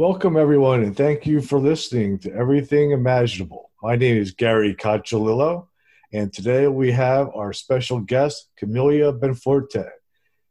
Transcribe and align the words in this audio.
Welcome, 0.00 0.38
everyone, 0.38 0.82
and 0.82 0.96
thank 0.96 1.26
you 1.26 1.42
for 1.42 1.58
listening 1.58 2.18
to 2.20 2.32
Everything 2.32 2.92
Imaginable. 2.92 3.70
My 3.82 3.96
name 3.96 4.16
is 4.16 4.30
Gary 4.30 4.74
Cacciolillo, 4.74 5.66
and 6.10 6.32
today 6.32 6.68
we 6.68 6.90
have 6.92 7.28
our 7.34 7.52
special 7.52 8.00
guest, 8.00 8.48
Camelia 8.56 9.12
Benforte, 9.12 9.90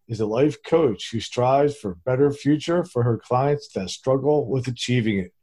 is 0.08 0.20
a 0.20 0.28
life 0.28 0.62
coach 0.62 1.10
who 1.12 1.20
strives 1.20 1.76
for 1.76 1.94
a 1.94 1.96
better 1.96 2.32
future 2.32 2.84
for 2.84 3.02
her 3.02 3.18
clients 3.18 3.70
that 3.74 3.90
struggle 3.90 4.48
with 4.48 4.68
achieving 4.68 5.18
it, 5.18 5.34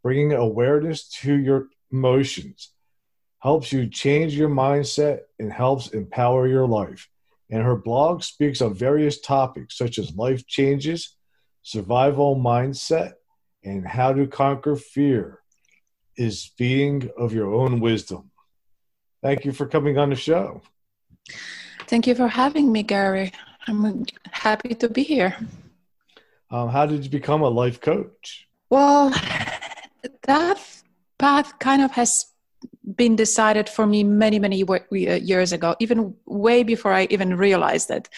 bringing 0.00 0.32
awareness 0.32 1.08
to 1.22 1.34
your 1.34 1.66
emotions, 1.90 2.70
helps 3.40 3.72
you 3.72 3.88
change 3.88 4.32
your 4.34 4.48
mindset, 4.48 5.22
and 5.40 5.52
helps 5.52 5.88
empower 5.88 6.46
your 6.46 6.68
life. 6.68 7.08
And 7.50 7.64
her 7.64 7.74
blog 7.74 8.22
speaks 8.22 8.62
on 8.62 8.74
various 8.74 9.20
topics 9.20 9.76
such 9.76 9.98
as 9.98 10.14
life 10.14 10.46
changes, 10.46 11.16
survival 11.64 12.36
mindset, 12.36 13.14
and 13.66 13.86
how 13.86 14.12
to 14.12 14.26
conquer 14.28 14.76
fear 14.76 15.40
is 16.16 16.52
feeding 16.56 17.10
of 17.18 17.34
your 17.34 17.52
own 17.52 17.80
wisdom. 17.80 18.30
Thank 19.22 19.44
you 19.44 19.52
for 19.52 19.66
coming 19.66 19.98
on 19.98 20.10
the 20.10 20.16
show. 20.16 20.62
Thank 21.88 22.06
you 22.06 22.14
for 22.14 22.28
having 22.28 22.70
me, 22.70 22.84
Gary. 22.84 23.32
I'm 23.66 24.06
happy 24.30 24.74
to 24.76 24.88
be 24.88 25.02
here. 25.02 25.36
Um, 26.50 26.68
how 26.68 26.86
did 26.86 27.02
you 27.02 27.10
become 27.10 27.42
a 27.42 27.48
life 27.48 27.80
coach? 27.80 28.46
Well, 28.70 29.10
that 30.22 30.60
path 31.18 31.58
kind 31.58 31.82
of 31.82 31.90
has 31.92 32.26
been 32.94 33.16
decided 33.16 33.68
for 33.68 33.86
me 33.86 34.04
many, 34.04 34.38
many 34.38 34.64
years 34.92 35.52
ago, 35.52 35.74
even 35.80 36.14
way 36.26 36.62
before 36.62 36.92
I 36.92 37.08
even 37.10 37.36
realized 37.36 37.90
it. 37.90 38.08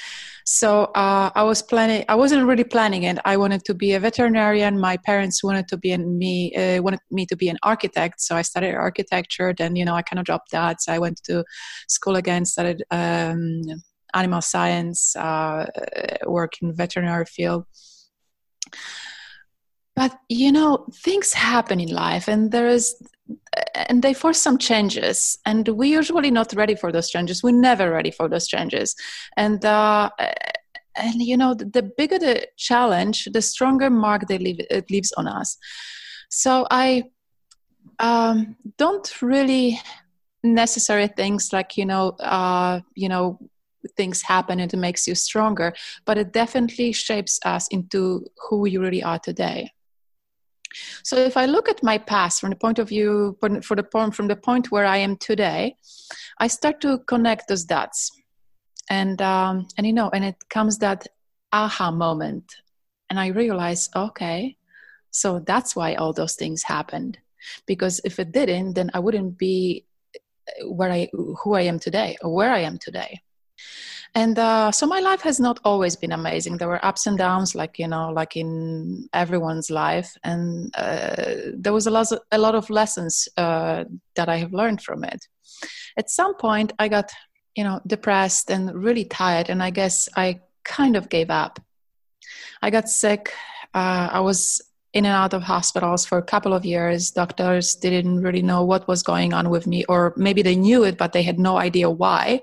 So 0.45 0.85
uh, 0.95 1.31
I 1.35 1.43
was 1.43 1.61
planning. 1.61 2.05
I 2.09 2.15
wasn't 2.15 2.47
really 2.47 2.65
planning 2.65 3.03
it. 3.03 3.19
I 3.25 3.37
wanted 3.37 3.65
to 3.67 3.75
be 3.75 3.93
a 3.93 4.01
veterinarian. 4.01 4.81
My 4.81 4.97
parents 4.97 5.45
wanted 5.45 5.69
to 5.69 5.77
be 5.77 5.93
in 5.93 6.17
me 6.17 6.55
uh, 6.55 6.83
wanted 6.83 7.01
me 7.11 7.27
to 7.27 7.37
be 7.37 7.51
an 7.51 7.59
architect. 7.63 8.21
So 8.23 8.35
I 8.35 8.43
studied 8.43 8.75
architecture. 8.75 9.55
Then 9.57 9.77
you 9.77 9.85
know 9.85 9.95
I 9.95 10.01
kind 10.01 10.19
of 10.19 10.25
dropped 10.25 10.51
that. 10.53 10.81
So 10.81 10.93
I 10.93 10.99
went 10.99 11.23
to 11.25 11.45
school 11.87 12.17
again. 12.17 12.47
Studied 12.47 12.83
um, 12.91 13.61
animal 14.15 14.41
science. 14.41 15.15
Uh, 15.17 15.67
work 16.27 16.55
in 16.63 16.75
veterinary 16.75 17.27
field. 17.27 17.67
But 19.99 20.17
you 20.29 20.53
know 20.53 20.87
things 20.95 21.33
happen 21.33 21.81
in 21.81 21.89
life, 21.89 22.29
and 22.29 22.53
there 22.53 22.69
is 22.69 22.95
and 23.75 24.03
they 24.03 24.15
force 24.15 24.41
some 24.41 24.59
changes. 24.59 25.39
And 25.45 25.67
we're 25.69 25.97
usually 25.99 26.31
not 26.31 26.53
ready 26.53 26.77
for 26.77 26.93
those 26.93 27.11
changes. 27.11 27.43
We're 27.43 27.61
never 27.61 27.91
ready 27.91 28.13
for 28.13 28.29
those 28.29 28.47
changes. 28.47 28.95
And 29.37 29.65
uh, 29.65 30.11
and 30.97 31.23
you 31.23 31.37
know 31.37 31.55
the, 31.55 31.91
bigger 31.97 32.19
the 32.19 32.47
challenge 32.57 33.29
the 33.33 33.43
stronger 33.43 33.91
mark 33.91 34.29
they 34.29 34.39
leave, 34.39 34.61
it 34.71 34.91
leaves 34.91 35.13
on 35.13 35.27
us. 35.27 35.57
So 36.31 36.67
i 36.71 37.05
um, 38.01 38.57
don't 38.77 39.23
really 39.23 39.81
necessary 40.45 41.09
things 41.09 41.53
like 41.53 41.77
you 41.77 41.87
know 41.87 42.11
uh, 42.21 42.81
you 42.95 43.09
know 43.09 43.39
things 43.97 44.23
happen 44.23 44.61
and 44.61 44.73
it 44.73 44.77
makes 44.77 45.07
you 45.07 45.15
stronger 45.15 45.73
but 46.05 46.19
it 46.19 46.33
definitely 46.33 46.93
shapes 46.93 47.41
us 47.45 47.69
into 47.69 48.27
who 48.49 48.59
we 48.59 48.77
really 48.77 49.03
are 49.03 49.19
today 49.19 49.71
so 51.03 51.17
if 51.17 51.37
I 51.37 51.47
look 51.47 51.69
at 51.69 51.83
my 51.83 51.99
past 51.99 52.41
from 52.41 52.51
the 52.51 52.57
point 52.57 52.79
of 52.79 52.89
view, 52.89 53.37
for 53.63 53.77
the 53.77 53.83
point 53.83 54.15
from 54.15 54.29
the 54.29 54.37
point 54.37 54.71
where 54.71 54.87
I 54.87 54.99
am 54.99 55.17
today, 55.17 55.77
I 56.39 56.47
start 56.49 56.81
to 56.83 56.99
connect 56.99 57.49
those 57.49 57.65
dots, 57.65 58.13
and 58.91 59.21
um, 59.23 59.69
and 59.77 59.87
you 59.87 59.93
know, 59.93 60.11
and 60.11 60.25
it 60.25 60.37
comes 60.49 60.79
that 60.79 61.07
aha 61.53 61.91
moment, 61.91 62.57
and 63.11 63.19
I 63.19 63.29
realize, 63.29 63.89
okay, 63.95 64.57
so 65.11 65.41
that's 65.41 65.75
why 65.75 65.95
all 65.95 66.13
those 66.13 66.37
things 66.37 66.63
happened, 66.63 67.19
because 67.67 68.01
if 68.05 68.19
it 68.19 68.33
didn't, 68.33 68.75
then 68.75 68.91
I 68.95 68.99
wouldn't 68.99 69.39
be 69.39 69.85
where 70.65 70.91
I 70.91 71.09
who 71.13 71.55
I 71.55 71.63
am 71.63 71.79
today 71.79 72.17
or 72.23 72.35
where 72.35 72.51
I 72.51 72.61
am 72.61 72.79
today 72.79 73.21
and 74.15 74.39
uh, 74.39 74.71
so 74.73 74.87
my 74.87 75.01
life 75.01 75.21
has 75.23 75.39
not 75.39 75.61
always 75.65 75.97
been 75.97 76.13
amazing. 76.13 76.57
There 76.57 76.69
were 76.69 76.85
ups 76.85 77.07
and 77.07 77.19
downs 77.19 77.55
like 77.55 77.79
you 77.79 77.89
know 77.89 78.11
like 78.11 78.37
in 78.37 79.09
everyone's 79.13 79.71
life. 79.71 80.17
And 80.25 80.75
uh, 80.77 81.53
there 81.55 81.73
was 81.73 81.87
a 81.87 81.91
lot 81.91 82.11
of, 82.13 82.21
a 82.33 82.39
lot 82.39 82.55
of 82.55 82.71
lessons 82.71 83.29
uh, 83.37 83.85
that 84.17 84.29
i 84.29 84.37
have 84.37 84.53
learned 84.53 84.83
from 84.83 85.05
it. 85.05 85.27
At 85.97 86.11
some 86.11 86.35
point 86.35 86.73
i 86.79 86.89
got 86.89 87.11
you 87.55 87.65
know 87.65 87.81
depressed 87.87 88.51
and 88.51 88.75
really 88.75 89.05
tired 89.05 89.51
and 89.51 89.63
i 89.63 89.71
guess 89.71 90.09
i 90.17 90.41
kind 90.65 90.97
of 90.97 91.09
gave 91.09 91.31
up. 91.31 91.61
I 92.63 92.71
got 92.71 92.89
sick. 92.89 93.33
Uh, 93.75 94.09
i 94.13 94.21
was 94.21 94.61
in 94.95 95.05
and 95.05 95.15
out 95.15 95.35
of 95.35 95.43
hospitals 95.43 96.07
for 96.07 96.19
a 96.19 96.23
couple 96.23 96.55
of 96.55 96.65
years. 96.65 97.11
Doctors 97.11 97.75
didn't 97.77 98.23
really 98.23 98.43
know 98.43 98.65
what 98.65 98.89
was 98.89 99.03
going 99.03 99.35
on 99.35 99.51
with 99.51 99.67
me, 99.67 99.85
or 99.85 100.15
maybe 100.17 100.43
they 100.43 100.57
knew 100.57 100.83
it, 100.85 100.97
but 100.97 101.13
they 101.13 101.23
had 101.23 101.39
no 101.39 101.59
idea 101.59 101.91
why. 101.91 102.43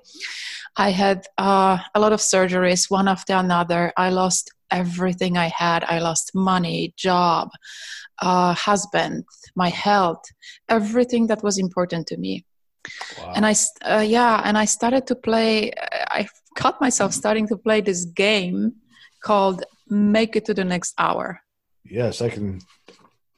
I 0.78 0.90
had 0.92 1.26
uh, 1.38 1.78
a 1.94 2.00
lot 2.00 2.14
of 2.14 2.20
surgeries, 2.20 2.90
one 2.90 3.08
after 3.08 3.34
another. 3.34 3.94
I 3.96 4.10
lost 4.10 4.52
everything 4.72 5.38
I 5.38 5.48
had. 5.48 5.84
I 5.86 6.00
lost 6.00 6.36
money, 6.36 6.94
job, 6.98 7.50
uh, 8.20 8.54
husband, 8.54 9.24
my 9.56 9.70
health, 9.70 10.24
everything 10.68 11.28
that 11.28 11.44
was 11.44 11.58
important 11.58 12.08
to 12.08 12.18
me. 12.18 12.46
Wow. 13.18 13.34
And 13.36 13.46
I, 13.46 13.56
uh, 13.84 14.06
yeah, 14.06 14.42
and 14.44 14.58
I 14.58 14.66
started 14.66 15.08
to 15.08 15.16
play. 15.16 15.72
I 16.12 16.28
caught 16.56 16.82
myself 16.82 17.14
starting 17.14 17.48
to 17.48 17.58
play 17.58 17.82
this 17.82 18.06
game 18.06 18.74
called 19.24 19.64
"Make 19.90 20.36
It 20.36 20.46
to 20.46 20.54
the 20.54 20.66
Next 20.66 20.94
Hour." 20.98 21.42
Yes, 21.84 22.22
I 22.22 22.30
can. 22.30 22.60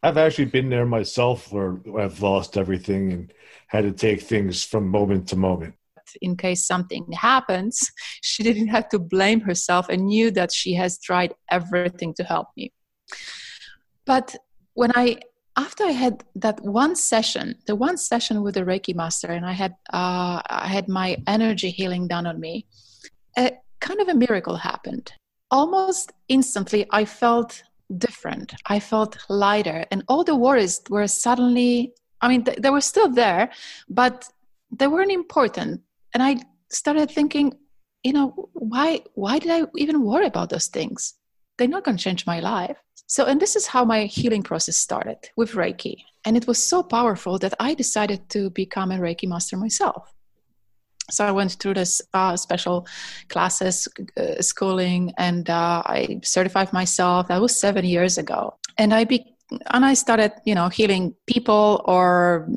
I've 0.03 0.17
actually 0.17 0.45
been 0.45 0.69
there 0.69 0.85
myself, 0.85 1.51
where 1.51 1.79
I've 1.97 2.21
lost 2.21 2.57
everything 2.57 3.13
and 3.13 3.33
had 3.67 3.83
to 3.83 3.91
take 3.91 4.21
things 4.21 4.63
from 4.63 4.89
moment 4.89 5.29
to 5.29 5.35
moment 5.35 5.75
in 6.21 6.35
case 6.37 6.65
something 6.65 7.11
happens, 7.11 7.91
she 8.21 8.43
didn't 8.43 8.67
have 8.67 8.89
to 8.89 8.99
blame 8.99 9.41
herself 9.41 9.89
and 9.89 10.05
knew 10.05 10.31
that 10.31 10.51
she 10.53 10.73
has 10.75 10.99
tried 10.99 11.33
everything 11.49 12.13
to 12.15 12.23
help 12.23 12.47
me. 12.55 12.71
But 14.05 14.35
when 14.73 14.91
I 14.95 15.19
after 15.57 15.83
I 15.83 15.91
had 15.91 16.23
that 16.35 16.61
one 16.61 16.95
session, 16.95 17.55
the 17.65 17.75
one 17.75 17.97
session 17.97 18.43
with 18.43 18.53
the 18.53 18.61
Reiki 18.61 18.95
master, 18.95 19.27
and 19.27 19.45
I 19.45 19.53
had 19.53 19.73
uh, 19.91 20.41
I 20.47 20.67
had 20.67 20.87
my 20.87 21.17
energy 21.27 21.71
healing 21.71 22.07
done 22.07 22.27
on 22.27 22.39
me, 22.39 22.67
a, 23.37 23.51
kind 23.79 23.99
of 23.99 24.07
a 24.07 24.13
miracle 24.13 24.55
happened. 24.55 25.11
Almost 25.49 26.13
instantly, 26.27 26.85
I 26.91 27.05
felt 27.05 27.63
different. 27.97 28.53
I 28.67 28.79
felt 28.79 29.17
lighter, 29.29 29.85
and 29.91 30.03
all 30.07 30.23
the 30.23 30.35
worries 30.35 30.81
were 30.89 31.07
suddenly. 31.07 31.93
I 32.21 32.27
mean, 32.29 32.43
th- 32.43 32.57
they 32.57 32.69
were 32.69 32.81
still 32.81 33.09
there, 33.09 33.51
but 33.89 34.29
they 34.71 34.87
weren't 34.87 35.11
important 35.11 35.81
and 36.13 36.23
i 36.23 36.35
started 36.69 37.09
thinking 37.09 37.53
you 38.03 38.13
know 38.13 38.49
why 38.53 39.01
why 39.15 39.39
did 39.39 39.51
i 39.51 39.67
even 39.75 40.03
worry 40.03 40.27
about 40.27 40.49
those 40.49 40.67
things? 40.67 41.15
They're 41.57 41.67
not 41.67 41.83
going 41.83 41.97
to 41.97 42.03
change 42.03 42.25
my 42.27 42.39
life. 42.39 42.77
So 43.07 43.25
and 43.25 43.41
this 43.41 43.55
is 43.55 43.67
how 43.67 43.83
my 43.83 44.05
healing 44.05 44.43
process 44.43 44.77
started 44.77 45.17
with 45.35 45.53
reiki. 45.53 45.95
And 46.25 46.37
it 46.37 46.47
was 46.47 46.63
so 46.63 46.83
powerful 46.83 47.37
that 47.39 47.53
i 47.59 47.73
decided 47.73 48.29
to 48.29 48.49
become 48.51 48.91
a 48.91 48.97
reiki 48.97 49.27
master 49.27 49.57
myself. 49.57 50.13
So 51.09 51.25
i 51.25 51.31
went 51.31 51.53
through 51.53 51.75
this 51.75 52.01
uh, 52.13 52.35
special 52.37 52.87
classes 53.29 53.87
uh, 54.17 54.41
schooling 54.41 55.13
and 55.17 55.49
uh, 55.49 55.81
i 55.85 56.19
certified 56.23 56.71
myself. 56.73 57.27
That 57.27 57.41
was 57.41 57.59
seven 57.59 57.85
years 57.85 58.17
ago. 58.17 58.55
And 58.77 58.93
i 58.93 59.03
be 59.05 59.19
and 59.73 59.85
i 59.85 59.93
started 59.93 60.31
you 60.45 60.55
know 60.55 60.67
healing 60.67 61.15
people 61.25 61.81
or 61.85 62.47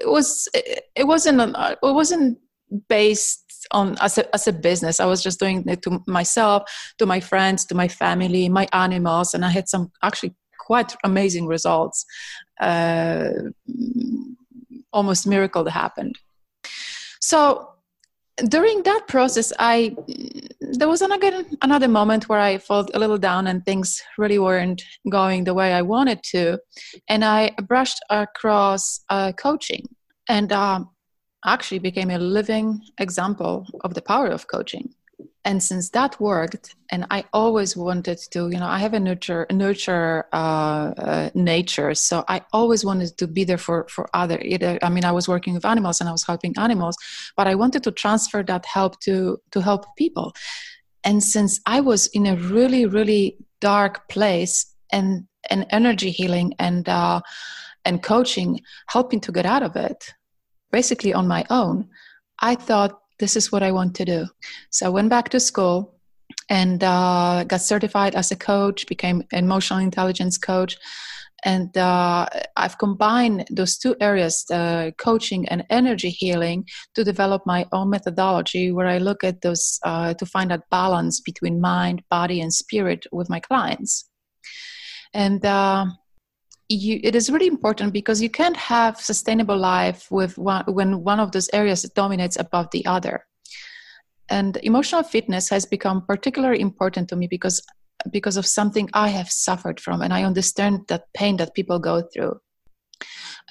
it 0.00 0.08
was 0.08 0.48
it 0.54 1.06
wasn't 1.06 1.40
it 1.56 1.78
wasn't 1.82 2.38
based 2.88 3.44
on 3.72 3.96
as 4.00 4.18
a, 4.18 4.34
as 4.34 4.46
a 4.46 4.52
business. 4.52 5.00
I 5.00 5.06
was 5.06 5.22
just 5.22 5.40
doing 5.40 5.64
it 5.66 5.82
to 5.82 6.02
myself 6.06 6.62
to 6.98 7.06
my 7.06 7.20
friends 7.20 7.64
to 7.66 7.74
my 7.74 7.88
family 7.88 8.48
my 8.48 8.68
animals 8.72 9.34
and 9.34 9.44
i 9.44 9.50
had 9.50 9.68
some 9.68 9.90
actually 10.02 10.34
quite 10.58 10.94
amazing 11.04 11.46
results. 11.46 12.04
Uh, 12.60 13.30
almost 14.92 15.26
miracle 15.26 15.64
that 15.64 15.70
happened. 15.70 16.18
So 17.20 17.68
during 18.48 18.82
that 18.84 19.08
process 19.08 19.52
i 19.58 19.96
there 20.72 20.88
was 20.88 21.02
another 21.02 21.44
another 21.62 21.88
moment 21.88 22.28
where 22.28 22.40
i 22.40 22.58
felt 22.58 22.90
a 22.94 22.98
little 22.98 23.18
down 23.18 23.46
and 23.46 23.64
things 23.64 24.02
really 24.18 24.38
weren't 24.38 24.82
going 25.10 25.44
the 25.44 25.54
way 25.54 25.72
i 25.72 25.82
wanted 25.82 26.22
to. 26.22 26.58
And 27.08 27.24
i 27.24 27.50
brushed 27.66 28.00
across 28.10 29.00
uh, 29.08 29.32
coaching 29.32 29.88
and 30.28 30.52
um, 30.52 30.90
actually 31.44 31.78
became 31.78 32.10
a 32.10 32.18
living 32.18 32.80
example 32.98 33.66
of 33.84 33.94
the 33.94 34.02
power 34.02 34.28
of 34.28 34.46
coaching 34.48 34.94
and 35.44 35.62
since 35.62 35.90
that 35.90 36.20
worked 36.20 36.74
and 36.90 37.06
i 37.10 37.24
always 37.32 37.76
wanted 37.76 38.18
to 38.18 38.48
you 38.50 38.58
know 38.58 38.66
i 38.66 38.78
have 38.78 38.94
a 38.94 39.00
nurture 39.00 39.46
nurture 39.52 40.26
uh, 40.32 40.92
uh, 40.98 41.30
nature 41.34 41.94
so 41.94 42.24
i 42.28 42.40
always 42.52 42.84
wanted 42.84 43.16
to 43.16 43.26
be 43.26 43.44
there 43.44 43.58
for 43.58 43.86
for 43.88 44.08
other 44.14 44.40
either 44.42 44.78
i 44.82 44.88
mean 44.88 45.04
i 45.04 45.12
was 45.12 45.28
working 45.28 45.54
with 45.54 45.64
animals 45.64 46.00
and 46.00 46.08
i 46.08 46.12
was 46.12 46.24
helping 46.26 46.54
animals 46.58 46.96
but 47.36 47.46
i 47.46 47.54
wanted 47.54 47.82
to 47.82 47.90
transfer 47.90 48.42
that 48.42 48.64
help 48.66 48.98
to 49.00 49.38
to 49.50 49.60
help 49.60 49.84
people. 49.96 50.32
And 51.04 51.22
since 51.22 51.60
i 51.66 51.80
was 51.80 52.08
in 52.08 52.26
a 52.26 52.36
really 52.36 52.84
really 52.84 53.36
dark 53.60 54.08
place 54.08 54.74
and 54.92 55.26
and 55.50 55.66
energy 55.70 56.10
healing 56.10 56.54
and 56.58 56.88
uh, 56.88 57.20
and 57.84 58.02
coaching, 58.02 58.60
helping 58.88 59.20
to 59.20 59.32
get 59.32 59.46
out 59.46 59.62
of 59.62 59.76
it, 59.76 60.12
basically 60.70 61.14
on 61.14 61.26
my 61.26 61.44
own, 61.50 61.88
I 62.40 62.54
thought 62.54 63.00
this 63.18 63.36
is 63.36 63.52
what 63.52 63.62
I 63.62 63.72
want 63.72 63.94
to 63.96 64.04
do. 64.04 64.26
So 64.70 64.86
I 64.86 64.90
went 64.90 65.10
back 65.10 65.28
to 65.30 65.40
school 65.40 65.94
and 66.48 66.82
uh, 66.82 67.44
got 67.44 67.60
certified 67.60 68.14
as 68.14 68.30
a 68.30 68.36
coach, 68.36 68.86
became 68.86 69.22
emotional 69.32 69.80
intelligence 69.80 70.38
coach. 70.38 70.76
And 71.44 71.76
uh, 71.76 72.26
I've 72.56 72.78
combined 72.78 73.46
those 73.50 73.78
two 73.78 73.94
areas, 74.00 74.44
uh, 74.50 74.90
coaching 74.98 75.48
and 75.48 75.64
energy 75.70 76.10
healing, 76.10 76.64
to 76.94 77.04
develop 77.04 77.42
my 77.46 77.64
own 77.70 77.90
methodology 77.90 78.72
where 78.72 78.88
I 78.88 78.98
look 78.98 79.22
at 79.22 79.42
those 79.42 79.78
uh, 79.84 80.14
to 80.14 80.26
find 80.26 80.50
that 80.50 80.68
balance 80.70 81.20
between 81.20 81.60
mind, 81.60 82.02
body, 82.10 82.40
and 82.40 82.52
spirit 82.52 83.06
with 83.12 83.30
my 83.30 83.38
clients. 83.38 84.08
And 85.14 85.44
uh, 85.44 85.86
you, 86.68 87.00
it 87.02 87.14
is 87.14 87.30
really 87.30 87.46
important 87.46 87.92
because 87.92 88.20
you 88.20 88.28
can't 88.28 88.56
have 88.56 89.00
sustainable 89.00 89.56
life 89.56 90.10
with 90.10 90.36
one, 90.36 90.64
when 90.66 91.02
one 91.02 91.20
of 91.20 91.32
those 91.32 91.48
areas 91.52 91.82
dominates 91.94 92.36
above 92.38 92.68
the 92.72 92.84
other. 92.86 93.24
And 94.30 94.58
emotional 94.62 95.02
fitness 95.02 95.48
has 95.48 95.64
become 95.64 96.04
particularly 96.04 96.60
important 96.60 97.08
to 97.08 97.16
me 97.16 97.26
because 97.26 97.62
because 98.12 98.36
of 98.36 98.46
something 98.46 98.88
i 98.94 99.08
have 99.08 99.28
suffered 99.28 99.80
from 99.80 100.02
and 100.02 100.14
i 100.14 100.22
understand 100.22 100.80
that 100.86 101.12
pain 101.14 101.36
that 101.36 101.52
people 101.54 101.80
go 101.80 102.00
through. 102.14 102.38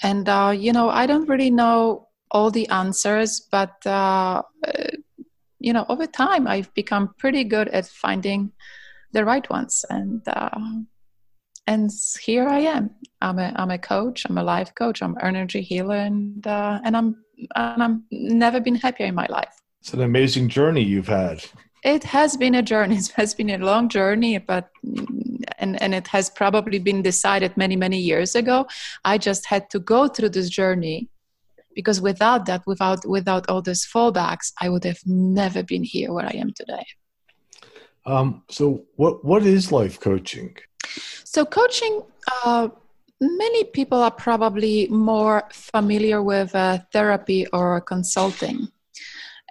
And 0.03 0.29
uh, 0.29 0.53
you 0.57 0.71
know 0.71 0.89
i 0.89 1.05
don't 1.05 1.27
really 1.27 1.49
know 1.49 2.07
all 2.31 2.51
the 2.51 2.67
answers 2.69 3.41
but 3.51 3.85
uh, 3.85 4.41
you 5.59 5.73
know 5.73 5.85
over 5.89 6.05
time 6.05 6.47
i've 6.47 6.73
become 6.75 7.13
pretty 7.17 7.43
good 7.43 7.67
at 7.69 7.87
finding 7.87 8.51
the 9.11 9.25
right 9.25 9.49
ones 9.49 9.83
and 9.89 10.21
uh, 10.27 10.59
and 11.67 11.91
here 12.21 12.47
i 12.47 12.59
am 12.59 12.89
i'm 13.21 13.39
a 13.39 13.53
i'm 13.55 13.71
a 13.71 13.77
coach 13.77 14.25
i'm 14.29 14.37
a 14.37 14.43
life 14.43 14.73
coach 14.75 15.01
i'm 15.01 15.15
energy 15.21 15.61
healer 15.61 15.97
and 15.97 16.47
uh, 16.47 16.79
and 16.83 16.97
i'm 16.97 17.15
and 17.55 17.83
i'm 17.83 18.03
never 18.11 18.59
been 18.59 18.75
happier 18.75 19.07
in 19.07 19.15
my 19.15 19.27
life 19.29 19.57
it's 19.87 19.93
an 19.93 20.01
amazing 20.01 20.49
journey 20.49 20.83
you've 20.83 21.07
had. 21.07 21.45
It 21.81 22.03
has 22.03 22.35
been 22.35 22.55
a 22.55 22.61
journey. 22.61 22.97
It 22.97 23.11
has 23.15 23.33
been 23.33 23.49
a 23.51 23.57
long 23.57 23.87
journey, 23.87 24.37
but 24.37 24.69
and 25.59 25.81
and 25.81 25.95
it 25.95 26.07
has 26.07 26.29
probably 26.29 26.77
been 26.77 27.01
decided 27.01 27.55
many 27.55 27.77
many 27.77 27.97
years 27.97 28.35
ago. 28.35 28.67
I 29.05 29.17
just 29.17 29.45
had 29.45 29.69
to 29.69 29.79
go 29.79 30.09
through 30.09 30.31
this 30.31 30.49
journey 30.49 31.09
because 31.73 32.01
without 32.01 32.47
that, 32.47 32.63
without 32.67 33.07
without 33.07 33.49
all 33.49 33.61
those 33.61 33.85
fallbacks, 33.85 34.51
I 34.59 34.67
would 34.67 34.83
have 34.83 34.99
never 35.05 35.63
been 35.63 35.85
here 35.85 36.11
where 36.11 36.25
I 36.25 36.35
am 36.35 36.51
today. 36.51 36.85
Um, 38.05 38.43
so, 38.49 38.83
what 38.97 39.23
what 39.23 39.43
is 39.45 39.71
life 39.71 40.01
coaching? 40.01 40.57
So, 41.29 41.43
coaching. 41.43 42.03
Uh, 42.45 42.69
many 43.19 43.65
people 43.65 44.01
are 44.01 44.11
probably 44.11 44.87
more 44.87 45.43
familiar 45.51 46.23
with 46.23 46.55
uh, 46.55 46.79
therapy 46.93 47.45
or 47.51 47.81
consulting. 47.81 48.69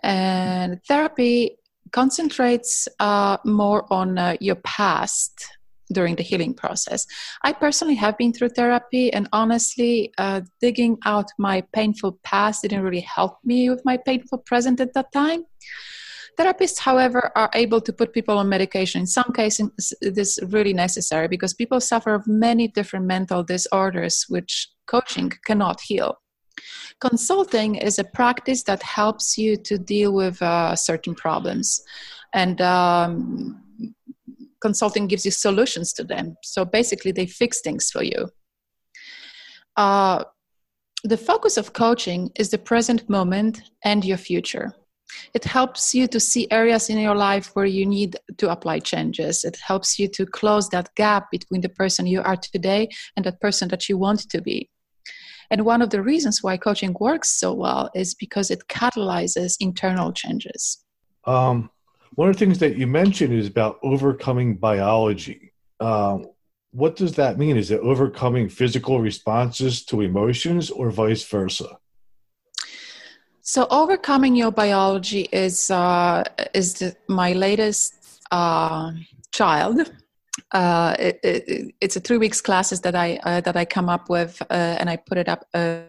And 0.03 0.83
therapy 0.89 1.59
concentrates 1.93 2.89
uh, 2.99 3.37
more 3.45 3.85
on 3.93 4.17
uh, 4.17 4.37
your 4.41 4.55
past 4.57 5.51
during 5.93 6.17
the 6.17 6.23
healing 6.23 6.55
process. 6.55 7.07
I 7.45 7.53
personally 7.53 7.97
have 7.97 8.17
been 8.17 8.33
through 8.33 8.51
therapy, 8.51 9.13
and 9.13 9.29
honestly, 9.35 10.15
uh, 10.17 10.41
digging 10.63 10.97
out 11.05 11.27
my 11.39 11.61
painful 11.75 12.19
past 12.25 12.63
didn't 12.63 12.85
really 12.85 13.07
help 13.17 13.37
me 13.45 13.69
with 13.69 13.85
my 13.85 13.99
painful 13.99 14.39
present 14.39 14.81
at 14.81 14.95
that 14.95 15.13
time. 15.13 15.45
Therapists, 16.39 16.79
however, 16.79 17.33
are 17.35 17.51
able 17.55 17.81
to 17.81 17.93
put 17.93 18.13
people 18.13 18.37
on 18.37 18.49
medication. 18.49 19.01
In 19.01 19.07
some 19.07 19.33
cases, 19.35 19.95
this 20.03 20.39
is 20.39 20.53
really 20.53 20.75
necessary 20.75 21.29
because 21.29 21.55
people 21.55 21.81
suffer 21.81 22.15
of 22.15 22.27
many 22.27 22.69
different 22.69 23.07
mental 23.07 23.43
disorders, 23.43 24.27
which 24.29 24.69
coaching 24.87 25.33
cannot 25.47 25.81
heal. 25.81 26.19
Consulting 27.01 27.77
is 27.77 27.99
a 27.99 28.05
practice 28.05 28.63
that 28.65 28.83
helps 28.83 29.39
you 29.39 29.57
to 29.57 29.79
deal 29.79 30.13
with 30.13 30.41
uh, 30.43 30.77
certain 30.77 31.15
problems, 31.15 31.83
and 32.35 32.61
um, 32.61 33.63
consulting 34.61 35.07
gives 35.07 35.25
you 35.25 35.31
solutions 35.31 35.93
to 35.95 36.05
them. 36.05 36.37
So 36.43 36.65
basically, 36.65 37.13
they 37.13 37.27
fix 37.27 37.61
things 37.61 37.91
for 37.91 38.03
you. 38.03 38.29
Uh, 39.77 40.25
the 41.05 41.17
focus 41.17 41.57
of 41.57 41.73
coaching 41.73 42.31
is 42.37 42.51
the 42.51 42.59
present 42.59 43.09
moment 43.09 43.63
and 43.85 44.05
your 44.05 44.17
future. 44.17 44.75
It 45.35 45.45
helps 45.45 45.95
you 45.95 46.07
to 46.09 46.21
see 46.21 46.51
areas 46.51 46.91
in 46.91 46.99
your 46.99 47.15
life 47.15 47.51
where 47.55 47.67
you 47.67 47.87
need 47.87 48.17
to 48.39 48.51
apply 48.51 48.81
changes. 48.81 49.45
It 49.45 49.57
helps 49.57 49.99
you 49.99 50.09
to 50.09 50.27
close 50.27 50.69
that 50.71 50.95
gap 50.95 51.31
between 51.31 51.61
the 51.61 51.69
person 51.69 52.07
you 52.07 52.23
are 52.23 52.37
today 52.37 52.89
and 53.17 53.25
that 53.25 53.41
person 53.41 53.69
that 53.69 53.89
you 53.89 53.99
want 53.99 54.29
to 54.31 54.43
be. 54.43 54.71
And 55.51 55.65
one 55.65 55.83
of 55.83 55.91
the 55.91 56.03
reasons 56.03 56.43
why 56.43 56.57
coaching 56.57 56.95
works 56.99 57.31
so 57.31 57.53
well 57.53 57.91
is 57.95 58.15
because 58.15 58.51
it 58.51 58.67
catalyzes 58.69 59.57
internal 59.61 60.13
changes. 60.13 60.85
Um, 61.25 61.71
one 62.15 62.29
of 62.29 62.37
the 62.37 62.39
things 62.39 62.59
that 62.59 62.77
you 62.77 62.87
mentioned 62.87 63.33
is 63.33 63.47
about 63.47 63.79
overcoming 63.83 64.57
biology. 64.57 65.53
Um, 65.81 66.27
what 66.73 66.97
does 66.97 67.15
that 67.17 67.39
mean? 67.39 67.57
Is 67.57 67.71
it 67.71 67.81
overcoming 67.81 68.49
physical 68.49 69.01
responses 69.01 69.85
to 69.87 70.01
emotions 70.01 70.71
or 70.71 70.91
vice 70.91 71.25
versa? 71.25 71.79
So, 73.49 73.69
overcoming 73.71 74.35
your 74.35 74.51
biology 74.51 75.29
is 75.31 75.71
uh, 75.71 76.25
is 76.53 76.75
the, 76.75 76.97
my 77.07 77.33
latest 77.33 77.95
uh, 78.33 78.91
child. 79.31 79.89
Uh, 80.51 80.97
it, 80.99 81.21
it, 81.23 81.75
it's 81.81 81.95
a 81.95 82.01
three 82.01 82.19
weeks 82.19 82.41
classes 82.41 82.81
that 82.81 82.97
I 82.97 83.21
uh, 83.23 83.41
that 83.43 83.57
I 83.57 83.65
come 83.65 83.89
up 83.89 84.11
with 84.11 84.43
uh, 84.51 84.77
and 84.81 84.91
I 84.91 84.97
put 84.97 85.17
it 85.17 85.29
up 85.29 85.47
uh, 85.55 85.83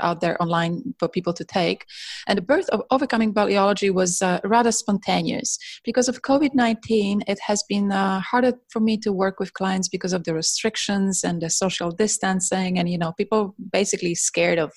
out 0.00 0.20
there 0.20 0.40
online 0.42 0.94
for 0.98 1.08
people 1.08 1.32
to 1.32 1.44
take. 1.44 1.84
And 2.26 2.38
the 2.38 2.42
birth 2.42 2.68
of 2.70 2.82
overcoming 2.90 3.32
biology 3.32 3.90
was 3.90 4.22
uh, 4.22 4.40
rather 4.44 4.72
spontaneous 4.72 5.58
because 5.84 6.08
of 6.08 6.22
COVID 6.22 6.54
nineteen. 6.54 7.22
It 7.26 7.38
has 7.46 7.62
been 7.68 7.92
uh, 7.92 8.20
harder 8.20 8.54
for 8.70 8.80
me 8.80 8.96
to 8.98 9.12
work 9.12 9.40
with 9.40 9.54
clients 9.54 9.88
because 9.88 10.12
of 10.12 10.24
the 10.24 10.34
restrictions 10.34 11.24
and 11.24 11.40
the 11.40 11.50
social 11.50 11.90
distancing, 11.90 12.78
and 12.78 12.88
you 12.88 12.98
know, 12.98 13.12
people 13.12 13.54
basically 13.72 14.14
scared 14.14 14.58
of 14.58 14.72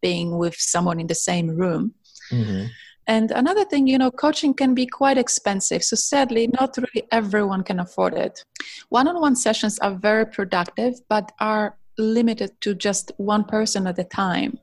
being 0.00 0.38
with 0.38 0.56
someone 0.56 1.00
in 1.00 1.06
the 1.06 1.14
same 1.14 1.48
room. 1.48 1.94
Mm-hmm. 2.30 2.66
And 3.06 3.30
another 3.32 3.66
thing, 3.66 3.86
you 3.86 3.98
know, 3.98 4.10
coaching 4.10 4.54
can 4.54 4.74
be 4.74 4.86
quite 4.86 5.18
expensive. 5.18 5.84
So 5.84 5.94
sadly, 5.94 6.48
not 6.58 6.74
really 6.78 7.06
everyone 7.12 7.62
can 7.62 7.78
afford 7.80 8.14
it. 8.14 8.42
One 8.88 9.06
on 9.08 9.20
one 9.20 9.36
sessions 9.36 9.78
are 9.80 9.94
very 9.94 10.24
productive, 10.24 10.94
but 11.10 11.30
are 11.38 11.76
limited 11.98 12.60
to 12.62 12.74
just 12.74 13.12
one 13.16 13.44
person 13.44 13.86
at 13.86 13.98
a 13.98 14.04
time. 14.04 14.58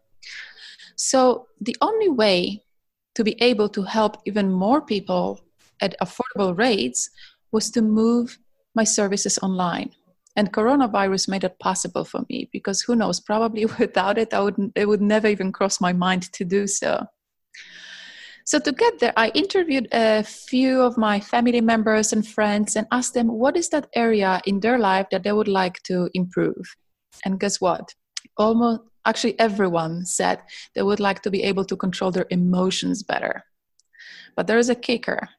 So 0.96 1.48
the 1.60 1.76
only 1.82 2.10
way 2.10 2.64
to 3.16 3.24
be 3.24 3.42
able 3.42 3.70
to 3.70 3.84
help 3.84 4.18
even 4.26 4.52
more 4.52 4.82
people 4.82 5.42
at 5.82 5.96
affordable 6.00 6.58
rates 6.58 7.10
was 7.52 7.70
to 7.72 7.82
move 7.82 8.38
my 8.76 8.84
services 8.84 9.38
online. 9.42 9.92
And 10.36 10.54
coronavirus 10.54 11.28
made 11.28 11.44
it 11.44 11.60
possible 11.60 12.06
for 12.06 12.22
me 12.30 12.50
because 12.54 12.82
who 12.82 12.96
knows, 12.96 13.20
probably 13.20 13.66
without 13.80 14.18
it, 14.18 14.34
I 14.34 14.42
would, 14.42 14.72
it 14.76 14.88
would 14.88 15.02
never 15.02 15.28
even 15.28 15.52
cross 15.52 15.82
my 15.82 15.92
mind 15.92 16.32
to 16.34 16.46
do 16.46 16.68
so. 16.68 17.06
So 18.46 18.60
to 18.60 18.72
get 18.72 19.00
there, 19.00 19.14
I 19.18 19.30
interviewed 19.30 19.88
a 19.92 20.24
few 20.24 20.82
of 20.82 20.98
my 20.98 21.20
family 21.20 21.62
members 21.62 22.12
and 22.12 22.28
friends 22.28 22.76
and 22.76 22.88
asked 22.92 23.14
them 23.14 23.28
what 23.28 23.56
is 23.56 23.70
that 23.70 23.88
area 23.96 24.42
in 24.46 24.60
their 24.60 24.80
life 24.80 25.08
that 25.12 25.24
they 25.24 25.32
would 25.32 25.48
like 25.48 25.82
to 25.84 26.10
improve. 26.14 26.76
And 27.26 27.40
guess 27.40 27.60
what? 27.60 27.94
Almost 28.38 28.82
actually 29.06 29.40
everyone 29.40 30.06
said 30.06 30.42
they 30.76 30.82
would 30.82 31.00
like 31.00 31.22
to 31.24 31.32
be 31.32 31.44
able 31.44 31.66
to 31.66 31.76
control 31.76 32.12
their 32.12 32.28
emotions 32.30 33.04
better. 33.04 33.44
But 34.36 34.48
there 34.48 34.58
is 34.58 34.70
a 34.70 34.76
kicker. 34.76 35.30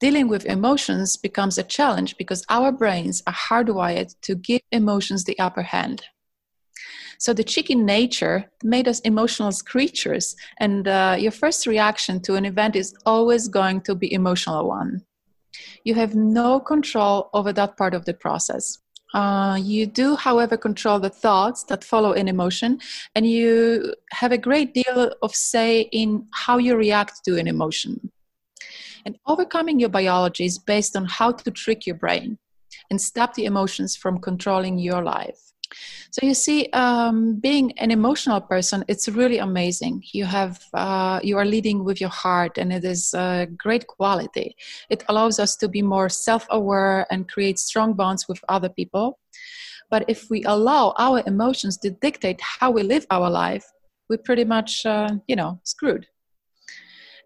Dealing 0.00 0.28
with 0.28 0.46
emotions 0.46 1.16
becomes 1.16 1.58
a 1.58 1.64
challenge 1.64 2.16
because 2.16 2.44
our 2.48 2.70
brains 2.70 3.22
are 3.26 3.32
hardwired 3.32 4.14
to 4.22 4.36
give 4.36 4.60
emotions 4.70 5.24
the 5.24 5.38
upper 5.38 5.62
hand. 5.62 6.04
So 7.18 7.32
the 7.32 7.42
chicken 7.42 7.84
nature 7.84 8.48
made 8.62 8.86
us 8.86 9.00
emotional 9.00 9.50
creatures, 9.66 10.36
and 10.58 10.86
uh, 10.86 11.16
your 11.18 11.32
first 11.32 11.66
reaction 11.66 12.20
to 12.22 12.36
an 12.36 12.44
event 12.44 12.76
is 12.76 12.94
always 13.06 13.48
going 13.48 13.80
to 13.82 13.96
be 13.96 14.12
emotional 14.12 14.68
one. 14.68 15.02
You 15.82 15.94
have 15.94 16.14
no 16.14 16.60
control 16.60 17.28
over 17.34 17.52
that 17.52 17.76
part 17.76 17.94
of 17.94 18.04
the 18.04 18.14
process. 18.14 18.78
Uh, 19.14 19.58
you 19.60 19.86
do, 19.86 20.16
however, 20.16 20.56
control 20.56 21.00
the 21.00 21.08
thoughts 21.08 21.64
that 21.64 21.82
follow 21.82 22.12
an 22.12 22.28
emotion, 22.28 22.78
and 23.14 23.26
you 23.26 23.94
have 24.12 24.32
a 24.32 24.38
great 24.38 24.74
deal 24.74 25.12
of 25.22 25.34
say 25.34 25.82
in 25.92 26.26
how 26.32 26.58
you 26.58 26.76
react 26.76 27.24
to 27.24 27.38
an 27.38 27.48
emotion. 27.48 28.12
And 29.06 29.18
overcoming 29.26 29.80
your 29.80 29.88
biology 29.88 30.44
is 30.44 30.58
based 30.58 30.94
on 30.96 31.06
how 31.06 31.32
to 31.32 31.50
trick 31.50 31.86
your 31.86 31.96
brain 31.96 32.38
and 32.90 33.00
stop 33.00 33.34
the 33.34 33.46
emotions 33.46 33.96
from 33.96 34.18
controlling 34.18 34.78
your 34.78 35.02
life. 35.02 35.47
So 36.10 36.26
you 36.26 36.34
see, 36.34 36.68
um, 36.72 37.38
being 37.40 37.78
an 37.78 37.90
emotional 37.90 38.40
person, 38.40 38.84
it's 38.88 39.08
really 39.08 39.38
amazing. 39.38 40.02
You 40.12 40.24
have 40.24 40.60
uh, 40.74 41.20
you 41.22 41.36
are 41.36 41.44
leading 41.44 41.84
with 41.84 42.00
your 42.00 42.10
heart, 42.10 42.58
and 42.58 42.72
it 42.72 42.84
is 42.84 43.14
a 43.14 43.46
great 43.56 43.86
quality. 43.86 44.56
It 44.90 45.04
allows 45.08 45.38
us 45.38 45.56
to 45.56 45.68
be 45.68 45.82
more 45.82 46.08
self-aware 46.08 47.06
and 47.10 47.28
create 47.28 47.58
strong 47.58 47.92
bonds 47.94 48.26
with 48.28 48.40
other 48.48 48.68
people. 48.68 49.18
But 49.90 50.04
if 50.08 50.28
we 50.30 50.44
allow 50.44 50.94
our 50.98 51.22
emotions 51.26 51.76
to 51.78 51.90
dictate 51.90 52.40
how 52.40 52.70
we 52.70 52.82
live 52.82 53.06
our 53.10 53.30
life, 53.30 53.64
we're 54.08 54.18
pretty 54.18 54.44
much, 54.44 54.84
uh, 54.86 55.10
you 55.26 55.36
know, 55.36 55.60
screwed. 55.64 56.06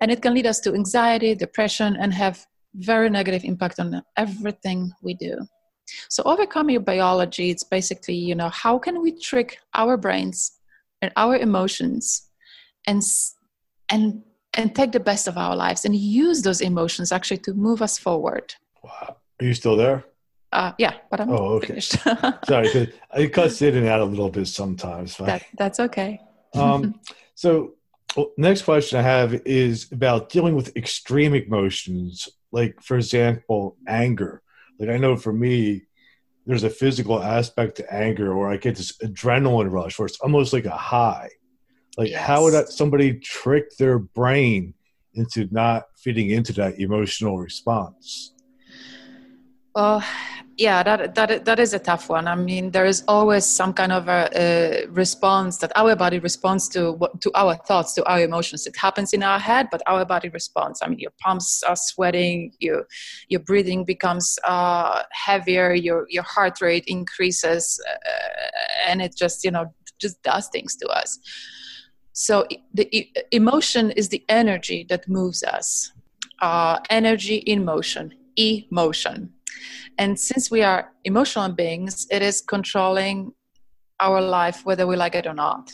And 0.00 0.10
it 0.10 0.22
can 0.22 0.34
lead 0.34 0.46
us 0.46 0.60
to 0.60 0.74
anxiety, 0.74 1.34
depression, 1.34 1.96
and 1.96 2.12
have 2.12 2.44
very 2.74 3.08
negative 3.10 3.44
impact 3.44 3.78
on 3.78 4.02
everything 4.16 4.90
we 5.02 5.14
do. 5.14 5.46
So 6.08 6.22
overcoming 6.24 6.74
your 6.74 6.82
biology, 6.82 7.50
it's 7.50 7.64
basically, 7.64 8.14
you 8.14 8.34
know, 8.34 8.48
how 8.48 8.78
can 8.78 9.02
we 9.02 9.12
trick 9.12 9.58
our 9.74 9.96
brains 9.96 10.52
and 11.00 11.12
our 11.16 11.36
emotions 11.36 12.28
and 12.86 13.02
and 13.90 14.22
and 14.54 14.74
take 14.74 14.92
the 14.92 15.00
best 15.00 15.28
of 15.28 15.38
our 15.38 15.56
lives 15.56 15.84
and 15.84 15.96
use 15.96 16.42
those 16.42 16.60
emotions 16.60 17.10
actually 17.10 17.38
to 17.38 17.54
move 17.54 17.80
us 17.80 17.98
forward. 17.98 18.54
Wow. 18.82 19.16
Are 19.40 19.44
you 19.44 19.54
still 19.54 19.76
there? 19.76 20.04
Uh, 20.52 20.72
yeah, 20.76 20.94
but 21.10 21.20
I'm 21.20 21.30
oh, 21.30 21.54
okay. 21.54 21.68
finished. 21.68 21.92
Sorry, 22.46 22.92
it 23.16 23.32
cuts 23.32 23.62
in 23.62 23.76
and 23.76 23.88
out 23.88 24.00
a 24.00 24.04
little 24.04 24.28
bit 24.28 24.46
sometimes. 24.48 25.16
That, 25.16 25.44
that's 25.56 25.80
okay. 25.80 26.20
um, 26.54 27.00
so, 27.34 27.72
well, 28.14 28.32
next 28.36 28.62
question 28.62 28.98
I 28.98 29.02
have 29.02 29.32
is 29.46 29.90
about 29.90 30.28
dealing 30.28 30.54
with 30.54 30.76
extreme 30.76 31.34
emotions, 31.34 32.28
like, 32.50 32.82
for 32.82 32.98
example, 32.98 33.76
anger. 33.88 34.41
Like, 34.78 34.88
I 34.88 34.96
know 34.96 35.16
for 35.16 35.32
me, 35.32 35.82
there's 36.46 36.64
a 36.64 36.70
physical 36.70 37.22
aspect 37.22 37.76
to 37.76 37.94
anger 37.94 38.36
where 38.36 38.48
I 38.48 38.56
get 38.56 38.76
this 38.76 38.96
adrenaline 38.98 39.70
rush 39.70 39.98
where 39.98 40.06
it's 40.06 40.18
almost 40.20 40.52
like 40.52 40.64
a 40.64 40.70
high. 40.70 41.28
Like, 41.96 42.10
yes. 42.10 42.26
how 42.26 42.42
would 42.42 42.54
that, 42.54 42.68
somebody 42.68 43.14
trick 43.20 43.76
their 43.76 43.98
brain 43.98 44.74
into 45.14 45.46
not 45.50 45.84
fitting 45.96 46.30
into 46.30 46.52
that 46.54 46.78
emotional 46.80 47.38
response? 47.38 48.32
Well, 49.74 50.04
yeah, 50.56 50.82
that, 50.82 51.14
that, 51.14 51.44
that 51.44 51.58
is 51.58 51.72
a 51.72 51.78
tough 51.78 52.08
one. 52.08 52.28
I 52.28 52.34
mean, 52.34 52.70
there 52.70 52.84
is 52.84 53.02
always 53.08 53.44
some 53.44 53.72
kind 53.72 53.92
of 53.92 54.08
a, 54.08 54.28
a 54.34 54.86
response 54.86 55.58
that 55.58 55.72
our 55.76 55.96
body 55.96 56.18
responds 56.18 56.68
to 56.70 56.98
to 57.20 57.30
our 57.34 57.54
thoughts, 57.54 57.94
to 57.94 58.04
our 58.04 58.20
emotions. 58.20 58.66
It 58.66 58.76
happens 58.76 59.12
in 59.12 59.22
our 59.22 59.38
head, 59.38 59.68
but 59.70 59.82
our 59.86 60.04
body 60.04 60.28
responds. 60.28 60.80
I 60.82 60.88
mean, 60.88 60.98
your 60.98 61.12
palms 61.20 61.62
are 61.66 61.76
sweating, 61.76 62.52
your 62.58 62.86
your 63.28 63.40
breathing 63.40 63.84
becomes 63.84 64.38
uh, 64.44 65.02
heavier, 65.12 65.74
your 65.74 66.06
your 66.10 66.24
heart 66.24 66.60
rate 66.60 66.84
increases, 66.86 67.80
uh, 67.90 68.88
and 68.88 69.00
it 69.00 69.16
just 69.16 69.44
you 69.44 69.50
know 69.50 69.72
just 69.98 70.22
does 70.22 70.48
things 70.48 70.76
to 70.76 70.88
us. 70.88 71.18
So 72.12 72.46
the 72.74 73.08
emotion 73.30 73.90
is 73.92 74.10
the 74.10 74.22
energy 74.28 74.86
that 74.90 75.08
moves 75.08 75.42
us. 75.42 75.92
Uh, 76.42 76.80
energy 76.90 77.36
in 77.36 77.64
motion, 77.64 78.12
emotion 78.36 79.32
and 79.98 80.18
since 80.18 80.50
we 80.50 80.62
are 80.62 80.90
emotional 81.04 81.50
beings, 81.50 82.06
it 82.10 82.22
is 82.22 82.40
controlling 82.40 83.32
our 84.00 84.20
life 84.20 84.64
whether 84.64 84.86
we 84.86 84.96
like 84.96 85.14
it 85.14 85.26
or 85.26 85.34
not. 85.34 85.72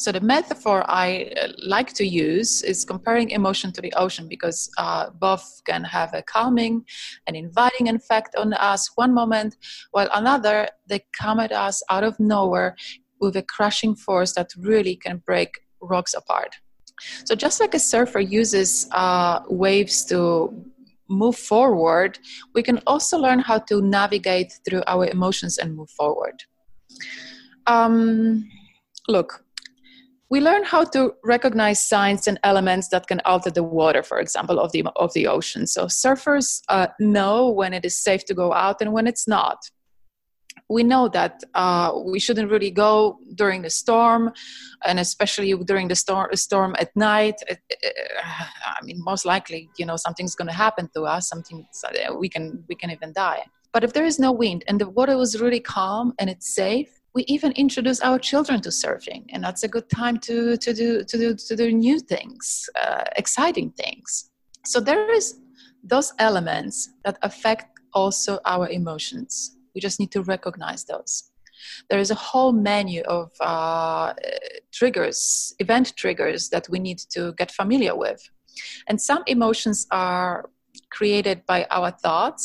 So 0.00 0.12
the 0.12 0.20
metaphor 0.20 0.84
I 0.86 1.32
uh, 1.42 1.48
like 1.66 1.92
to 1.94 2.06
use 2.06 2.62
is 2.62 2.84
comparing 2.84 3.30
emotion 3.30 3.72
to 3.72 3.80
the 3.80 3.92
ocean 3.94 4.28
because 4.28 4.70
uh, 4.78 5.10
both 5.10 5.60
can 5.66 5.82
have 5.82 6.14
a 6.14 6.22
calming 6.22 6.84
and 7.26 7.36
inviting 7.36 7.88
effect 7.88 8.36
on 8.36 8.52
us 8.52 8.90
one 8.94 9.12
moment, 9.12 9.56
while 9.90 10.08
another 10.14 10.68
they 10.86 11.04
come 11.12 11.40
at 11.40 11.50
us 11.50 11.82
out 11.90 12.04
of 12.04 12.18
nowhere 12.20 12.76
with 13.20 13.36
a 13.36 13.42
crushing 13.42 13.96
force 13.96 14.34
that 14.34 14.50
really 14.56 14.94
can 14.94 15.20
break 15.26 15.50
rocks 15.80 16.14
apart. 16.14 16.54
So 17.24 17.34
just 17.34 17.60
like 17.60 17.74
a 17.74 17.80
surfer 17.80 18.20
uses 18.20 18.88
uh, 18.92 19.40
waves 19.48 20.04
to 20.06 20.64
move 21.08 21.36
forward, 21.36 22.18
we 22.54 22.62
can 22.62 22.80
also 22.86 23.18
learn 23.18 23.38
how 23.38 23.58
to 23.58 23.80
navigate 23.80 24.52
through 24.64 24.82
our 24.86 25.06
emotions 25.06 25.58
and 25.58 25.76
move 25.76 25.90
forward. 25.90 26.44
Um, 27.66 28.48
look, 29.08 29.44
we 30.30 30.40
learn 30.40 30.64
how 30.64 30.84
to 30.84 31.14
recognize 31.24 31.80
signs 31.80 32.26
and 32.26 32.38
elements 32.42 32.88
that 32.88 33.06
can 33.06 33.20
alter 33.24 33.50
the 33.50 33.62
water, 33.62 34.02
for 34.02 34.18
example, 34.20 34.58
of 34.58 34.72
the 34.72 34.84
of 34.96 35.12
the 35.14 35.26
ocean. 35.26 35.66
So 35.66 35.86
surfers 35.86 36.62
uh, 36.68 36.88
know 37.00 37.48
when 37.48 37.72
it 37.72 37.84
is 37.84 37.96
safe 37.96 38.24
to 38.26 38.34
go 38.34 38.52
out 38.52 38.82
and 38.82 38.92
when 38.92 39.06
it's 39.06 39.26
not 39.26 39.70
we 40.68 40.82
know 40.82 41.08
that 41.08 41.42
uh, 41.54 41.92
we 42.04 42.20
shouldn't 42.20 42.50
really 42.50 42.70
go 42.70 43.18
during 43.34 43.62
the 43.62 43.70
storm, 43.70 44.32
and 44.84 45.00
especially 45.00 45.54
during 45.64 45.88
the 45.88 45.94
storm 45.94 46.28
storm 46.34 46.76
at 46.78 46.94
night. 46.94 47.36
It, 47.48 47.58
it, 47.70 47.94
I 48.22 48.84
mean, 48.84 49.02
most 49.02 49.24
likely, 49.24 49.70
you 49.78 49.86
know, 49.86 49.96
something's 49.96 50.34
going 50.34 50.48
to 50.48 50.54
happen 50.54 50.88
to 50.94 51.02
us. 51.02 51.28
Something 51.28 51.66
we 52.18 52.28
can 52.28 52.64
we 52.68 52.74
can 52.74 52.90
even 52.90 53.12
die. 53.12 53.44
But 53.72 53.84
if 53.84 53.92
there 53.92 54.04
is 54.04 54.18
no 54.18 54.32
wind 54.32 54.64
and 54.68 54.80
the 54.80 54.88
water 54.88 55.16
was 55.16 55.40
really 55.40 55.60
calm 55.60 56.12
and 56.18 56.28
it's 56.30 56.54
safe, 56.54 56.88
we 57.14 57.24
even 57.24 57.52
introduce 57.52 58.00
our 58.00 58.18
children 58.18 58.60
to 58.62 58.68
surfing, 58.68 59.24
and 59.30 59.42
that's 59.42 59.62
a 59.62 59.68
good 59.68 59.88
time 59.88 60.18
to 60.20 60.56
to 60.58 60.74
do 60.74 61.02
to 61.04 61.18
do 61.18 61.34
to 61.34 61.56
do 61.56 61.72
new 61.72 61.98
things, 61.98 62.68
uh, 62.74 63.04
exciting 63.16 63.70
things. 63.70 64.30
So 64.66 64.80
there 64.80 65.10
is 65.10 65.34
those 65.82 66.12
elements 66.18 66.90
that 67.04 67.18
affect 67.22 67.66
also 67.94 68.38
our 68.44 68.68
emotions 68.68 69.57
we 69.78 69.80
just 69.88 70.00
need 70.00 70.10
to 70.10 70.22
recognize 70.22 70.84
those. 70.84 71.30
There 71.88 72.00
is 72.00 72.10
a 72.10 72.16
whole 72.28 72.52
menu 72.52 73.02
of 73.02 73.30
uh, 73.40 74.12
triggers, 74.72 75.54
event 75.60 75.92
triggers 75.96 76.48
that 76.48 76.68
we 76.68 76.80
need 76.80 76.98
to 77.14 77.32
get 77.40 77.52
familiar 77.52 77.94
with. 77.94 78.20
And 78.88 79.00
some 79.00 79.22
emotions 79.28 79.86
are 79.92 80.50
created 80.90 81.46
by 81.46 81.64
our 81.70 81.92
thoughts, 81.92 82.44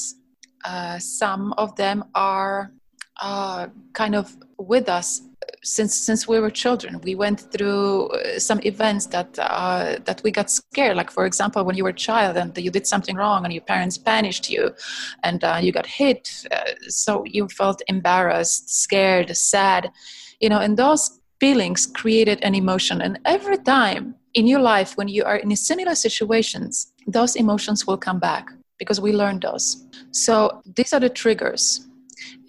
uh, 0.64 1.00
some 1.00 1.54
of 1.58 1.76
them 1.76 2.06
are 2.14 2.72
uh, 3.20 3.68
kind 3.94 4.16
of 4.16 4.26
with 4.60 4.88
us 4.90 5.22
since 5.64 5.96
since 5.98 6.28
we 6.28 6.40
were 6.40 6.50
children 6.50 7.00
we 7.04 7.16
went 7.16 7.40
through 7.52 8.08
uh, 8.08 8.40
some 8.40 8.60
events 8.64 9.06
that 9.08 9.38
uh, 9.40 9.98
that 10.06 10.22
we 10.24 10.32
got 10.32 10.50
scared. 10.50 10.98
Like 10.98 11.12
for 11.12 11.26
example 11.26 11.64
when 11.64 11.76
you 11.76 11.84
were 11.84 11.92
a 11.92 12.06
child 12.10 12.38
and 12.38 12.58
you 12.58 12.72
did 12.72 12.88
something 12.88 13.16
wrong 13.16 13.46
and 13.46 13.54
your 13.54 13.64
parents 13.64 13.98
punished 13.98 14.50
you 14.50 14.74
and 15.24 15.44
uh, 15.44 15.60
you 15.62 15.72
got 15.72 15.86
hit 15.86 16.46
uh, 16.52 16.72
so 16.88 17.24
you 17.26 17.48
felt 17.48 17.82
embarrassed 17.88 18.70
scared 18.84 19.36
sad 19.36 19.92
you 20.40 20.50
know 20.50 20.60
and 20.60 20.78
those 20.78 21.20
feelings 21.40 21.86
created 21.86 22.40
an 22.42 22.56
emotion. 22.56 23.02
And 23.02 23.20
every 23.26 23.58
time 23.58 24.16
in 24.34 24.48
your 24.48 24.62
life 24.62 24.96
when 24.98 25.10
you 25.10 25.24
are 25.26 25.36
in 25.36 25.56
similar 25.56 25.96
situations 25.96 26.94
those 27.06 27.36
emotions 27.36 27.86
will 27.86 27.98
come 27.98 28.20
back 28.20 28.46
because 28.80 29.02
we 29.02 29.12
learned 29.12 29.42
those. 29.42 29.86
So 30.12 30.62
these 30.78 30.94
are 30.94 31.02
the 31.02 31.10
triggers 31.10 31.88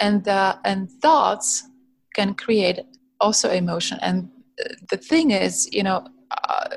and 0.01 0.29
uh, 0.29 0.57
and 0.65 0.91
thoughts 1.03 1.65
can 2.14 2.35
create 2.35 2.80
also 3.21 3.50
emotion 3.50 3.99
and 4.02 4.28
the 4.90 4.97
thing 4.97 5.30
is 5.30 5.68
you 5.73 5.83
know 5.83 6.06
uh, 6.30 6.68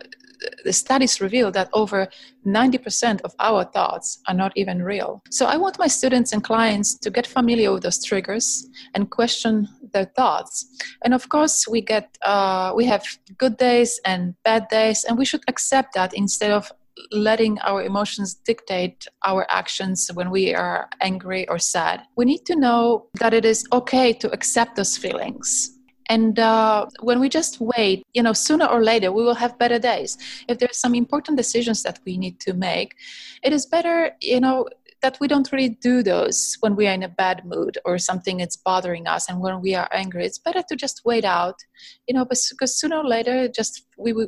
the 0.63 0.73
studies 0.73 1.19
reveal 1.21 1.51
that 1.51 1.69
over 1.73 2.07
90% 2.45 3.21
of 3.21 3.33
our 3.39 3.63
thoughts 3.63 4.19
are 4.27 4.33
not 4.33 4.51
even 4.55 4.83
real. 4.83 5.21
So 5.31 5.45
I 5.45 5.57
want 5.57 5.79
my 5.79 5.87
students 5.87 6.31
and 6.33 6.43
clients 6.43 6.97
to 6.99 7.09
get 7.09 7.27
familiar 7.27 7.71
with 7.73 7.83
those 7.83 8.03
triggers 8.03 8.67
and 8.93 9.09
question 9.09 9.67
their 9.93 10.05
thoughts. 10.05 10.65
And 11.03 11.13
of 11.13 11.29
course, 11.29 11.67
we 11.67 11.81
get 11.81 12.17
uh, 12.21 12.73
we 12.75 12.85
have 12.85 13.03
good 13.37 13.57
days 13.57 13.99
and 14.05 14.35
bad 14.43 14.67
days, 14.69 15.03
and 15.03 15.17
we 15.17 15.25
should 15.25 15.43
accept 15.47 15.93
that 15.93 16.13
instead 16.13 16.51
of 16.51 16.71
letting 17.11 17.59
our 17.59 17.83
emotions 17.83 18.33
dictate 18.33 19.07
our 19.23 19.45
actions 19.49 20.09
when 20.13 20.29
we 20.29 20.53
are 20.53 20.89
angry 21.01 21.47
or 21.49 21.59
sad. 21.59 22.03
We 22.15 22.25
need 22.25 22.45
to 22.45 22.55
know 22.55 23.07
that 23.19 23.33
it 23.33 23.45
is 23.45 23.65
okay 23.71 24.13
to 24.13 24.31
accept 24.31 24.75
those 24.75 24.97
feelings. 24.97 25.71
And 26.09 26.39
uh, 26.39 26.85
when 27.01 27.19
we 27.19 27.27
just 27.27 27.59
wait, 27.59 28.05
you 28.13 28.23
know, 28.23 28.33
sooner 28.33 28.65
or 28.65 28.83
later 28.83 29.11
we 29.11 29.23
will 29.23 29.35
have 29.35 29.59
better 29.59 29.77
days. 29.77 30.17
If 30.47 30.57
there's 30.57 30.79
some 30.79 30.95
important 30.95 31.37
decisions 31.37 31.83
that 31.83 31.99
we 32.05 32.17
need 32.17 32.39
to 32.41 32.53
make, 32.53 32.95
it 33.43 33.51
is 33.51 33.65
better, 33.65 34.11
you 34.21 34.39
know, 34.39 34.67
that 35.01 35.17
we 35.19 35.27
don't 35.27 35.51
really 35.51 35.69
do 35.69 36.01
those 36.01 36.57
when 36.61 36.75
we 36.75 36.87
are 36.87 36.93
in 36.93 37.03
a 37.03 37.09
bad 37.09 37.45
mood 37.45 37.77
or 37.85 37.97
something 37.97 38.39
is 38.39 38.57
bothering 38.57 39.07
us 39.07 39.29
and 39.29 39.39
when 39.39 39.61
we 39.61 39.75
are 39.75 39.87
angry 39.93 40.25
it's 40.25 40.39
better 40.39 40.63
to 40.67 40.75
just 40.75 41.01
wait 41.05 41.23
out 41.23 41.55
you 42.07 42.15
know 42.15 42.25
because 42.25 42.79
sooner 42.79 42.97
or 42.97 43.05
later 43.05 43.47
just 43.47 43.85
we 43.97 44.11
will 44.11 44.27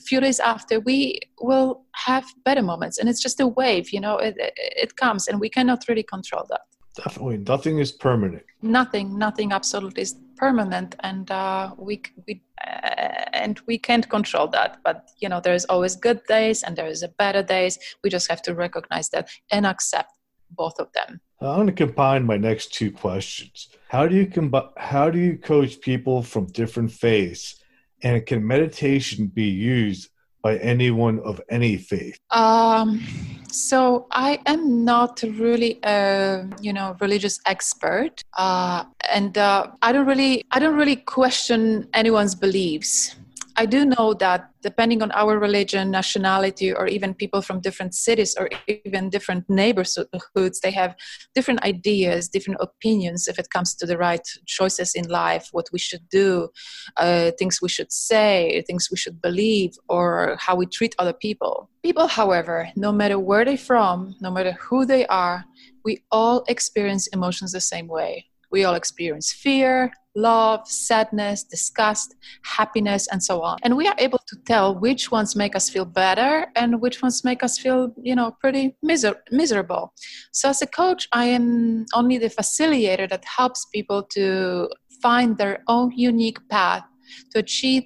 few 0.00 0.20
days 0.20 0.40
after 0.40 0.80
we 0.80 1.20
will 1.40 1.84
have 1.94 2.24
better 2.44 2.62
moments. 2.62 2.98
And 2.98 3.08
it's 3.08 3.22
just 3.22 3.40
a 3.40 3.46
wave 3.46 3.90
you 3.90 4.00
know 4.00 4.18
it, 4.18 4.34
it 4.38 4.96
comes 4.96 5.28
and 5.28 5.40
we 5.40 5.48
cannot 5.48 5.84
really 5.88 6.02
control 6.02 6.44
that. 6.50 6.62
Definitely. 6.96 7.38
Nothing 7.38 7.78
is 7.78 7.90
permanent. 7.90 8.44
Nothing 8.62 9.18
nothing 9.18 9.52
absolutely 9.52 10.02
is 10.02 10.16
permanent 10.36 10.94
and 11.00 11.30
uh, 11.30 11.74
we, 11.78 12.02
we 12.26 12.42
uh, 12.66 13.24
and 13.32 13.60
we 13.66 13.78
can't 13.78 14.08
control 14.08 14.48
that. 14.48 14.78
But 14.84 15.10
you 15.20 15.28
know 15.28 15.40
there's 15.40 15.64
always 15.66 15.96
good 15.96 16.20
days 16.28 16.62
and 16.62 16.76
there 16.76 16.86
is 16.86 17.02
a 17.02 17.08
better 17.08 17.42
days. 17.42 17.78
We 18.02 18.10
just 18.10 18.28
have 18.30 18.42
to 18.42 18.54
recognize 18.54 19.08
that 19.10 19.28
and 19.50 19.66
accept 19.66 20.10
both 20.50 20.78
of 20.78 20.88
them. 20.92 21.20
I'm 21.40 21.56
going 21.56 21.66
to 21.66 21.72
combine 21.72 22.24
my 22.24 22.36
next 22.36 22.72
two 22.72 22.90
questions. 22.92 23.68
How 23.88 24.06
do 24.06 24.14
you 24.14 24.26
combi- 24.26 24.70
how 24.76 25.10
do 25.10 25.18
you 25.18 25.36
coach 25.36 25.80
people 25.80 26.22
from 26.22 26.46
different 26.46 26.92
faiths 26.92 27.63
and 28.02 28.24
can 28.26 28.46
meditation 28.46 29.26
be 29.26 29.44
used 29.44 30.10
by 30.42 30.58
anyone 30.58 31.20
of 31.20 31.40
any 31.48 31.76
faith? 31.76 32.18
Um, 32.30 33.02
so 33.50 34.06
I 34.10 34.38
am 34.46 34.84
not 34.84 35.22
really 35.22 35.78
a 35.82 36.46
you 36.60 36.72
know 36.72 36.96
religious 37.00 37.40
expert, 37.46 38.22
uh, 38.36 38.84
and 39.10 39.36
uh, 39.38 39.68
I 39.80 39.92
don't 39.92 40.06
really 40.06 40.44
I 40.50 40.58
don't 40.58 40.76
really 40.76 40.96
question 40.96 41.88
anyone's 41.94 42.34
beliefs. 42.34 43.16
I 43.56 43.66
do 43.66 43.84
know 43.84 44.14
that 44.14 44.50
depending 44.62 45.00
on 45.00 45.12
our 45.12 45.38
religion, 45.38 45.90
nationality, 45.90 46.72
or 46.72 46.88
even 46.88 47.14
people 47.14 47.40
from 47.40 47.60
different 47.60 47.94
cities 47.94 48.34
or 48.36 48.48
even 48.66 49.10
different 49.10 49.48
neighborhoods, 49.48 50.60
they 50.60 50.72
have 50.72 50.96
different 51.36 51.62
ideas, 51.62 52.28
different 52.28 52.60
opinions 52.60 53.28
if 53.28 53.38
it 53.38 53.50
comes 53.50 53.74
to 53.76 53.86
the 53.86 53.96
right 53.96 54.26
choices 54.46 54.94
in 54.94 55.08
life, 55.08 55.50
what 55.52 55.68
we 55.72 55.78
should 55.78 56.08
do, 56.08 56.48
uh, 56.96 57.30
things 57.38 57.60
we 57.62 57.68
should 57.68 57.92
say, 57.92 58.64
things 58.66 58.88
we 58.90 58.96
should 58.96 59.22
believe, 59.22 59.70
or 59.88 60.36
how 60.40 60.56
we 60.56 60.66
treat 60.66 60.96
other 60.98 61.12
people. 61.12 61.70
People, 61.84 62.08
however, 62.08 62.68
no 62.74 62.90
matter 62.90 63.20
where 63.20 63.44
they're 63.44 63.56
from, 63.56 64.16
no 64.20 64.32
matter 64.32 64.52
who 64.52 64.84
they 64.84 65.06
are, 65.06 65.44
we 65.84 66.02
all 66.10 66.42
experience 66.48 67.06
emotions 67.08 67.52
the 67.52 67.60
same 67.60 67.86
way. 67.86 68.26
We 68.54 68.62
all 68.62 68.76
experience 68.76 69.32
fear, 69.32 69.92
love, 70.14 70.68
sadness, 70.68 71.42
disgust, 71.42 72.14
happiness, 72.44 73.08
and 73.10 73.20
so 73.20 73.42
on. 73.42 73.58
And 73.64 73.76
we 73.76 73.88
are 73.88 73.96
able 73.98 74.20
to 74.28 74.36
tell 74.46 74.78
which 74.78 75.10
ones 75.10 75.34
make 75.34 75.56
us 75.56 75.68
feel 75.68 75.84
better 75.84 76.46
and 76.54 76.80
which 76.80 77.02
ones 77.02 77.24
make 77.24 77.42
us 77.42 77.58
feel, 77.58 77.92
you 78.00 78.14
know, 78.14 78.30
pretty 78.40 78.76
miser- 78.80 79.24
miserable. 79.32 79.92
So 80.30 80.50
as 80.50 80.62
a 80.62 80.68
coach, 80.68 81.08
I 81.10 81.24
am 81.24 81.84
only 81.94 82.16
the 82.16 82.30
facilitator 82.30 83.08
that 83.08 83.24
helps 83.24 83.66
people 83.74 84.04
to 84.14 84.68
find 85.02 85.36
their 85.36 85.64
own 85.66 85.90
unique 85.96 86.38
path 86.48 86.84
to 87.32 87.40
achieve 87.40 87.82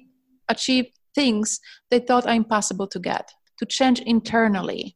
achieve 0.49 0.85
things 1.15 1.59
they 1.89 1.99
thought 1.99 2.27
are 2.27 2.35
impossible 2.43 2.85
to 2.89 2.99
get, 2.99 3.33
to 3.57 3.65
change 3.65 4.01
internally, 4.01 4.95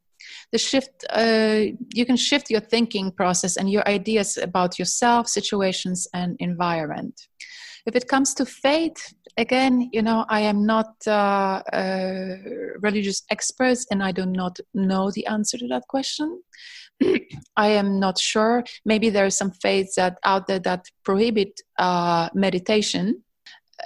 the 0.54 0.58
shift 0.58 1.04
uh, 1.10 1.62
you 1.98 2.06
can 2.06 2.16
shift 2.16 2.48
your 2.48 2.60
thinking 2.60 3.10
process 3.10 3.56
and 3.56 3.68
your 3.68 3.86
ideas 3.88 4.36
about 4.36 4.78
yourself 4.78 5.26
situations 5.26 6.06
and 6.14 6.36
environment. 6.38 7.14
If 7.86 7.96
it 7.96 8.06
comes 8.06 8.34
to 8.34 8.46
faith 8.46 9.00
again 9.36 9.90
you 9.92 10.00
know 10.00 10.24
i 10.28 10.40
am 10.52 10.64
not 10.64 10.90
uh, 11.08 11.60
religious 12.86 13.24
expert 13.34 13.78
and 13.90 14.00
i 14.00 14.12
do 14.12 14.24
not 14.24 14.54
know 14.74 15.10
the 15.10 15.26
answer 15.26 15.58
to 15.58 15.66
that 15.66 15.84
question. 15.88 16.40
I 17.56 17.68
am 17.80 17.98
not 17.98 18.20
sure. 18.20 18.62
Maybe 18.84 19.10
there 19.10 19.26
are 19.26 19.38
some 19.42 19.50
faiths 19.50 19.96
that 19.96 20.18
out 20.24 20.46
there 20.46 20.60
that 20.60 20.84
prohibit 21.02 21.60
uh, 21.78 22.28
meditation 22.34 23.23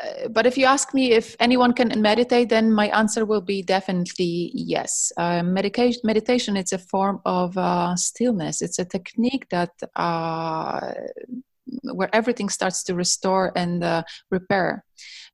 uh, 0.02 0.28
but 0.28 0.46
if 0.46 0.56
you 0.58 0.66
ask 0.66 0.94
me 0.94 1.12
if 1.12 1.36
anyone 1.40 1.72
can 1.72 2.00
meditate, 2.00 2.48
then 2.48 2.72
my 2.72 2.88
answer 2.88 3.24
will 3.24 3.40
be 3.40 3.62
definitely 3.62 4.50
yes. 4.54 5.12
Uh, 5.16 5.42
meditation, 5.42 6.56
it's 6.56 6.72
a 6.72 6.78
form 6.78 7.20
of 7.24 7.56
uh, 7.56 7.96
stillness. 7.96 8.62
It's 8.62 8.78
a 8.78 8.84
technique 8.84 9.46
that 9.50 9.70
uh, 9.96 10.92
where 11.94 12.08
everything 12.14 12.48
starts 12.48 12.82
to 12.84 12.94
restore 12.94 13.52
and 13.56 13.84
uh, 13.84 14.02
repair, 14.30 14.84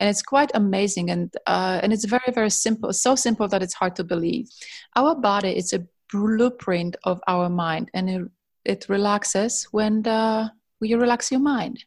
and 0.00 0.08
it's 0.08 0.22
quite 0.22 0.50
amazing. 0.54 1.10
And 1.10 1.32
uh, 1.46 1.80
and 1.82 1.92
it's 1.92 2.04
very 2.04 2.32
very 2.32 2.50
simple. 2.50 2.92
So 2.92 3.14
simple 3.14 3.48
that 3.48 3.62
it's 3.62 3.74
hard 3.74 3.96
to 3.96 4.04
believe. 4.04 4.48
Our 4.96 5.14
body 5.14 5.56
is 5.56 5.72
a 5.72 5.84
blueprint 6.12 6.96
of 7.04 7.20
our 7.26 7.48
mind, 7.48 7.90
and 7.94 8.10
it, 8.10 8.22
it 8.64 8.86
relaxes 8.88 9.64
when 9.72 10.02
the, 10.02 10.50
when 10.78 10.90
you 10.90 10.98
relax 10.98 11.30
your 11.30 11.40
mind. 11.40 11.84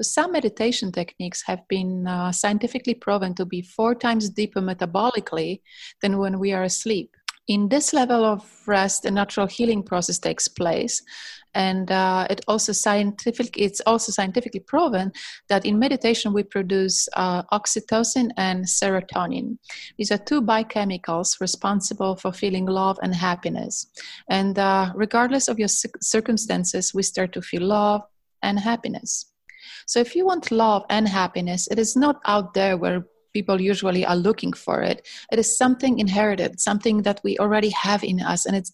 So, 0.00 0.04
some 0.04 0.30
meditation 0.30 0.92
techniques 0.92 1.42
have 1.42 1.66
been 1.66 2.06
uh, 2.06 2.30
scientifically 2.30 2.94
proven 2.94 3.34
to 3.34 3.44
be 3.44 3.62
four 3.62 3.96
times 3.96 4.30
deeper 4.30 4.60
metabolically 4.60 5.60
than 6.00 6.18
when 6.18 6.38
we 6.38 6.52
are 6.52 6.62
asleep. 6.62 7.16
In 7.48 7.68
this 7.68 7.92
level 7.92 8.24
of 8.24 8.48
rest, 8.68 9.06
a 9.06 9.10
natural 9.10 9.48
healing 9.48 9.82
process 9.82 10.20
takes 10.20 10.46
place, 10.46 11.02
and 11.54 11.90
uh, 11.90 12.28
it 12.30 12.44
also 12.46 12.70
scientific 12.70 13.58
it's 13.58 13.80
also 13.86 14.12
scientifically 14.12 14.60
proven 14.60 15.10
that 15.48 15.66
in 15.66 15.80
meditation 15.80 16.32
we 16.32 16.44
produce 16.44 17.08
uh, 17.16 17.42
oxytocin 17.50 18.30
and 18.36 18.66
serotonin. 18.66 19.58
These 19.96 20.12
are 20.12 20.18
two 20.18 20.40
biochemicals 20.40 21.40
responsible 21.40 22.14
for 22.14 22.32
feeling 22.32 22.66
love 22.66 23.00
and 23.02 23.16
happiness. 23.16 23.86
And 24.30 24.60
uh, 24.60 24.92
regardless 24.94 25.48
of 25.48 25.58
your 25.58 25.68
circumstances 25.68 26.94
we 26.94 27.02
start 27.02 27.32
to 27.32 27.42
feel 27.42 27.62
love 27.62 28.02
and 28.42 28.60
happiness 28.60 29.32
so 29.86 30.00
if 30.00 30.14
you 30.14 30.24
want 30.26 30.50
love 30.50 30.84
and 30.90 31.08
happiness, 31.08 31.68
it 31.68 31.78
is 31.78 31.96
not 31.96 32.20
out 32.26 32.54
there 32.54 32.76
where 32.76 33.04
people 33.34 33.60
usually 33.60 34.04
are 34.04 34.16
looking 34.16 34.52
for 34.52 34.82
it. 34.82 35.06
It 35.32 35.38
is 35.38 35.56
something 35.56 35.98
inherited, 35.98 36.60
something 36.60 37.02
that 37.02 37.20
we 37.24 37.38
already 37.38 37.70
have 37.70 38.02
in 38.02 38.20
us, 38.20 38.46
and 38.46 38.56
it's 38.56 38.72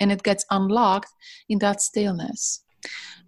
and 0.00 0.12
it 0.12 0.22
gets 0.22 0.44
unlocked 0.50 1.12
in 1.48 1.58
that 1.58 1.80
stillness. 1.80 2.62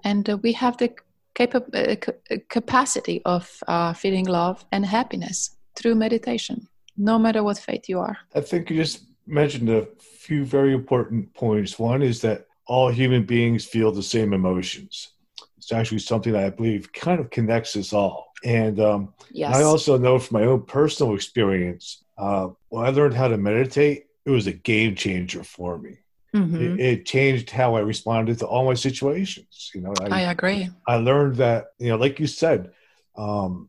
And 0.04 0.28
uh, 0.28 0.38
we 0.38 0.52
have 0.54 0.76
the 0.78 0.90
capa- 1.34 1.64
uh, 1.74 1.96
uh, 2.34 2.36
capacity 2.48 3.22
of 3.24 3.62
uh, 3.68 3.92
feeling 3.92 4.26
love 4.26 4.64
and 4.72 4.84
happiness 4.86 5.56
through 5.76 5.94
meditation, 5.94 6.68
no 6.96 7.18
matter 7.18 7.42
what 7.42 7.58
faith 7.58 7.88
you 7.88 7.98
are. 7.98 8.16
I 8.34 8.40
think 8.40 8.70
you 8.70 8.76
just 8.76 9.06
mentioned 9.26 9.68
a 9.70 9.86
few 10.00 10.44
very 10.44 10.72
important 10.72 11.32
points. 11.34 11.78
One 11.78 12.02
is 12.02 12.20
that 12.22 12.46
all 12.66 12.90
human 12.90 13.24
beings 13.24 13.64
feel 13.64 13.92
the 13.92 14.02
same 14.02 14.32
emotions. 14.32 15.12
It's 15.60 15.72
actually 15.72 15.98
something 15.98 16.32
that 16.32 16.44
I 16.44 16.48
believe 16.48 16.90
kind 16.90 17.20
of 17.20 17.28
connects 17.28 17.76
us 17.76 17.92
all. 17.92 18.32
And 18.42 18.80
um, 18.80 19.12
yes. 19.30 19.54
I 19.54 19.62
also 19.62 19.98
know 19.98 20.18
from 20.18 20.40
my 20.40 20.46
own 20.46 20.62
personal 20.62 21.14
experience, 21.14 22.02
uh, 22.16 22.48
when 22.70 22.86
I 22.86 22.88
learned 22.88 23.12
how 23.12 23.28
to 23.28 23.36
meditate, 23.36 24.06
it 24.24 24.30
was 24.30 24.46
a 24.46 24.54
game 24.54 24.96
changer 24.96 25.44
for 25.44 25.76
me. 25.76 25.98
Mm-hmm. 26.34 26.56
It, 26.56 26.80
it, 26.80 27.06
changed 27.06 27.50
how 27.50 27.74
I 27.74 27.80
responded 27.80 28.38
to 28.38 28.46
all 28.46 28.64
my 28.64 28.72
situations. 28.72 29.70
You 29.74 29.82
know, 29.82 29.92
I, 30.00 30.22
I 30.22 30.30
agree. 30.30 30.70
I 30.88 30.96
learned 30.96 31.36
that, 31.36 31.72
you 31.78 31.90
know, 31.90 31.96
like 31.96 32.18
you 32.20 32.26
said, 32.26 32.72
um, 33.18 33.68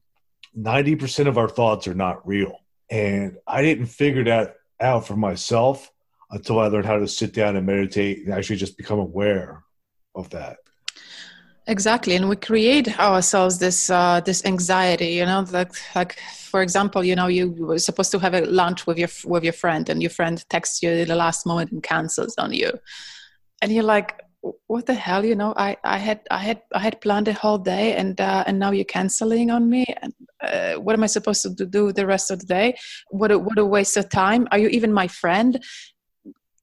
90% 0.58 1.28
of 1.28 1.38
our 1.38 1.50
thoughts 1.50 1.90
are 1.90 1.94
not 1.94 2.26
real. 2.26 2.58
And 2.90 3.38
I 3.46 3.64
didn't 3.64 3.88
figure 3.88 4.24
that 4.26 4.56
out 4.80 5.08
for 5.08 5.18
myself 5.18 5.92
until 6.30 6.60
I 6.60 6.68
learned 6.68 6.86
how 6.86 7.00
to 7.00 7.08
sit 7.08 7.34
down 7.34 7.58
and 7.58 7.66
meditate 7.66 8.20
and 8.20 8.34
actually 8.34 8.58
just 8.58 8.78
become 8.78 9.00
aware 9.00 9.64
of 10.16 10.30
that 10.30 10.58
exactly 11.68 12.16
and 12.16 12.28
we 12.28 12.36
create 12.36 13.00
ourselves 13.00 13.60
this 13.60 13.90
uh, 13.90 14.20
this 14.22 14.44
anxiety 14.46 15.10
you 15.10 15.26
know 15.26 15.46
like 15.52 15.72
like 15.96 16.18
for 16.52 16.62
example 16.62 17.04
you 17.04 17.16
know 17.16 17.28
you 17.28 17.52
were 17.52 17.80
supposed 17.80 18.12
to 18.12 18.20
have 18.20 18.34
a 18.34 18.42
lunch 18.42 18.88
with 18.88 18.98
your 18.98 19.10
with 19.26 19.44
your 19.44 19.54
friend 19.54 19.90
and 19.90 20.02
your 20.02 20.10
friend 20.10 20.44
texts 20.50 20.82
you 20.82 20.90
at 20.90 21.08
the 21.08 21.16
last 21.16 21.46
moment 21.46 21.72
and 21.72 21.84
cancels 21.84 22.36
on 22.38 22.52
you. 22.54 22.72
And 23.62 23.72
you're 23.72 23.84
like 23.84 24.20
what 24.66 24.88
the 24.88 24.96
hell 24.96 25.24
you 25.24 25.36
know 25.36 25.54
i 25.56 25.78
i 25.84 25.98
had 26.00 26.20
i 26.32 26.40
had 26.40 26.62
i 26.74 26.80
had 26.80 27.00
planned 27.00 27.28
a 27.28 27.34
whole 27.34 27.60
day 27.60 27.96
and 27.96 28.20
uh, 28.20 28.44
and 28.48 28.58
now 28.58 28.72
you're 28.72 28.84
canceling 28.86 29.52
on 29.52 29.70
me 29.70 29.86
and 30.02 30.14
uh, 30.42 30.74
what 30.74 30.96
am 30.96 31.04
i 31.04 31.08
supposed 31.08 31.44
to 31.44 31.66
do 31.66 31.92
the 31.92 32.08
rest 32.08 32.32
of 32.32 32.40
the 32.40 32.48
day? 32.48 32.76
What 33.10 33.32
a, 33.32 33.38
what 33.38 33.60
a 33.60 33.66
waste 33.66 33.98
of 33.98 34.10
time. 34.10 34.48
Are 34.52 34.58
you 34.58 34.70
even 34.70 34.92
my 34.92 35.08
friend? 35.08 35.64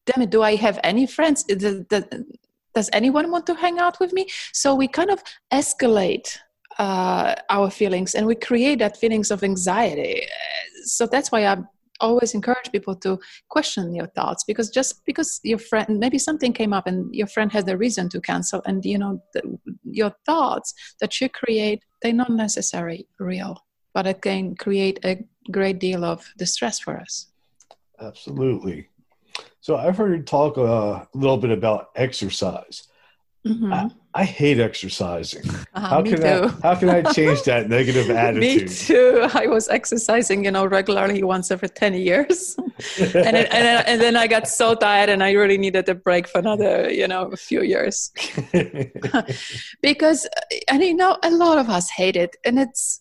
Damn 0.07 0.23
it 0.23 0.31
do 0.31 0.43
i 0.43 0.57
have 0.57 0.81
any 0.83 1.07
friends? 1.07 1.45
The, 1.45 1.87
the, 1.89 2.27
does 2.75 2.91
anyone 2.93 3.31
want 3.31 3.47
to 3.47 3.55
hang 3.55 3.79
out 3.79 3.99
with 4.01 4.13
me? 4.13 4.27
So 4.53 4.75
we 4.75 4.89
kind 4.89 5.11
of 5.11 5.23
escalate 5.53 6.39
uh, 6.79 7.35
our 7.51 7.71
feelings 7.71 8.15
and 8.15 8.27
we 8.27 8.35
create 8.35 8.79
that 8.79 8.97
feelings 8.97 9.31
of 9.31 9.43
anxiety. 9.43 10.27
So 10.85 11.07
that's 11.07 11.33
why 11.33 11.47
i 11.47 11.57
always 12.01 12.33
encourage 12.33 12.71
people 12.71 12.95
to 12.95 13.19
question 13.49 13.93
your 13.93 14.07
thoughts 14.15 14.45
because 14.45 14.71
just 14.71 15.05
because 15.05 15.41
your 15.43 15.59
friend 15.59 15.99
maybe 15.99 16.17
something 16.17 16.53
came 16.53 16.73
up 16.73 16.87
and 16.87 17.13
your 17.13 17.27
friend 17.27 17.51
has 17.51 17.67
a 17.67 17.77
reason 17.77 18.09
to 18.09 18.21
cancel 18.21 18.63
and 18.67 18.85
you 18.85 18.97
know 18.97 19.21
the, 19.35 19.43
your 19.83 20.13
thoughts 20.25 20.73
that 21.01 21.21
you 21.21 21.29
create 21.29 21.83
they're 22.01 22.13
not 22.13 22.31
necessarily 22.31 23.09
real 23.19 23.59
but 23.99 24.07
it 24.07 24.23
can 24.23 24.55
create 24.55 25.01
a 25.05 25.19
great 25.51 25.81
deal 25.81 26.05
of 26.05 26.25
distress 26.37 26.79
for 26.79 26.97
us. 26.99 27.33
Absolutely 28.01 28.89
so 29.69 29.77
I've 29.77 29.99
heard 29.99 30.17
you 30.17 30.23
talk 30.23 30.57
uh, 30.57 30.63
a 30.63 31.09
little 31.13 31.37
bit 31.37 31.51
about 31.51 31.91
exercise. 31.95 32.89
Mm-hmm. 33.47 33.71
I, 33.71 33.91
I, 34.15 34.25
hate 34.25 34.59
exercising. 34.59 35.43
Uh, 35.75 35.89
how 35.89 36.03
can 36.03 36.25
I, 36.25 36.49
how 36.63 36.75
can 36.75 36.89
I 36.89 37.03
change 37.13 37.43
that 37.43 37.69
negative 37.77 38.09
attitude? 38.09 38.63
me 38.63 38.75
too. 38.75 39.29
I 39.35 39.47
was 39.47 39.69
exercising, 39.69 40.47
you 40.47 40.51
know, 40.51 40.65
regularly 40.65 41.23
once 41.23 41.51
every 41.51 41.69
ten 41.69 41.93
years, 41.93 42.57
and, 42.59 43.37
it, 43.37 43.49
and 43.53 43.87
and 43.87 44.01
then 44.01 44.17
I 44.17 44.27
got 44.27 44.49
so 44.49 44.75
tired, 44.75 45.11
and 45.11 45.23
I 45.23 45.33
really 45.33 45.59
needed 45.59 45.87
a 45.91 45.95
break 45.95 46.29
for 46.29 46.39
another, 46.39 46.91
you 46.91 47.07
know, 47.07 47.27
a 47.27 47.37
few 47.37 47.63
years. 47.63 48.11
because, 49.83 50.27
and 50.69 50.83
you 50.83 50.95
know, 50.95 51.19
a 51.23 51.31
lot 51.31 51.59
of 51.59 51.69
us 51.69 51.91
hate 51.91 52.17
it, 52.17 52.37
and 52.43 52.59
it's 52.59 53.01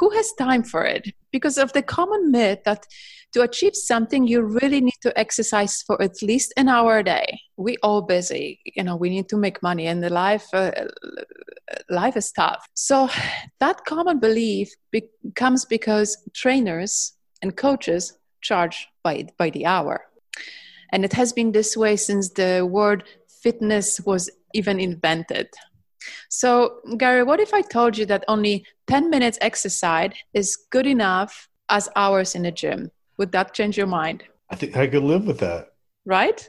who 0.00 0.10
has 0.10 0.32
time 0.32 0.64
for 0.64 0.84
it? 0.84 1.14
Because 1.30 1.56
of 1.56 1.72
the 1.72 1.82
common 1.82 2.32
myth 2.32 2.64
that 2.64 2.84
to 3.34 3.42
achieve 3.42 3.76
something 3.76 4.26
you 4.26 4.42
really 4.42 4.80
need 4.80 5.00
to 5.02 5.16
exercise 5.18 5.82
for 5.82 6.00
at 6.02 6.22
least 6.22 6.52
an 6.56 6.68
hour 6.68 6.98
a 6.98 7.04
day 7.04 7.40
we 7.56 7.76
all 7.82 8.02
busy 8.02 8.60
you 8.64 8.82
know 8.82 8.96
we 8.96 9.10
need 9.10 9.28
to 9.28 9.36
make 9.36 9.62
money 9.62 9.86
and 9.86 10.02
the 10.02 10.10
life 10.10 10.46
uh, 10.54 10.70
life 11.90 12.16
is 12.16 12.32
tough 12.32 12.66
so 12.74 13.08
that 13.60 13.84
common 13.84 14.18
belief 14.20 14.72
comes 15.34 15.64
because 15.64 16.16
trainers 16.34 17.14
and 17.42 17.56
coaches 17.56 18.18
charge 18.40 18.88
by 19.02 19.26
by 19.38 19.50
the 19.50 19.66
hour 19.66 20.06
And 20.92 21.04
it 21.04 21.12
has 21.14 21.32
been 21.32 21.52
this 21.52 21.76
way 21.76 21.96
since 21.96 22.30
the 22.30 22.64
word 22.64 23.04
fitness 23.42 24.00
was 24.06 24.30
even 24.54 24.78
invented. 24.78 25.48
So, 26.28 26.80
Gary, 26.98 27.24
what 27.24 27.40
if 27.40 27.52
I 27.52 27.62
told 27.62 27.98
you 27.98 28.06
that 28.06 28.24
only 28.28 28.64
10 28.86 29.10
minutes 29.10 29.38
exercise 29.40 30.12
is 30.34 30.56
good 30.70 30.86
enough 30.86 31.48
as 31.68 31.88
hours 31.96 32.34
in 32.34 32.42
the 32.42 32.52
gym? 32.52 32.90
Would 33.18 33.32
that 33.32 33.54
change 33.54 33.76
your 33.76 33.86
mind? 33.86 34.24
I 34.50 34.56
think 34.56 34.76
I 34.76 34.86
could 34.86 35.02
live 35.02 35.26
with 35.26 35.38
that. 35.40 35.72
Right? 36.04 36.48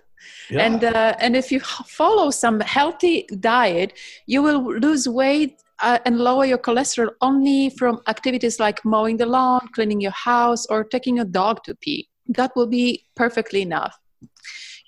Yeah. 0.49 0.65
And 0.65 0.83
uh, 0.83 1.13
and 1.19 1.35
if 1.35 1.51
you 1.51 1.59
follow 1.59 2.31
some 2.31 2.59
healthy 2.59 3.27
diet, 3.39 3.93
you 4.25 4.41
will 4.41 4.63
lose 4.79 5.07
weight 5.07 5.61
uh, 5.81 5.99
and 6.05 6.19
lower 6.19 6.45
your 6.45 6.57
cholesterol 6.57 7.11
only 7.21 7.69
from 7.69 8.01
activities 8.07 8.59
like 8.59 8.83
mowing 8.85 9.17
the 9.17 9.25
lawn, 9.25 9.67
cleaning 9.73 10.01
your 10.01 10.11
house, 10.11 10.65
or 10.67 10.83
taking 10.83 11.19
a 11.19 11.25
dog 11.25 11.63
to 11.63 11.75
pee. 11.75 12.09
That 12.27 12.51
will 12.55 12.67
be 12.67 13.05
perfectly 13.15 13.61
enough. 13.61 13.97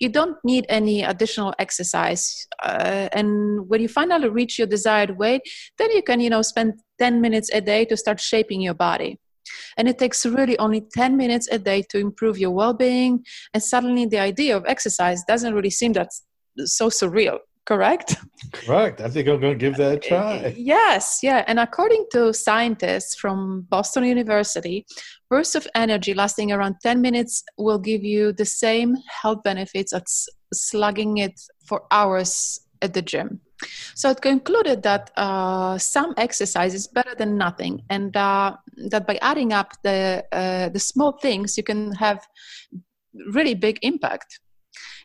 You 0.00 0.08
don't 0.08 0.36
need 0.44 0.64
any 0.68 1.02
additional 1.02 1.54
exercise. 1.58 2.46
Uh, 2.62 3.08
and 3.12 3.68
when 3.68 3.80
you 3.80 3.88
finally 3.88 4.28
reach 4.28 4.58
your 4.58 4.68
desired 4.68 5.18
weight, 5.18 5.42
then 5.76 5.90
you 5.90 6.02
can, 6.02 6.20
you 6.20 6.30
know, 6.30 6.42
spend 6.42 6.74
10 7.00 7.20
minutes 7.20 7.50
a 7.52 7.60
day 7.60 7.84
to 7.86 7.96
start 7.96 8.20
shaping 8.20 8.60
your 8.60 8.74
body. 8.74 9.18
And 9.76 9.88
it 9.88 9.98
takes 9.98 10.24
really 10.26 10.58
only 10.58 10.80
10 10.80 11.16
minutes 11.16 11.48
a 11.50 11.58
day 11.58 11.82
to 11.90 11.98
improve 11.98 12.38
your 12.38 12.50
well 12.50 12.74
being. 12.74 13.24
And 13.54 13.62
suddenly 13.62 14.06
the 14.06 14.18
idea 14.18 14.56
of 14.56 14.64
exercise 14.66 15.22
doesn't 15.26 15.54
really 15.54 15.70
seem 15.70 15.92
that 15.94 16.10
so 16.64 16.88
surreal 16.88 17.38
correct? 17.68 18.16
Correct. 18.52 19.00
I 19.02 19.10
think 19.10 19.28
I'm 19.28 19.40
going 19.40 19.58
to 19.58 19.64
give 19.66 19.76
that 19.76 19.92
a 19.92 19.96
eh, 19.96 20.08
try. 20.08 20.54
Yes, 20.56 21.18
yeah. 21.22 21.44
And 21.46 21.60
according 21.60 22.06
to 22.12 22.32
scientists 22.32 23.14
from 23.14 23.66
Boston 23.68 24.04
University, 24.04 24.86
bursts 25.28 25.54
of 25.54 25.68
energy 25.74 26.14
lasting 26.14 26.50
around 26.50 26.76
10 26.82 27.02
minutes 27.02 27.44
will 27.58 27.78
give 27.78 28.02
you 28.02 28.32
the 28.32 28.46
same 28.46 28.96
health 29.22 29.42
benefits 29.44 29.92
as 29.92 30.26
slugging 30.52 31.18
it 31.18 31.38
for 31.66 31.82
hours 31.90 32.60
at 32.80 32.94
the 32.94 33.02
gym. 33.02 33.40
So 33.94 34.10
it 34.10 34.20
concluded 34.20 34.82
that 34.84 35.10
uh, 35.16 35.78
some 35.78 36.14
exercise 36.16 36.74
is 36.74 36.86
better 36.86 37.14
than 37.14 37.36
nothing, 37.36 37.82
and 37.90 38.16
uh, 38.16 38.56
that 38.90 39.06
by 39.06 39.18
adding 39.20 39.52
up 39.52 39.72
the 39.82 40.24
uh, 40.32 40.68
the 40.68 40.78
small 40.78 41.12
things, 41.12 41.56
you 41.56 41.64
can 41.64 41.92
have 41.92 42.26
really 43.32 43.54
big 43.54 43.78
impact. 43.82 44.40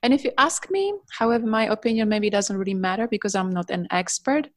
And 0.03 0.13
if 0.13 0.23
you 0.23 0.31
ask 0.37 0.69
me, 0.69 0.93
however, 1.17 1.47
my 1.47 1.65
opinion 1.65 2.09
maybe 2.09 2.29
doesn't 2.29 2.57
really 2.57 2.73
matter 2.73 3.07
because 3.07 3.35
I'm 3.35 3.49
not 3.49 3.69
an 3.69 3.87
expert. 3.89 4.49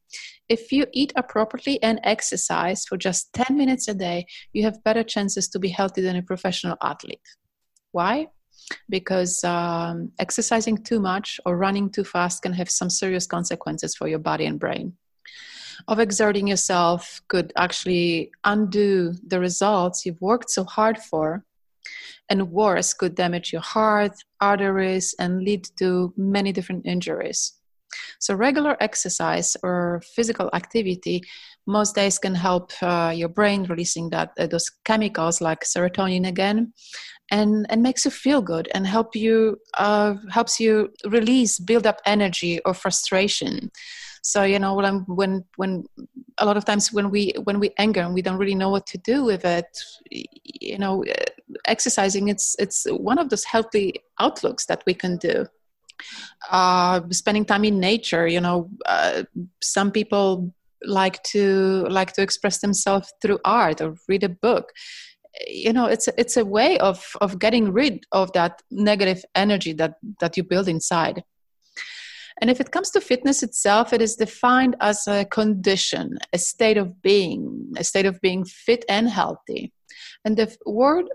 If 0.49 0.73
you 0.73 0.87
eat 0.93 1.13
appropriately 1.17 1.81
and 1.83 2.01
exercise 2.03 2.85
for 2.85 2.97
just 2.97 3.33
10 3.33 3.57
minutes 3.57 3.89
a 3.89 3.95
day, 3.95 4.27
you 4.53 4.65
have 4.65 4.83
better 4.83 5.05
chances 5.05 5.49
to 5.49 5.59
be 5.59 5.69
healthy 5.69 6.03
than 6.03 6.17
a 6.17 6.23
professional 6.23 6.77
athlete. 6.83 7.29
Why? 7.93 8.29
Because 8.89 9.45
um, 9.45 10.11
exercising 10.19 10.79
too 10.79 11.01
much 11.01 11.41
or 11.47 11.57
running 11.57 11.91
too 11.91 12.05
fast 12.05 12.43
can 12.43 12.53
have 12.53 12.71
some 12.71 12.91
serious 12.91 13.27
consequences 13.27 13.95
for 13.95 14.09
your 14.09 14.19
body 14.19 14.47
and 14.47 14.59
brain. 14.59 14.95
Overexerting 15.89 16.49
yourself 16.49 17.21
could 17.29 17.53
actually 17.57 18.31
undo 18.45 19.15
the 19.27 19.39
results 19.39 20.05
you've 20.07 20.21
worked 20.21 20.51
so 20.51 20.65
hard 20.65 20.99
for 20.99 21.45
and 22.29 22.51
worse 22.51 22.93
could 22.93 23.15
damage 23.15 23.53
your 23.53 23.63
heart, 23.63 24.13
arteries, 24.41 25.15
and 25.19 25.43
lead 25.43 25.69
to 25.79 26.13
many 26.17 26.53
different 26.53 26.87
injuries. 26.87 27.53
So, 28.19 28.35
regular 28.35 28.77
exercise 28.81 29.57
or 29.63 30.03
physical 30.15 30.51
activity 30.53 31.23
most 31.67 31.95
days 31.95 32.19
can 32.19 32.35
help 32.35 32.73
uh, 32.83 33.13
your 33.15 33.29
brain 33.29 33.65
releasing 33.65 34.11
that 34.11 34.33
uh, 34.39 34.47
those 34.47 34.71
chemicals 34.85 35.41
like 35.41 35.61
serotonin 35.61 36.27
again, 36.29 36.73
and 37.31 37.67
and 37.71 37.83
makes 37.83 38.05
you 38.05 38.11
feel 38.11 38.41
good 38.41 38.69
and 38.75 38.87
help 38.87 39.17
you 39.17 39.59
uh, 39.79 40.15
helps 40.31 40.61
you 40.61 40.93
release 41.05 41.59
build 41.59 41.87
up 41.87 42.01
energy 42.07 42.61
or 42.65 42.75
frustration. 42.75 43.71
So 44.23 44.43
you 44.43 44.59
know 44.59 44.75
when 44.75 45.05
when 45.07 45.45
when 45.57 45.85
a 46.39 46.47
lot 46.47 46.57
of 46.57 46.65
times 46.65 46.93
when 46.93 47.11
we 47.11 47.33
when 47.45 47.61
we 47.61 47.71
anger 47.79 48.01
and 48.01 48.15
we 48.15 48.23
don't 48.23 48.39
really 48.39 48.55
know 48.55 48.71
what 48.71 48.87
to 48.89 48.99
do 48.99 49.25
with 49.25 49.45
it 49.45 49.67
you 50.11 50.79
know 50.79 51.05
exercising 51.67 52.29
it's 52.29 52.57
it's 52.59 52.87
one 52.91 53.19
of 53.19 53.29
those 53.31 53.45
healthy 53.45 53.95
outlooks 54.21 54.67
that 54.67 54.83
we 54.87 54.95
can 54.95 55.17
do. 55.17 55.47
Uh, 56.51 57.01
spending 57.11 57.45
time 57.45 57.65
in 57.65 57.81
nature 57.81 58.27
you 58.27 58.41
know 58.41 58.69
uh, 58.87 59.23
some 59.63 59.91
people 59.91 60.53
like 60.85 61.23
to 61.23 61.87
like 61.89 62.13
to 62.13 62.23
express 62.23 62.59
themselves 62.59 63.13
through 63.23 63.39
art 63.45 63.81
or 63.81 63.97
read 64.09 64.23
a 64.23 64.29
book 64.29 64.73
you 65.47 65.73
know 65.73 65.87
it's 65.87 66.09
it's 66.17 66.37
a 66.37 66.45
way 66.45 66.79
of 66.79 67.05
of 67.21 67.39
getting 67.39 67.73
rid 67.73 68.05
of 68.13 68.33
that 68.33 68.63
negative 68.71 69.23
energy 69.35 69.73
that 69.73 69.95
that 70.21 70.37
you 70.37 70.43
build 70.43 70.69
inside 70.69 71.23
and 72.41 72.51
if 72.51 72.61
it 72.61 72.71
comes 72.71 72.91
to 72.91 73.01
fitness 73.01 73.43
itself, 73.43 73.93
it 73.93 74.03
is 74.03 74.17
defined 74.17 74.77
as 74.81 75.07
a 75.09 75.25
condition, 75.25 76.19
a 76.33 76.39
state 76.39 76.77
of 76.77 77.01
being, 77.01 77.73
a 77.79 77.85
state 77.85 78.05
of 78.05 78.21
being 78.21 78.45
fit 78.45 78.85
and 78.89 79.09
healthy. 79.09 79.73
And 80.25 80.37
the 80.37 80.55
word 80.67 81.07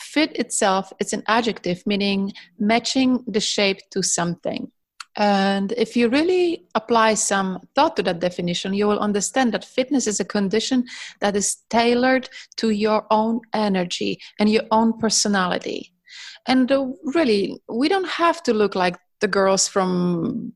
fit 0.00 0.36
itself, 0.38 0.92
it's 1.00 1.12
an 1.12 1.22
adjective 1.28 1.82
meaning 1.86 2.32
matching 2.58 3.24
the 3.26 3.40
shape 3.40 3.78
to 3.90 4.02
something. 4.02 4.70
And 5.16 5.72
if 5.72 5.96
you 5.96 6.08
really 6.08 6.66
apply 6.74 7.14
some 7.14 7.60
thought 7.74 7.96
to 7.96 8.02
that 8.02 8.18
definition, 8.18 8.74
you 8.74 8.88
will 8.88 8.98
understand 8.98 9.52
that 9.52 9.64
fitness 9.64 10.06
is 10.06 10.18
a 10.18 10.24
condition 10.24 10.84
that 11.20 11.36
is 11.36 11.56
tailored 11.70 12.28
to 12.56 12.70
your 12.70 13.06
own 13.10 13.40
energy 13.52 14.20
and 14.40 14.50
your 14.50 14.64
own 14.72 14.98
personality. 14.98 15.92
And 16.46 16.70
uh, 16.70 16.86
really, 17.04 17.60
we 17.68 17.88
don't 17.88 18.08
have 18.08 18.42
to 18.44 18.52
look 18.52 18.74
like 18.74 18.96
the 19.20 19.28
girls 19.28 19.68
from 19.68 20.52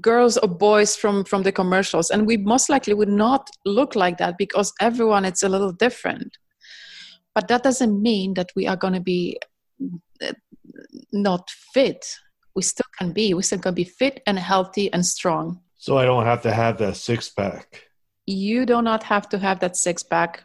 girls 0.00 0.38
or 0.38 0.48
boys 0.48 0.94
from 0.96 1.24
from 1.24 1.42
the 1.42 1.52
commercials. 1.52 2.10
And 2.10 2.26
we 2.26 2.36
most 2.36 2.68
likely 2.68 2.94
would 2.94 3.08
not 3.08 3.50
look 3.64 3.96
like 3.96 4.18
that 4.18 4.38
because 4.38 4.72
everyone 4.80 5.24
it's 5.24 5.42
a 5.42 5.48
little 5.48 5.72
different. 5.72 6.38
But 7.34 7.48
that 7.48 7.62
doesn't 7.62 8.00
mean 8.00 8.34
that 8.34 8.50
we 8.54 8.66
are 8.66 8.76
going 8.76 8.94
to 8.94 9.00
be 9.00 9.38
uh, 10.22 10.32
not 11.12 11.50
fit 11.74 12.06
we 12.54 12.62
still 12.62 12.86
can 12.98 13.12
be 13.12 13.34
we 13.34 13.42
still 13.42 13.58
can 13.58 13.74
be 13.74 13.84
fit 13.84 14.22
and 14.26 14.38
healthy 14.38 14.92
and 14.92 15.04
strong. 15.04 15.60
So 15.76 15.96
i 15.96 16.04
don't 16.04 16.24
have 16.24 16.42
to 16.42 16.52
have 16.52 16.78
that 16.78 16.96
six 16.96 17.28
pack. 17.28 17.82
You 18.26 18.66
do 18.66 18.82
not 18.82 19.02
have 19.02 19.28
to 19.30 19.38
have 19.38 19.60
that 19.60 19.76
six 19.76 20.02
pack. 20.02 20.44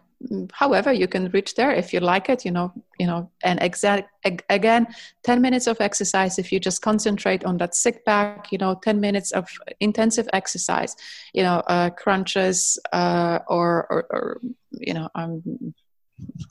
However 0.53 0.93
you 0.93 1.07
can 1.07 1.29
reach 1.31 1.55
there 1.55 1.71
if 1.71 1.93
you 1.93 1.99
like 1.99 2.29
it 2.29 2.45
you 2.45 2.51
know 2.51 2.71
you 2.97 3.05
know 3.05 3.29
and 3.43 3.61
exact 3.61 4.09
again 4.49 4.87
10 5.23 5.41
minutes 5.41 5.67
of 5.67 5.81
exercise. 5.81 6.39
If 6.39 6.51
you 6.51 6.59
just 6.59 6.81
concentrate 6.81 7.43
on 7.43 7.57
that 7.57 7.75
six 7.75 7.99
pack 8.05 8.51
you 8.51 8.57
know 8.57 8.79
10 8.81 8.99
minutes 8.99 9.31
of 9.33 9.47
intensive 9.79 10.27
exercise 10.31 10.95
you 11.33 11.43
know 11.43 11.57
uh, 11.67 11.89
crunches 11.89 12.79
uh, 12.93 13.39
or, 13.47 13.87
or, 13.91 14.07
or 14.09 14.41
you 14.71 14.93
know 14.93 15.09
um 15.15 15.43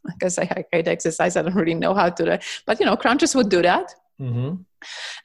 because 0.04 0.38
I 0.38 0.44
hate 0.70 0.88
exercise. 0.88 1.36
I 1.36 1.42
don't 1.42 1.54
really 1.54 1.74
know 1.74 1.94
how 1.94 2.10
to 2.10 2.24
do 2.24 2.30
it 2.30 2.44
but 2.66 2.78
you 2.80 2.86
know 2.86 2.96
crunches 2.96 3.34
would 3.34 3.48
do 3.48 3.62
that. 3.62 3.94
Mm-hmm. 4.20 4.62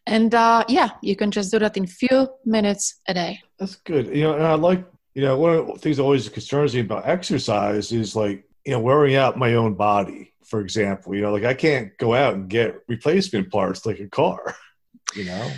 And 0.06 0.34
uh, 0.34 0.63
yeah 0.67 0.89
you 1.02 1.15
can 1.15 1.32
just 1.32 1.52
do 1.52 1.60
that 1.60 1.78
in 1.78 1.86
few 1.88 2.28
minutes 2.45 3.00
a 3.08 3.13
day 3.13 3.41
that's 3.58 3.76
good 3.76 4.08
you 4.08 4.24
know 4.24 4.34
and 4.34 4.45
I 4.45 4.54
like 4.54 4.86
you 5.19 5.26
know, 5.26 5.38
one 5.38 5.54
of 5.54 5.67
the 5.67 5.74
things 5.74 5.98
that 5.98 6.04
always 6.04 6.30
concerns 6.30 6.74
me 6.74 6.80
about 6.80 7.06
exercise 7.06 7.91
is 7.91 8.15
like, 8.15 8.43
you 8.63 8.72
know, 8.72 8.80
wearing 8.80 9.15
out 9.15 9.38
my 9.38 9.56
own 9.56 9.74
body, 9.74 10.34
for 10.45 10.62
example. 10.62 11.13
You 11.13 11.24
know, 11.24 11.34
like 11.34 11.43
I 11.43 11.54
can't 11.54 11.98
go 11.98 12.13
out 12.13 12.36
and 12.36 12.50
get 12.50 12.80
replacement 12.88 13.52
parts 13.52 13.86
like 13.86 14.00
a 14.00 14.08
car, 14.08 14.56
you 15.15 15.26
know? 15.26 15.52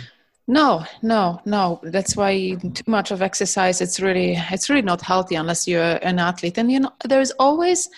No, 0.48 0.84
no, 1.02 1.40
no. 1.44 1.80
That's 1.84 2.16
why 2.16 2.56
too 2.74 2.82
much 2.88 3.12
of 3.12 3.22
exercise 3.22 3.80
it's 3.80 4.00
really 4.00 4.34
it's 4.50 4.68
really 4.68 4.82
not 4.82 5.00
healthy 5.00 5.36
unless 5.36 5.68
you're 5.68 5.98
an 6.02 6.18
athlete. 6.18 6.58
And 6.58 6.72
you 6.72 6.80
know, 6.80 6.92
there's 7.04 7.30
always 7.32 7.88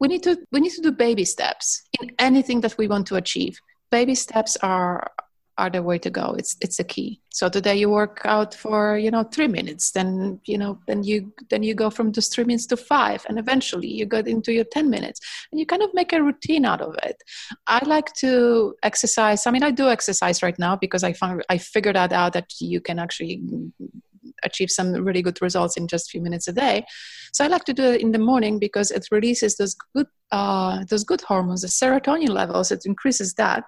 we 0.00 0.08
need 0.08 0.24
to 0.24 0.36
we 0.50 0.58
need 0.58 0.72
to 0.72 0.82
do 0.82 0.90
baby 0.90 1.24
steps 1.24 1.82
in 2.00 2.10
anything 2.18 2.60
that 2.62 2.76
we 2.78 2.88
want 2.88 3.06
to 3.06 3.14
achieve. 3.14 3.60
Baby 3.92 4.16
steps 4.16 4.56
are 4.56 5.12
are 5.58 5.70
the 5.70 5.82
way 5.82 5.98
to 5.98 6.10
go. 6.10 6.34
It's 6.38 6.56
it's 6.60 6.78
a 6.80 6.84
key. 6.84 7.20
So 7.30 7.48
today 7.48 7.76
you 7.76 7.90
work 7.90 8.20
out 8.24 8.54
for 8.54 8.96
you 8.96 9.10
know 9.10 9.22
three 9.24 9.48
minutes 9.48 9.90
then 9.92 10.40
you 10.44 10.56
know 10.58 10.78
then 10.86 11.02
you 11.02 11.32
then 11.50 11.62
you 11.62 11.74
go 11.74 11.90
from 11.90 12.12
those 12.12 12.28
three 12.28 12.44
minutes 12.44 12.66
to 12.66 12.76
five 12.76 13.24
and 13.28 13.38
eventually 13.38 13.88
you 13.88 14.06
get 14.06 14.26
into 14.26 14.52
your 14.52 14.64
10 14.64 14.88
minutes 14.88 15.20
and 15.50 15.60
you 15.60 15.66
kind 15.66 15.82
of 15.82 15.90
make 15.94 16.12
a 16.12 16.22
routine 16.22 16.64
out 16.64 16.80
of 16.80 16.94
it. 17.02 17.16
I 17.66 17.84
like 17.84 18.12
to 18.14 18.74
exercise. 18.82 19.46
I 19.46 19.50
mean 19.50 19.62
i 19.62 19.70
do 19.70 19.88
exercise 19.88 20.42
right 20.42 20.58
now 20.58 20.76
because 20.76 21.04
i 21.04 21.12
found 21.12 21.44
i 21.48 21.58
figured 21.58 21.96
that 21.96 22.12
out 22.12 22.32
that 22.32 22.52
you 22.60 22.80
can 22.80 22.98
actually 22.98 23.42
achieve 24.42 24.70
some 24.70 24.92
really 24.92 25.22
good 25.22 25.40
results 25.42 25.76
in 25.76 25.86
just 25.86 26.08
a 26.08 26.10
few 26.10 26.20
minutes 26.20 26.48
a 26.48 26.52
day. 26.52 26.84
So 27.32 27.44
i 27.44 27.48
like 27.48 27.64
to 27.64 27.72
do 27.72 27.84
it 27.84 28.00
in 28.00 28.12
the 28.12 28.18
morning 28.18 28.58
because 28.58 28.90
it 28.90 29.06
releases 29.10 29.56
those 29.56 29.74
good 29.94 30.06
uh, 30.30 30.82
those 30.88 31.04
good 31.04 31.20
hormones 31.20 31.60
the 31.60 31.68
serotonin 31.68 32.30
levels. 32.30 32.70
It 32.70 32.86
increases 32.86 33.34
that 33.34 33.64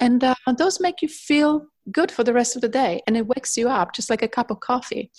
and 0.00 0.24
uh, 0.24 0.34
those 0.58 0.80
make 0.80 1.02
you 1.02 1.08
feel 1.08 1.66
good 1.90 2.10
for 2.10 2.24
the 2.24 2.32
rest 2.32 2.54
of 2.54 2.62
the 2.62 2.68
day 2.68 3.00
and 3.06 3.16
it 3.16 3.26
wakes 3.26 3.56
you 3.56 3.68
up 3.68 3.92
just 3.92 4.08
like 4.10 4.22
a 4.22 4.28
cup 4.28 4.50
of 4.50 4.60
coffee 4.60 5.10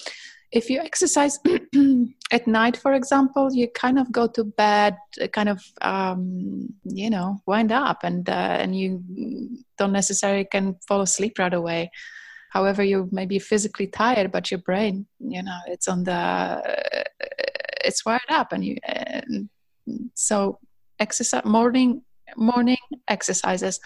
if 0.53 0.69
you 0.69 0.79
exercise 0.79 1.39
at 2.31 2.47
night, 2.47 2.77
for 2.77 2.93
example, 2.93 3.51
you 3.51 3.67
kind 3.69 3.97
of 3.97 4.11
go 4.11 4.27
to 4.27 4.43
bed, 4.43 4.95
uh, 5.21 5.27
kind 5.27 5.49
of, 5.49 5.63
um, 5.81 6.69
you 6.83 7.09
know, 7.09 7.41
wind 7.47 7.71
up, 7.71 8.03
and 8.03 8.29
uh, 8.29 8.57
and 8.61 8.77
you 8.77 9.03
don't 9.77 9.91
necessarily 9.91 10.45
can 10.45 10.75
fall 10.87 11.01
asleep 11.01 11.39
right 11.39 11.53
away. 11.53 11.89
However, 12.51 12.83
you 12.83 13.09
may 13.11 13.25
be 13.25 13.39
physically 13.39 13.87
tired, 13.87 14.31
but 14.31 14.51
your 14.51 14.59
brain, 14.59 15.07
you 15.19 15.41
know, 15.41 15.57
it's 15.67 15.87
on 15.87 16.03
the, 16.03 16.13
uh, 16.13 16.61
it's 17.83 18.05
wired 18.05 18.21
up, 18.29 18.53
and 18.53 18.63
you. 18.63 18.77
So, 20.13 20.59
exercise 20.99 21.45
morning 21.45 22.03
morning 22.37 22.77
exercises 23.07 23.79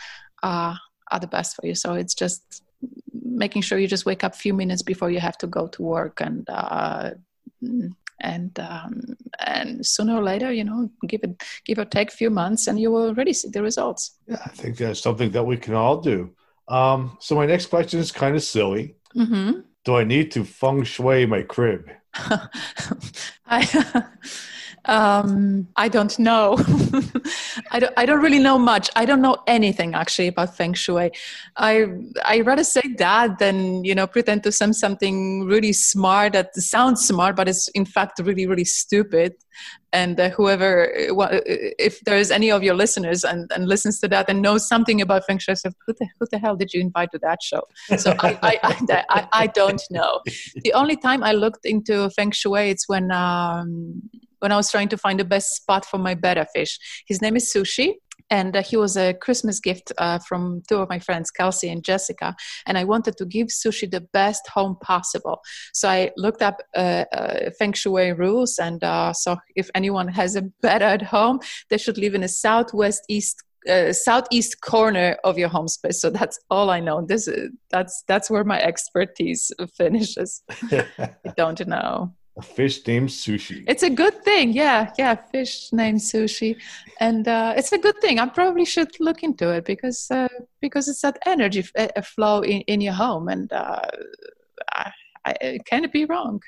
are 0.43 0.77
are 1.11 1.19
the 1.19 1.27
best 1.27 1.55
for 1.55 1.65
you. 1.65 1.75
So 1.75 1.93
it's 1.93 2.13
just 2.13 2.63
making 3.23 3.61
sure 3.61 3.77
you 3.77 3.87
just 3.87 4.05
wake 4.05 4.23
up 4.23 4.33
a 4.33 4.37
few 4.37 4.53
minutes 4.53 4.81
before 4.81 5.09
you 5.09 5.19
have 5.19 5.37
to 5.37 5.47
go 5.47 5.67
to 5.67 5.81
work 5.81 6.21
and 6.21 6.49
uh, 6.49 7.11
and 8.19 8.59
um, 8.59 9.15
and 9.39 9.85
sooner 9.85 10.15
or 10.15 10.23
later 10.23 10.51
you 10.51 10.63
know 10.63 10.89
give 11.07 11.21
it 11.23 11.43
give 11.65 11.77
or 11.77 11.85
take 11.85 12.09
a 12.09 12.15
few 12.15 12.29
months 12.29 12.67
and 12.67 12.79
you 12.79 12.91
will 12.91 13.07
already 13.07 13.33
see 13.33 13.49
the 13.49 13.61
results 13.61 14.17
yeah 14.27 14.41
i 14.45 14.49
think 14.49 14.77
that's 14.77 14.99
something 14.99 15.31
that 15.31 15.43
we 15.43 15.57
can 15.57 15.73
all 15.73 16.01
do 16.01 16.33
um, 16.67 17.17
so 17.21 17.35
my 17.35 17.45
next 17.45 17.67
question 17.67 17.99
is 17.99 18.11
kind 18.11 18.35
of 18.35 18.43
silly 18.43 18.95
mm-hmm. 19.15 19.59
do 19.85 19.95
i 19.95 20.03
need 20.03 20.31
to 20.31 20.43
feng 20.43 20.83
shui 20.83 21.25
my 21.25 21.41
crib 21.43 21.89
I, 23.45 24.03
um, 24.87 25.67
I 25.75 25.89
don't 25.89 26.17
know. 26.17 26.57
I 27.71 27.79
don't. 27.79 27.93
I 27.97 28.05
don't 28.05 28.21
really 28.21 28.39
know 28.39 28.57
much. 28.57 28.89
I 28.95 29.05
don't 29.05 29.21
know 29.21 29.37
anything 29.45 29.93
actually 29.93 30.27
about 30.27 30.55
feng 30.55 30.73
shui. 30.73 31.11
I 31.57 31.87
I 32.23 32.41
rather 32.41 32.63
say 32.63 32.81
that 32.97 33.39
than 33.39 33.83
you 33.83 33.93
know 33.93 34.07
pretend 34.07 34.43
to 34.43 34.51
say 34.51 34.71
something 34.71 35.45
really 35.45 35.73
smart 35.73 36.33
that 36.33 36.55
sounds 36.55 37.05
smart, 37.05 37.35
but 37.35 37.49
it's 37.49 37.67
in 37.69 37.85
fact 37.85 38.19
really 38.19 38.47
really 38.47 38.65
stupid. 38.65 39.35
And 39.93 40.19
uh, 40.19 40.29
whoever, 40.29 40.91
if 40.93 42.01
there 42.01 42.17
is 42.17 42.29
any 42.29 42.51
of 42.51 42.61
your 42.61 42.75
listeners 42.75 43.23
and, 43.23 43.49
and 43.55 43.67
listens 43.67 43.99
to 44.01 44.07
that 44.09 44.29
and 44.29 44.41
knows 44.41 44.67
something 44.67 45.01
about 45.01 45.25
feng 45.25 45.39
shui, 45.39 45.55
says, 45.55 45.73
who 45.85 45.93
the, 45.93 46.07
who 46.19 46.27
the 46.29 46.37
hell 46.37 46.55
did 46.55 46.73
you 46.73 46.81
invite 46.81 47.09
to 47.13 47.19
that 47.19 47.41
show? 47.41 47.61
So 47.97 48.13
I, 48.19 48.37
I, 48.43 48.59
I, 48.63 49.03
I, 49.09 49.27
I 49.31 49.47
don't 49.47 49.81
know. 49.89 50.21
The 50.57 50.73
only 50.73 50.97
time 50.97 51.23
I 51.23 51.31
looked 51.31 51.65
into 51.65 52.09
feng 52.11 52.31
shui, 52.31 52.69
it's 52.69 52.87
when 52.89 53.11
um, 53.11 54.03
when 54.39 54.51
I 54.51 54.57
was 54.57 54.71
trying 54.71 54.89
to 54.89 54.97
find 54.97 55.19
the 55.19 55.25
best 55.25 55.55
spot 55.55 55.85
for 55.85 55.97
my 55.97 56.13
betta 56.13 56.45
fish. 56.53 56.79
His 57.07 57.21
name 57.21 57.35
is 57.35 57.51
Sushi. 57.51 57.93
And 58.29 58.57
uh, 58.57 58.61
he 58.61 58.75
was 58.75 58.97
a 58.97 59.13
Christmas 59.13 59.59
gift 59.61 59.93
uh, 59.97 60.19
from 60.19 60.61
two 60.67 60.77
of 60.77 60.89
my 60.89 60.99
friends, 60.99 61.31
Kelsey 61.31 61.69
and 61.69 61.83
Jessica. 61.83 62.35
And 62.65 62.77
I 62.77 62.83
wanted 62.83 63.15
to 63.17 63.25
give 63.25 63.47
Sushi 63.47 63.89
the 63.89 64.01
best 64.01 64.47
home 64.49 64.75
possible. 64.81 65.39
So 65.73 65.87
I 65.87 66.11
looked 66.17 66.41
up 66.41 66.57
uh, 66.75 67.05
uh 67.13 67.51
feng 67.57 67.73
shui 67.73 68.11
rules. 68.11 68.59
And 68.59 68.83
uh, 68.83 69.13
so 69.13 69.37
if 69.55 69.69
anyone 69.75 70.09
has 70.09 70.35
a 70.35 70.41
betta 70.61 70.85
at 70.85 71.03
home, 71.03 71.39
they 71.69 71.77
should 71.77 71.97
live 71.97 72.15
in 72.15 72.23
a 72.23 72.27
southwest 72.27 73.03
east 73.07 73.43
uh, 73.69 73.91
southeast 73.91 74.61
corner 74.61 75.17
of 75.23 75.37
your 75.37 75.49
home 75.49 75.67
space. 75.67 75.99
So 75.99 76.09
that's 76.09 76.39
all 76.49 76.69
I 76.69 76.79
know. 76.79 77.05
This 77.05 77.27
is, 77.27 77.49
that's 77.69 78.03
that's 78.07 78.29
where 78.29 78.43
my 78.43 78.61
expertise 78.61 79.51
finishes. 79.77 80.41
I 80.71 81.09
don't 81.35 81.65
know. 81.67 82.13
A 82.37 82.41
fish 82.41 82.85
named 82.85 83.09
Sushi. 83.09 83.63
It's 83.67 83.81
a 83.81 83.89
good 83.89 84.23
thing. 84.23 84.53
Yeah, 84.53 84.91
yeah, 84.97 85.15
fish 85.15 85.73
named 85.73 85.99
Sushi, 85.99 86.55
and 86.99 87.27
uh, 87.27 87.53
it's 87.57 87.71
a 87.71 87.79
good 87.79 87.99
thing. 87.99 88.19
I 88.19 88.27
probably 88.27 88.65
should 88.65 88.91
look 88.99 89.23
into 89.23 89.49
it 89.49 89.65
because 89.65 90.11
uh, 90.11 90.27
because 90.61 90.87
it's 90.87 91.01
that 91.01 91.17
energy 91.25 91.65
f- 91.75 91.91
uh, 91.95 92.01
flow 92.01 92.41
in, 92.41 92.61
in 92.61 92.79
your 92.81 92.93
home, 92.93 93.27
and 93.27 93.51
uh, 93.51 93.81
I, 94.71 94.91
I, 95.25 95.59
can 95.65 95.83
it 95.83 95.91
be 95.91 96.05
wrong? 96.05 96.41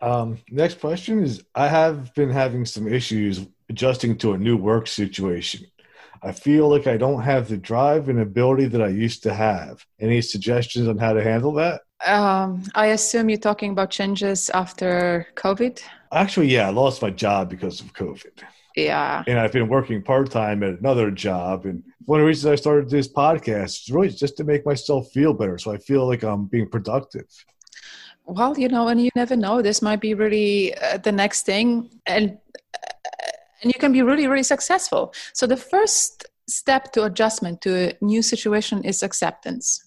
Um, 0.00 0.38
next 0.50 0.78
question 0.78 1.24
is: 1.24 1.42
I 1.54 1.66
have 1.66 2.14
been 2.14 2.30
having 2.30 2.64
some 2.64 2.86
issues 2.86 3.44
adjusting 3.68 4.16
to 4.18 4.34
a 4.34 4.38
new 4.38 4.56
work 4.56 4.86
situation. 4.86 5.66
I 6.22 6.32
feel 6.32 6.68
like 6.68 6.86
I 6.86 6.96
don't 6.96 7.22
have 7.22 7.48
the 7.48 7.56
drive 7.56 8.08
and 8.08 8.20
ability 8.20 8.66
that 8.66 8.80
I 8.80 8.88
used 8.88 9.22
to 9.24 9.34
have. 9.34 9.84
Any 10.00 10.22
suggestions 10.22 10.88
on 10.88 10.96
how 10.96 11.12
to 11.12 11.22
handle 11.22 11.52
that? 11.54 11.82
Um, 12.04 12.62
I 12.74 12.88
assume 12.88 13.28
you're 13.28 13.38
talking 13.38 13.70
about 13.70 13.90
changes 13.90 14.50
after 14.50 15.26
COVID. 15.36 15.82
Actually, 16.12 16.48
yeah, 16.48 16.68
I 16.68 16.70
lost 16.70 17.02
my 17.02 17.10
job 17.10 17.48
because 17.48 17.80
of 17.80 17.92
COVID. 17.94 18.42
Yeah. 18.76 19.22
And 19.26 19.38
I've 19.38 19.52
been 19.52 19.68
working 19.68 20.02
part 20.02 20.30
time 20.30 20.62
at 20.62 20.78
another 20.78 21.10
job. 21.10 21.64
And 21.64 21.82
one 22.04 22.20
of 22.20 22.24
the 22.24 22.28
reasons 22.28 22.52
I 22.52 22.56
started 22.56 22.90
this 22.90 23.08
podcast 23.08 23.82
is 23.82 23.90
really 23.90 24.10
just 24.10 24.36
to 24.38 24.44
make 24.44 24.66
myself 24.66 25.10
feel 25.12 25.32
better. 25.32 25.58
So 25.58 25.72
I 25.72 25.78
feel 25.78 26.06
like 26.06 26.22
I'm 26.22 26.46
being 26.46 26.68
productive. 26.68 27.26
Well, 28.26 28.58
you 28.58 28.68
know, 28.68 28.88
and 28.88 29.00
you 29.00 29.10
never 29.14 29.36
know. 29.36 29.62
This 29.62 29.80
might 29.80 30.00
be 30.00 30.14
really 30.14 30.76
uh, 30.76 30.98
the 30.98 31.12
next 31.12 31.46
thing. 31.46 31.90
And 32.06 32.38
uh, 32.74 33.30
and 33.62 33.72
you 33.72 33.78
can 33.78 33.92
be 33.92 34.02
really, 34.02 34.26
really 34.26 34.42
successful. 34.42 35.14
So 35.32 35.46
the 35.46 35.56
first 35.56 36.26
step 36.46 36.92
to 36.92 37.04
adjustment 37.04 37.62
to 37.62 37.90
a 37.90 38.04
new 38.04 38.20
situation 38.20 38.84
is 38.84 39.02
acceptance 39.02 39.84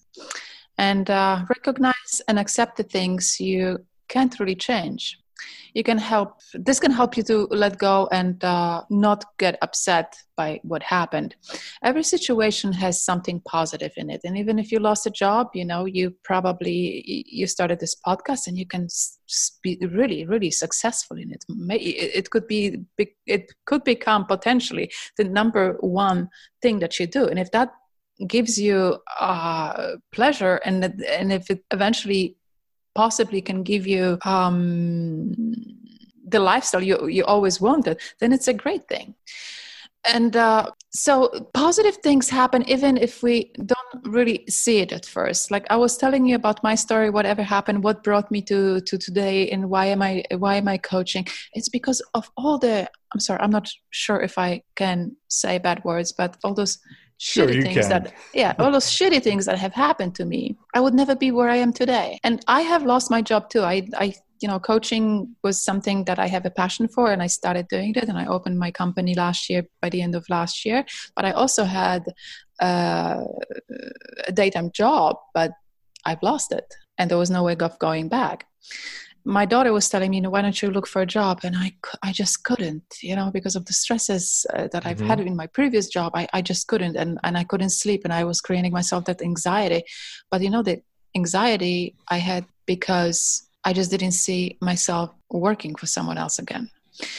and 0.78 1.10
uh, 1.10 1.44
recognize 1.48 2.22
and 2.28 2.38
accept 2.38 2.76
the 2.76 2.84
things 2.84 3.40
you 3.40 3.84
can't 4.08 4.38
really 4.40 4.54
change. 4.54 5.18
You 5.72 5.84
can 5.84 5.98
help 5.98 6.40
this 6.54 6.80
can 6.80 6.90
help 6.90 7.16
you 7.16 7.22
to 7.24 7.46
let 7.50 7.78
go 7.78 8.08
and 8.10 8.42
uh, 8.42 8.82
not 8.90 9.24
get 9.38 9.56
upset 9.62 10.16
by 10.36 10.60
what 10.64 10.82
happened. 10.82 11.36
Every 11.84 12.02
situation 12.02 12.72
has 12.72 13.04
something 13.04 13.40
positive 13.42 13.92
in 13.96 14.10
it 14.10 14.22
and 14.24 14.36
even 14.36 14.58
if 14.58 14.72
you 14.72 14.80
lost 14.80 15.06
a 15.06 15.10
job 15.10 15.50
you 15.54 15.64
know 15.64 15.84
you 15.84 16.12
probably 16.24 17.04
you 17.06 17.46
started 17.46 17.78
this 17.78 17.94
podcast 18.04 18.48
and 18.48 18.58
you 18.58 18.66
can 18.66 18.88
be 19.62 19.78
really 19.92 20.26
really 20.26 20.50
successful 20.50 21.16
in 21.16 21.30
it. 21.30 21.44
It 21.48 22.30
could 22.30 22.48
be 22.48 22.80
it 23.26 23.52
could 23.64 23.84
become 23.84 24.26
potentially 24.26 24.90
the 25.16 25.24
number 25.24 25.76
one 25.80 26.30
thing 26.62 26.80
that 26.80 26.98
you 26.98 27.06
do 27.06 27.26
and 27.28 27.38
if 27.38 27.52
that 27.52 27.70
gives 28.26 28.58
you 28.58 28.98
uh, 29.20 29.96
pleasure 30.12 30.56
and 30.64 30.84
and 31.06 31.32
if 31.32 31.50
it 31.50 31.64
eventually 31.70 32.36
possibly 32.94 33.40
can 33.40 33.62
give 33.62 33.86
you 33.86 34.18
um, 34.24 35.32
the 36.26 36.40
lifestyle 36.40 36.82
you 36.82 37.06
you 37.06 37.24
always 37.24 37.60
wanted 37.60 38.00
then 38.18 38.32
it's 38.32 38.48
a 38.48 38.54
great 38.54 38.88
thing. 38.88 39.14
And 40.04 40.36
uh, 40.36 40.70
so 40.90 41.28
positive 41.52 41.96
things 41.96 42.30
happen 42.30 42.62
even 42.68 42.96
if 42.96 43.22
we 43.22 43.52
don't 43.66 43.92
really 44.04 44.44
see 44.48 44.78
it 44.78 44.92
at 44.92 45.04
first. 45.06 45.50
Like 45.50 45.66
i 45.70 45.76
was 45.76 45.96
telling 45.96 46.24
you 46.26 46.36
about 46.36 46.62
my 46.62 46.74
story 46.74 47.10
whatever 47.10 47.42
happened 47.42 47.84
what 47.84 48.02
brought 48.02 48.30
me 48.30 48.40
to 48.42 48.80
to 48.80 48.98
today 48.98 49.50
and 49.52 49.70
why 49.70 49.86
am 49.86 50.02
i 50.02 50.24
why 50.42 50.56
am 50.56 50.68
i 50.68 50.78
coaching? 50.78 51.24
It's 51.52 51.68
because 51.68 52.00
of 52.14 52.30
all 52.36 52.58
the 52.58 52.76
i'm 53.12 53.20
sorry 53.20 53.40
i'm 53.42 53.56
not 53.58 53.68
sure 53.90 54.20
if 54.28 54.38
i 54.38 54.62
can 54.80 55.16
say 55.28 55.58
bad 55.58 55.78
words 55.84 56.10
but 56.20 56.36
all 56.44 56.54
those 56.54 56.78
sure 57.18 57.48
shitty 57.48 57.62
things 57.62 57.86
can. 57.86 57.88
that 57.90 58.14
yeah 58.32 58.54
all 58.58 58.70
those 58.70 58.86
shitty 58.86 59.22
things 59.22 59.44
that 59.46 59.58
have 59.58 59.74
happened 59.74 60.14
to 60.14 60.24
me 60.24 60.56
i 60.74 60.80
would 60.80 60.94
never 60.94 61.14
be 61.14 61.30
where 61.30 61.48
i 61.48 61.56
am 61.56 61.72
today. 61.72 62.18
And 62.24 62.42
i 62.46 62.62
have 62.62 62.84
lost 62.84 63.10
my 63.10 63.20
job 63.22 63.50
too. 63.50 63.62
I 63.62 63.86
i 63.98 64.14
you 64.40 64.48
know 64.48 64.60
coaching 64.60 65.34
was 65.42 65.60
something 65.62 66.04
that 66.04 66.18
i 66.20 66.28
have 66.28 66.46
a 66.46 66.50
passion 66.50 66.86
for 66.86 67.10
and 67.12 67.20
i 67.20 67.26
started 67.26 67.66
doing 67.68 67.92
it 67.96 68.08
and 68.08 68.16
i 68.16 68.26
opened 68.26 68.58
my 68.58 68.70
company 68.70 69.14
last 69.14 69.50
year 69.50 69.64
by 69.82 69.88
the 69.88 70.00
end 70.00 70.14
of 70.14 70.24
last 70.28 70.64
year. 70.64 70.84
But 71.16 71.24
i 71.24 71.32
also 71.32 71.64
had 71.64 72.04
uh, 72.60 73.24
a 74.26 74.32
daytime 74.32 74.70
job 74.72 75.16
but 75.34 75.52
i've 76.04 76.22
lost 76.22 76.52
it 76.52 76.72
and 76.98 77.10
there 77.10 77.18
was 77.18 77.30
no 77.30 77.42
way 77.42 77.56
of 77.56 77.78
going 77.78 78.08
back 78.08 78.46
my 79.28 79.44
daughter 79.44 79.74
was 79.74 79.90
telling 79.90 80.10
me, 80.10 80.22
why 80.22 80.40
don't 80.40 80.62
you 80.62 80.70
look 80.70 80.86
for 80.86 81.02
a 81.02 81.06
job? 81.06 81.40
And 81.42 81.54
I, 81.54 81.74
I 82.02 82.12
just 82.12 82.44
couldn't, 82.44 82.82
you 83.02 83.14
know, 83.14 83.30
because 83.30 83.56
of 83.56 83.66
the 83.66 83.74
stresses 83.74 84.46
uh, 84.54 84.68
that 84.72 84.86
I've 84.86 84.96
mm-hmm. 84.96 85.06
had 85.06 85.20
in 85.20 85.36
my 85.36 85.46
previous 85.46 85.86
job. 85.88 86.12
I, 86.14 86.26
I 86.32 86.40
just 86.40 86.66
couldn't, 86.66 86.96
and, 86.96 87.18
and 87.22 87.36
I 87.36 87.44
couldn't 87.44 87.70
sleep, 87.70 88.00
and 88.04 88.12
I 88.12 88.24
was 88.24 88.40
creating 88.40 88.72
myself 88.72 89.04
that 89.04 89.20
anxiety. 89.20 89.82
But 90.30 90.40
you 90.40 90.48
know, 90.48 90.62
the 90.62 90.80
anxiety 91.14 91.94
I 92.08 92.16
had 92.16 92.46
because 92.64 93.46
I 93.64 93.74
just 93.74 93.90
didn't 93.90 94.12
see 94.12 94.56
myself 94.62 95.10
working 95.30 95.74
for 95.74 95.84
someone 95.84 96.16
else 96.16 96.38
again. 96.38 96.70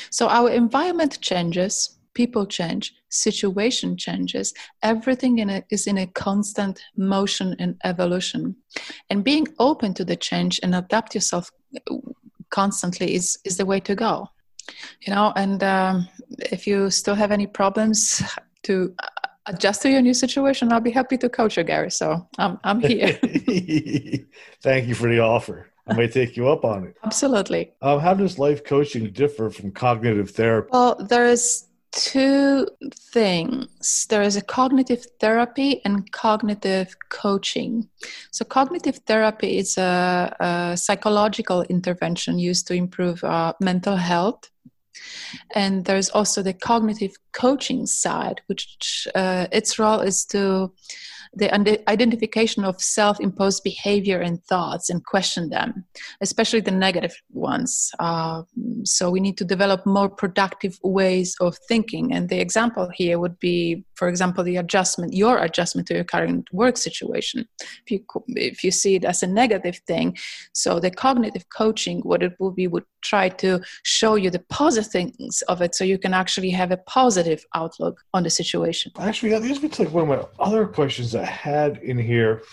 So 0.09 0.29
our 0.29 0.49
environment 0.49 1.21
changes, 1.21 1.95
people 2.13 2.45
change, 2.45 2.93
situation 3.09 3.97
changes. 3.97 4.53
Everything 4.83 5.39
in 5.39 5.49
it 5.49 5.65
is 5.69 5.87
in 5.87 5.97
a 5.97 6.07
constant 6.07 6.81
motion 6.97 7.55
and 7.59 7.75
evolution. 7.83 8.55
And 9.09 9.23
being 9.23 9.47
open 9.59 9.93
to 9.95 10.05
the 10.05 10.15
change 10.15 10.59
and 10.63 10.75
adapt 10.75 11.15
yourself 11.15 11.51
constantly 12.49 13.15
is 13.15 13.37
is 13.45 13.57
the 13.57 13.65
way 13.65 13.79
to 13.79 13.95
go. 13.95 14.29
You 15.01 15.13
know 15.13 15.33
and 15.35 15.63
um, 15.63 16.07
if 16.39 16.67
you 16.67 16.89
still 16.89 17.15
have 17.15 17.31
any 17.31 17.47
problems 17.47 18.21
to 18.63 18.93
adjust 19.45 19.81
to 19.81 19.89
your 19.89 20.01
new 20.01 20.13
situation 20.13 20.71
i'll 20.71 20.79
be 20.79 20.91
happy 20.91 21.17
to 21.17 21.29
coach 21.29 21.57
you 21.57 21.63
gary. 21.63 21.91
So 21.91 22.27
i'm, 22.37 22.59
I'm 22.63 22.79
here. 22.79 23.13
Thank 24.61 24.87
you 24.87 24.95
for 24.95 25.09
the 25.09 25.19
offer. 25.19 25.71
I 25.87 25.93
may 25.93 26.07
take 26.07 26.37
you 26.37 26.49
up 26.49 26.63
on 26.63 26.83
it. 26.83 26.95
Absolutely. 27.03 27.73
Um, 27.81 27.99
how 27.99 28.13
does 28.13 28.37
life 28.37 28.63
coaching 28.63 29.11
differ 29.11 29.49
from 29.49 29.71
cognitive 29.71 30.31
therapy? 30.31 30.69
Well 30.71 30.95
there 30.95 31.25
is 31.25 31.68
two 31.91 32.67
things. 32.93 34.05
There 34.09 34.21
is 34.21 34.35
a 34.35 34.41
cognitive 34.41 35.05
therapy 35.19 35.81
and 35.85 36.11
cognitive 36.11 36.95
coaching. 37.09 37.89
So 38.31 38.45
cognitive 38.45 38.97
therapy 39.07 39.57
is 39.57 39.77
a, 39.77 40.35
a 40.39 40.77
psychological 40.77 41.63
intervention 41.63 42.39
used 42.39 42.67
to 42.67 42.73
improve 42.73 43.23
uh, 43.23 43.53
mental 43.59 43.95
health. 43.95 44.49
And 45.55 45.85
there's 45.85 46.09
also 46.09 46.41
the 46.41 46.53
cognitive 46.53 47.15
coaching 47.31 47.85
side 47.85 48.41
which 48.47 49.07
uh, 49.15 49.47
its 49.51 49.79
role 49.79 50.01
is 50.01 50.25
to 50.25 50.73
the 51.33 51.53
identification 51.89 52.63
of 52.63 52.81
self 52.81 53.19
imposed 53.19 53.63
behavior 53.63 54.19
and 54.19 54.43
thoughts 54.45 54.89
and 54.89 55.05
question 55.05 55.49
them, 55.49 55.85
especially 56.21 56.61
the 56.61 56.71
negative 56.71 57.15
ones. 57.31 57.91
Uh, 57.99 58.43
so 58.83 59.11
we 59.11 59.19
need 59.19 59.37
to 59.37 59.45
develop 59.45 59.85
more 59.85 60.09
productive 60.09 60.77
ways 60.83 61.35
of 61.39 61.57
thinking. 61.67 62.13
And 62.13 62.29
the 62.29 62.39
example 62.39 62.89
here 62.93 63.19
would 63.19 63.39
be, 63.39 63.85
for 63.95 64.07
example, 64.07 64.43
the 64.43 64.57
adjustment, 64.57 65.13
your 65.13 65.37
adjustment 65.37 65.87
to 65.89 65.95
your 65.95 66.03
current 66.03 66.47
work 66.51 66.77
situation. 66.77 67.47
If 67.85 67.91
you, 67.91 68.05
if 68.29 68.63
you 68.63 68.71
see 68.71 68.95
it 68.95 69.05
as 69.05 69.21
a 69.21 69.27
negative 69.27 69.79
thing, 69.87 70.17
so 70.53 70.79
the 70.79 70.91
cognitive 70.91 71.45
coaching, 71.55 71.99
what 72.01 72.23
it 72.23 72.33
will 72.39 72.51
be, 72.51 72.67
would 72.67 72.85
try 73.01 73.29
to 73.29 73.61
show 73.83 74.15
you 74.15 74.29
the 74.29 74.39
positive 74.49 74.91
things 74.91 75.41
of 75.47 75.61
it 75.61 75.75
so 75.75 75.83
you 75.83 75.97
can 75.97 76.13
actually 76.13 76.49
have 76.51 76.71
a 76.71 76.77
positive 76.77 77.45
outlook 77.55 78.01
on 78.13 78.23
the 78.23 78.29
situation. 78.29 78.91
Actually, 78.99 79.31
that 79.31 79.41
leads 79.41 79.61
me 79.61 79.69
to 79.69 79.83
like 79.83 79.93
one 79.93 80.09
of 80.09 80.09
my 80.09 80.45
other 80.45 80.65
questions 80.65 81.15
I 81.15 81.25
had 81.25 81.77
in 81.77 81.97
here. 81.97 82.43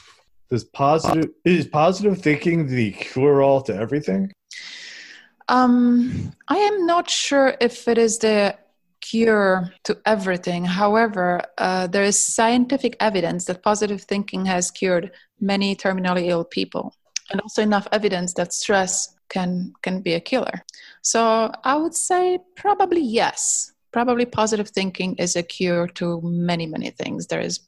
Does 0.51 0.65
positive 0.65 1.31
is 1.45 1.67
positive 1.67 2.21
thinking 2.21 2.67
the 2.69 2.93
cure 2.93 3.43
all 3.43 3.63
to 3.63 3.75
everything? 3.75 4.33
Um, 5.49 6.33
I 6.49 6.57
am 6.57 6.87
not 6.87 7.11
sure 7.11 7.57
if 7.61 7.89
it 7.89 7.99
is 7.99 8.19
the 8.19 8.57
cure 9.01 9.73
to 9.85 9.99
everything. 10.05 10.65
However, 10.65 11.43
uh, 11.59 11.87
there 11.87 12.05
is 12.05 12.19
scientific 12.19 12.97
evidence 13.01 13.45
that 13.45 13.63
positive 13.63 14.03
thinking 14.03 14.47
has 14.47 14.71
cured 14.71 15.13
many 15.41 15.77
terminally 15.77 16.27
ill 16.29 16.45
people, 16.45 16.95
and 17.31 17.41
also 17.41 17.63
enough 17.63 17.87
evidence 17.93 18.35
that 18.35 18.53
stress 18.53 19.16
can 19.29 19.73
can 19.83 20.01
be 20.01 20.15
a 20.15 20.21
killer. 20.21 20.65
So 21.03 21.51
I 21.65 21.77
would 21.77 21.95
say 21.95 22.39
probably 22.57 23.03
yes. 23.03 23.73
Probably 23.93 24.27
positive 24.27 24.69
thinking 24.69 25.15
is 25.17 25.37
a 25.37 25.43
cure 25.43 25.87
to 25.89 26.21
many 26.23 26.67
many 26.67 26.91
things. 26.91 27.27
There 27.27 27.41
is 27.41 27.61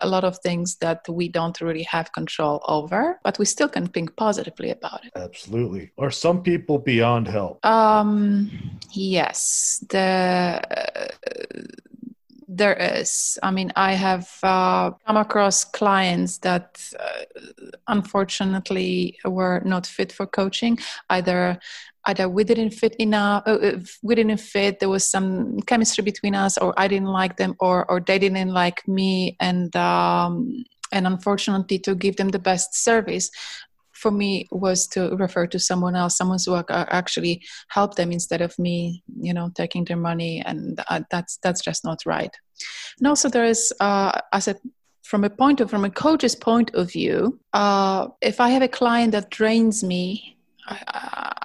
a 0.00 0.08
lot 0.08 0.24
of 0.24 0.38
things 0.38 0.76
that 0.76 1.06
we 1.08 1.28
don't 1.28 1.60
really 1.60 1.82
have 1.82 2.12
control 2.12 2.62
over, 2.66 3.20
but 3.22 3.38
we 3.38 3.44
still 3.44 3.68
can 3.68 3.86
think 3.86 4.16
positively 4.16 4.70
about 4.70 5.04
it. 5.04 5.12
Absolutely. 5.14 5.90
Are 5.98 6.10
some 6.10 6.42
people 6.42 6.78
beyond 6.78 7.28
help? 7.28 7.64
Um, 7.64 8.50
yes. 8.92 9.84
The 9.90 10.60
uh, 10.70 11.08
there 12.52 12.74
is. 12.74 13.38
I 13.44 13.52
mean, 13.52 13.70
I 13.76 13.92
have 13.92 14.28
uh, 14.42 14.90
come 15.06 15.16
across 15.16 15.64
clients 15.64 16.38
that 16.38 16.82
uh, 16.98 17.22
unfortunately 17.86 19.18
were 19.24 19.62
not 19.64 19.86
fit 19.86 20.10
for 20.10 20.26
coaching. 20.26 20.78
Either 21.08 21.58
either 22.06 22.28
we 22.28 22.42
didn't 22.42 22.70
fit 22.70 22.96
enough, 22.98 23.44
uh, 23.46 23.50
uh, 23.50 23.78
we 24.02 24.16
didn't 24.16 24.40
fit. 24.40 24.80
There 24.80 24.88
was 24.88 25.06
some 25.06 25.60
chemistry 25.60 26.02
between 26.02 26.34
us, 26.34 26.58
or 26.58 26.74
I 26.76 26.88
didn't 26.88 27.12
like 27.12 27.36
them, 27.36 27.54
or 27.60 27.88
or 27.88 28.00
they 28.00 28.18
didn't 28.18 28.52
like 28.52 28.86
me, 28.88 29.36
and. 29.40 29.74
Um, 29.76 30.64
and 30.92 31.06
unfortunately, 31.06 31.78
to 31.78 31.94
give 31.94 32.16
them 32.16 32.30
the 32.30 32.40
best 32.40 32.74
service, 32.74 33.30
for 34.00 34.10
me 34.10 34.46
was 34.50 34.86
to 34.88 35.14
refer 35.16 35.46
to 35.46 35.58
someone 35.58 35.94
else, 35.94 36.16
someone's 36.16 36.48
work 36.48 36.68
actually 36.70 37.42
help 37.68 37.94
them 37.94 38.12
instead 38.12 38.40
of 38.40 38.58
me, 38.58 39.02
you 39.20 39.34
know, 39.34 39.50
taking 39.54 39.84
their 39.84 39.96
money, 39.96 40.42
and 40.44 40.80
uh, 40.88 41.00
that's 41.10 41.38
that's 41.42 41.60
just 41.60 41.84
not 41.84 41.98
right. 42.06 42.34
And 42.98 43.06
also, 43.06 43.28
there 43.28 43.44
is, 43.44 43.72
uh, 43.80 44.20
as 44.32 44.48
a 44.48 44.56
from 45.02 45.24
a 45.24 45.30
point 45.30 45.60
of 45.60 45.70
from 45.70 45.84
a 45.84 45.90
coach's 45.90 46.34
point 46.34 46.70
of 46.74 46.90
view, 46.90 47.38
uh, 47.52 48.08
if 48.20 48.40
I 48.40 48.50
have 48.50 48.62
a 48.62 48.68
client 48.68 49.12
that 49.12 49.30
drains 49.30 49.84
me 49.84 50.36
I, 50.66 50.78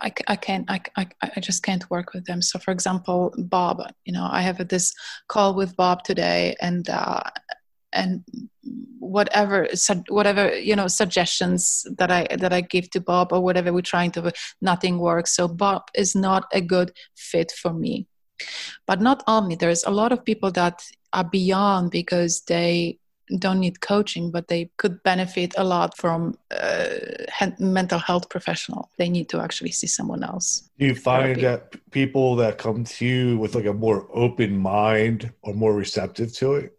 I, 0.02 0.14
I, 0.28 0.36
can't 0.36 0.70
I, 0.70 0.82
I, 0.98 1.08
I 1.36 1.40
just 1.40 1.64
can't 1.64 1.90
work 1.90 2.14
with 2.14 2.26
them 2.26 2.42
so 2.42 2.60
for 2.60 2.72
example 2.72 3.34
bob 3.38 3.82
you 4.04 4.14
know 4.14 4.28
i 4.32 4.42
have 4.42 4.68
this 4.68 4.94
call 5.28 5.56
with 5.56 5.76
bob 5.76 6.04
today 6.04 6.56
and 6.62 6.88
uh, 6.90 7.22
and 7.96 8.24
whatever 9.00 9.68
whatever 10.10 10.58
you 10.58 10.76
know 10.76 10.88
suggestions 10.88 11.86
that 11.98 12.12
i 12.12 12.28
that 12.36 12.52
i 12.52 12.60
give 12.60 12.90
to 12.90 13.00
bob 13.00 13.32
or 13.32 13.40
whatever 13.40 13.72
we're 13.72 13.82
trying 13.82 14.12
to 14.12 14.32
nothing 14.62 15.00
works. 15.00 15.36
So 15.36 15.48
bob 15.48 15.84
is 15.94 16.16
not 16.16 16.44
a 16.52 16.62
good 16.62 16.92
fit 17.16 17.52
for 17.52 17.74
me. 17.74 18.08
But 18.86 19.02
not 19.02 19.24
only 19.28 19.56
there's 19.56 19.84
a 19.84 19.92
lot 19.92 20.12
of 20.12 20.26
people 20.26 20.52
that 20.52 20.84
are 21.14 21.24
beyond 21.24 21.92
because 21.92 22.42
they 22.42 23.00
don't 23.40 23.60
need 23.60 23.82
coaching 23.82 24.30
but 24.30 24.48
they 24.50 24.70
could 24.78 25.02
benefit 25.02 25.56
a 25.58 25.64
lot 25.64 25.98
from 25.98 26.38
uh, 26.52 26.90
mental 27.60 27.98
health 27.98 28.30
professional. 28.30 28.92
They 29.00 29.10
need 29.10 29.30
to 29.30 29.40
actually 29.40 29.72
see 29.72 29.88
someone 29.88 30.24
else. 30.24 30.70
Do 30.78 30.86
you 30.86 30.96
find 30.96 31.24
therapy. 31.24 31.42
that 31.42 31.92
people 31.92 32.36
that 32.36 32.60
come 32.60 32.84
to 32.84 33.06
you 33.06 33.40
with 33.40 33.56
like 33.56 33.66
a 33.66 33.74
more 33.74 34.08
open 34.14 34.58
mind 34.58 35.32
or 35.42 35.54
more 35.54 35.74
receptive 35.74 36.34
to 36.34 36.54
it 36.56 36.78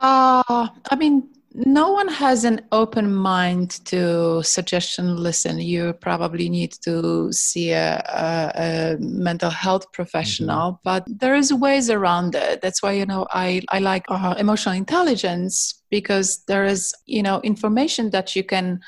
uh, 0.00 0.68
I 0.90 0.96
mean, 0.96 1.28
no 1.52 1.90
one 1.90 2.06
has 2.08 2.44
an 2.44 2.60
open 2.70 3.12
mind 3.12 3.84
to 3.86 4.42
suggestion. 4.42 5.16
Listen 5.16 5.58
you 5.58 5.92
probably 5.94 6.48
need 6.48 6.72
to 6.84 7.32
see 7.32 7.72
a, 7.72 7.98
a, 7.98 8.52
a 8.94 8.96
mental 9.00 9.50
health 9.50 9.90
professional 9.92 10.72
mm-hmm. 10.72 10.80
but 10.84 11.04
there 11.06 11.34
is 11.34 11.52
ways 11.52 11.90
around 11.90 12.34
it. 12.34 12.60
That's 12.62 12.82
why 12.82 12.92
you 12.92 13.06
know 13.06 13.26
i, 13.32 13.62
I 13.70 13.80
like 13.80 14.04
uh, 14.08 14.34
emotional 14.38 14.74
intelligence 14.74 15.82
because 15.90 16.44
there 16.44 16.64
is 16.64 16.94
you 17.06 17.22
know 17.22 17.40
information 17.42 18.10
that 18.10 18.36
you 18.36 18.44
can 18.44 18.80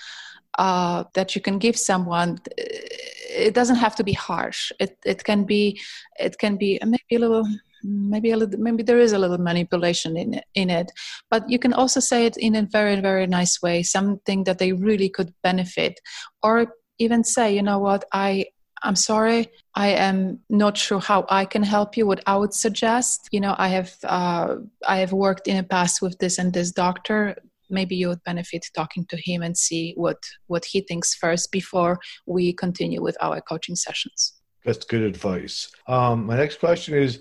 uh, 0.59 1.05
that 1.14 1.35
you 1.35 1.40
can 1.40 1.59
give 1.59 1.77
someone. 1.77 2.38
It 2.57 3.55
doesn't 3.55 3.77
have 3.77 3.96
to 3.96 4.05
be 4.05 4.12
harsh. 4.12 4.70
It, 4.79 4.98
it 5.05 5.25
can 5.25 5.44
be 5.44 5.81
it 6.18 6.38
can 6.38 6.57
be 6.57 6.79
maybe 6.85 7.16
a 7.16 7.18
little 7.18 7.46
maybe 7.85 8.31
a 8.31 8.37
little 8.37 8.59
maybe 8.61 8.83
there 8.83 8.99
is 8.99 9.12
a 9.12 9.18
little 9.18 9.38
manipulation 9.38 10.16
in 10.16 10.35
it, 10.35 10.45
in 10.55 10.71
it 10.71 10.90
but 11.31 11.49
you 11.49 11.59
can 11.59 11.73
also 11.73 12.01
say 12.01 12.27
it 12.27 12.37
in 12.37 12.55
a 12.57 12.62
very 12.62 13.01
very 13.01 13.27
nice 13.27 13.61
way 13.62 13.83
something 13.83 14.45
that 14.45 14.59
they 14.59 14.73
really 14.73 15.09
could 15.09 15.33
benefit. 15.42 16.01
Or 16.42 16.75
even 16.99 17.25
say 17.25 17.55
you 17.55 17.62
know 17.62 17.79
what? 17.79 18.05
I 18.12 18.47
i'm 18.85 18.97
sorry. 18.97 19.49
I 19.75 19.88
am 20.09 20.40
not 20.51 20.77
sure 20.77 21.01
how 21.01 21.25
i 21.29 21.45
can 21.45 21.62
help 21.62 21.97
you 21.97 22.07
what 22.07 22.23
i 22.27 22.37
would 22.37 22.55
suggest. 22.55 23.29
You 23.31 23.40
know 23.40 23.55
i 23.59 23.68
have 23.68 23.92
uh, 24.05 24.57
i 24.87 24.97
have 24.99 25.12
worked 25.12 25.49
in 25.49 25.57
the 25.57 25.64
past 25.64 26.03
with 26.03 26.18
this 26.18 26.38
and 26.38 26.53
this 26.53 26.73
doctor. 26.73 27.37
Maybe 27.71 27.97
you 27.97 28.09
would 28.09 28.25
benefit 28.25 28.66
talking 28.75 29.07
to 29.07 29.16
him 29.16 29.42
and 29.42 29.57
see 29.57 29.95
what 29.97 30.21
what 30.47 30.64
he 30.64 30.81
thinks 30.83 31.14
first 31.14 31.53
before 31.53 31.99
we 32.27 32.53
continue 32.53 33.03
with 33.03 33.16
our 33.21 33.40
coaching 33.40 33.77
sessions. 33.77 34.35
That's 34.64 34.85
good 34.85 35.03
advice. 35.03 35.73
Um, 35.88 36.27
my 36.27 36.37
next 36.37 36.61
question 36.61 36.95
is 36.95 37.21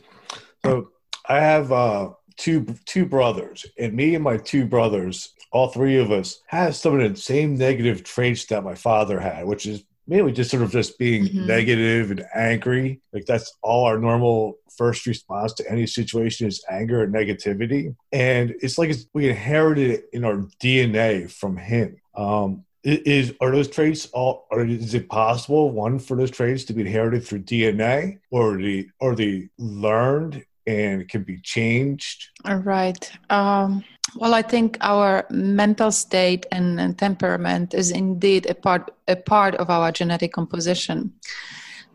so 0.66 0.90
I 1.28 1.40
have 1.40 1.72
uh, 1.72 2.10
two 2.38 2.66
two 2.86 3.06
brothers, 3.06 3.66
and 3.78 3.94
me 3.94 4.16
and 4.16 4.24
my 4.24 4.38
two 4.38 4.66
brothers, 4.66 5.34
all 5.52 5.70
three 5.70 5.98
of 5.98 6.12
us, 6.12 6.42
have 6.48 6.76
some 6.76 7.00
of 7.00 7.10
the 7.10 7.20
same 7.20 7.56
negative 7.56 8.04
traits 8.04 8.46
that 8.48 8.64
my 8.64 8.76
father 8.76 9.20
had, 9.20 9.46
which 9.46 9.66
is 9.66 9.84
mainly 10.08 10.32
just 10.32 10.52
sort 10.52 10.64
of 10.64 10.72
just 10.72 10.98
being 10.98 11.26
mm-hmm. 11.26 11.46
negative 11.46 12.12
and 12.12 12.26
angry. 12.36 13.00
Like 13.14 13.26
that's 13.26 13.56
all 13.62 13.86
our 13.86 13.98
normal 13.98 14.58
first 14.78 15.06
response 15.06 15.54
to 15.54 15.72
any 15.72 15.86
situation 15.86 16.48
is 16.48 16.64
anger 16.70 17.04
and 17.04 17.14
negativity, 17.14 17.96
and 18.12 18.56
it's 18.62 18.78
like 18.78 18.90
it's, 18.90 19.06
we 19.14 19.30
inherited 19.30 19.92
it 19.92 20.06
in 20.14 20.26
our 20.26 20.48
DNA 20.62 21.32
from 21.32 21.58
him. 21.58 21.98
Um, 22.16 22.66
is 22.84 23.34
are 23.42 23.52
those 23.52 23.68
traits 23.68 24.08
all 24.08 24.48
or 24.50 24.66
is 24.66 24.96
it 24.96 25.08
possible 25.08 25.70
one 25.70 26.00
for 26.00 26.18
those 26.18 26.32
traits 26.32 26.64
to 26.64 26.74
be 26.74 26.82
inherited 26.82 27.24
through 27.24 27.44
DNA 27.44 28.18
or 28.32 28.58
the 28.58 28.90
or 29.00 29.16
the 29.16 29.48
learned 29.60 30.44
and 30.68 31.08
can 31.08 31.24
be 31.24 31.40
changed? 31.42 32.30
All 32.46 32.58
right. 32.58 33.12
Um, 33.30 33.84
well, 34.16 34.34
I 34.34 34.42
think 34.42 34.78
our 34.82 35.26
mental 35.30 35.92
state 35.92 36.46
and, 36.52 36.80
and, 36.80 36.98
temperament 36.98 37.74
is 37.74 37.92
indeed 37.92 38.50
a 38.50 38.54
part 38.54 38.92
a 39.08 39.16
part 39.16 39.56
of 39.56 39.70
our 39.70 39.92
genetic 39.92 40.34
composition, 40.34 41.14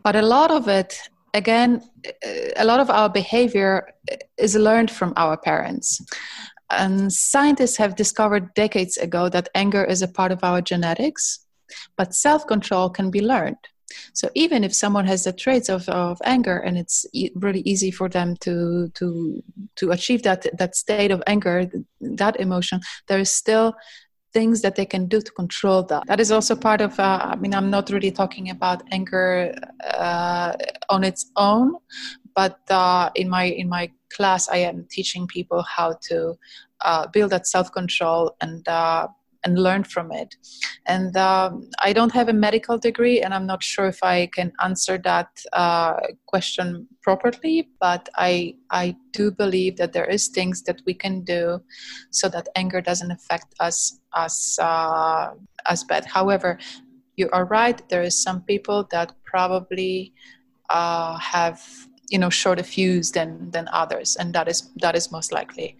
but 0.03 0.15
a 0.15 0.21
lot 0.21 0.51
of 0.51 0.67
it, 0.67 0.99
again, 1.33 1.81
a 2.55 2.65
lot 2.65 2.79
of 2.79 2.89
our 2.89 3.09
behavior 3.09 3.93
is 4.37 4.55
learned 4.55 4.91
from 4.91 5.13
our 5.15 5.37
parents. 5.37 6.01
And 6.69 7.13
scientists 7.13 7.77
have 7.77 7.95
discovered 7.95 8.53
decades 8.53 8.97
ago 8.97 9.29
that 9.29 9.49
anger 9.55 9.85
is 9.85 10.01
a 10.01 10.07
part 10.07 10.31
of 10.31 10.43
our 10.43 10.61
genetics, 10.61 11.39
but 11.95 12.13
self 12.13 12.45
control 12.47 12.89
can 12.89 13.11
be 13.11 13.21
learned. 13.21 13.57
So 14.13 14.29
even 14.35 14.63
if 14.63 14.73
someone 14.73 15.05
has 15.05 15.23
the 15.23 15.33
traits 15.33 15.69
of, 15.69 15.87
of 15.89 16.21
anger 16.23 16.57
and 16.57 16.77
it's 16.77 17.05
e- 17.13 17.31
really 17.35 17.61
easy 17.61 17.91
for 17.91 18.09
them 18.09 18.35
to 18.41 18.89
to 18.95 19.43
to 19.77 19.91
achieve 19.91 20.23
that 20.23 20.45
that 20.57 20.75
state 20.75 21.11
of 21.11 21.23
anger, 21.27 21.69
that 22.01 22.39
emotion, 22.39 22.81
there 23.07 23.19
is 23.19 23.31
still 23.31 23.75
things 24.33 24.61
that 24.61 24.75
they 24.75 24.85
can 24.85 25.07
do 25.07 25.21
to 25.21 25.31
control 25.31 25.83
that. 25.83 26.03
That 26.07 26.19
is 26.19 26.31
also 26.31 26.55
part 26.55 26.81
of. 26.81 26.99
Uh, 26.99 27.19
I 27.21 27.35
mean, 27.37 27.53
I'm 27.53 27.69
not 27.69 27.89
really 27.89 28.11
talking 28.11 28.49
about 28.49 28.83
anger 28.91 29.53
uh, 29.83 30.53
on 30.89 31.03
its 31.03 31.31
own, 31.37 31.75
but 32.35 32.59
uh, 32.69 33.09
in 33.15 33.29
my 33.29 33.45
in 33.45 33.67
my 33.67 33.91
class 34.15 34.47
i 34.49 34.57
am 34.57 34.85
teaching 34.89 35.27
people 35.27 35.61
how 35.63 35.93
to 36.01 36.37
uh, 36.81 37.07
build 37.07 37.31
that 37.31 37.47
self-control 37.47 38.35
and 38.41 38.67
uh, 38.67 39.07
and 39.43 39.59
learn 39.59 39.83
from 39.83 40.11
it. 40.11 40.35
And 40.85 41.15
um, 41.17 41.69
I 41.81 41.93
don't 41.93 42.11
have 42.13 42.29
a 42.29 42.33
medical 42.33 42.77
degree, 42.77 43.21
and 43.21 43.33
I'm 43.33 43.45
not 43.45 43.63
sure 43.63 43.87
if 43.87 44.03
I 44.03 44.27
can 44.27 44.51
answer 44.63 44.97
that 44.99 45.29
uh, 45.53 45.95
question 46.25 46.87
properly. 47.01 47.69
But 47.79 48.09
I 48.15 48.55
I 48.69 48.95
do 49.11 49.31
believe 49.31 49.77
that 49.77 49.93
there 49.93 50.05
is 50.05 50.27
things 50.27 50.63
that 50.63 50.81
we 50.85 50.93
can 50.93 51.23
do 51.23 51.61
so 52.11 52.29
that 52.29 52.47
anger 52.55 52.81
doesn't 52.81 53.11
affect 53.11 53.53
us 53.59 53.99
as 54.15 54.57
uh, 54.61 55.31
as 55.67 55.83
bad. 55.83 56.05
However, 56.05 56.57
you 57.15 57.29
are 57.33 57.45
right. 57.45 57.81
There 57.89 58.03
is 58.03 58.21
some 58.21 58.41
people 58.41 58.87
that 58.91 59.11
probably 59.25 60.13
uh, 60.69 61.17
have 61.17 61.61
you 62.09 62.19
know 62.19 62.29
shorter 62.29 62.63
fuse 62.63 63.11
than 63.11 63.51
than 63.51 63.67
others, 63.71 64.15
and 64.15 64.33
that 64.33 64.47
is 64.47 64.71
that 64.81 64.95
is 64.95 65.11
most 65.11 65.31
likely 65.31 65.77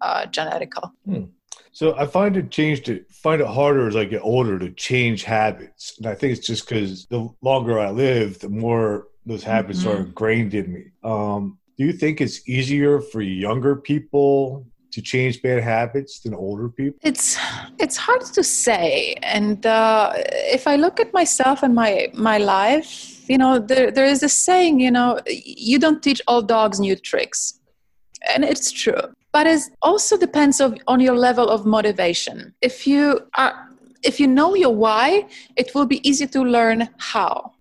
uh, 0.00 0.26
genetical. 0.26 0.92
Hmm. 1.04 1.24
So 1.72 1.96
I 1.96 2.06
find 2.06 2.36
it 2.36 2.50
changed 2.50 2.86
to 2.86 3.04
find 3.10 3.40
it 3.40 3.46
harder 3.46 3.86
as 3.86 3.96
I 3.96 4.04
get 4.04 4.22
older 4.22 4.58
to 4.58 4.70
change 4.70 5.24
habits, 5.24 5.94
and 5.98 6.06
I 6.06 6.14
think 6.14 6.36
it's 6.36 6.46
just 6.46 6.68
because 6.68 7.06
the 7.06 7.28
longer 7.42 7.78
I 7.78 7.90
live, 7.90 8.40
the 8.40 8.48
more 8.48 9.08
those 9.24 9.44
habits 9.44 9.80
mm-hmm. 9.80 9.88
are 9.88 10.00
ingrained 10.06 10.54
in 10.54 10.72
me. 10.72 10.84
Um, 11.04 11.58
do 11.78 11.84
you 11.84 11.92
think 11.92 12.20
it's 12.20 12.48
easier 12.48 13.00
for 13.00 13.20
younger 13.20 13.76
people 13.76 14.66
to 14.92 15.00
change 15.00 15.40
bad 15.40 15.62
habits 15.62 16.20
than 16.20 16.34
older 16.34 16.68
people? 16.68 16.98
It's 17.02 17.38
it's 17.78 17.96
hard 17.96 18.22
to 18.22 18.42
say, 18.42 19.14
and 19.22 19.64
uh, 19.64 20.12
if 20.56 20.66
I 20.66 20.74
look 20.74 20.98
at 20.98 21.12
myself 21.12 21.62
and 21.62 21.74
my 21.74 22.10
my 22.14 22.38
life, 22.38 23.28
you 23.30 23.38
know, 23.38 23.60
there 23.60 23.92
there 23.92 24.06
is 24.06 24.24
a 24.24 24.28
saying, 24.28 24.80
you 24.80 24.90
know, 24.90 25.20
you 25.26 25.78
don't 25.78 26.02
teach 26.02 26.20
all 26.26 26.42
dogs 26.42 26.80
new 26.80 26.96
tricks, 26.96 27.60
and 28.34 28.44
it's 28.44 28.72
true 28.72 29.14
but 29.32 29.46
it 29.46 29.60
also 29.82 30.16
depends 30.16 30.60
of, 30.60 30.76
on 30.86 31.00
your 31.00 31.16
level 31.16 31.48
of 31.48 31.66
motivation. 31.66 32.54
If 32.60 32.86
you 32.86 33.20
are 33.36 33.68
if 34.02 34.18
you 34.18 34.26
know 34.26 34.54
your 34.54 34.74
why 34.74 35.26
it 35.56 35.74
will 35.74 35.86
be 35.86 36.06
easy 36.08 36.26
to 36.26 36.42
learn 36.42 36.88
how. 36.98 37.52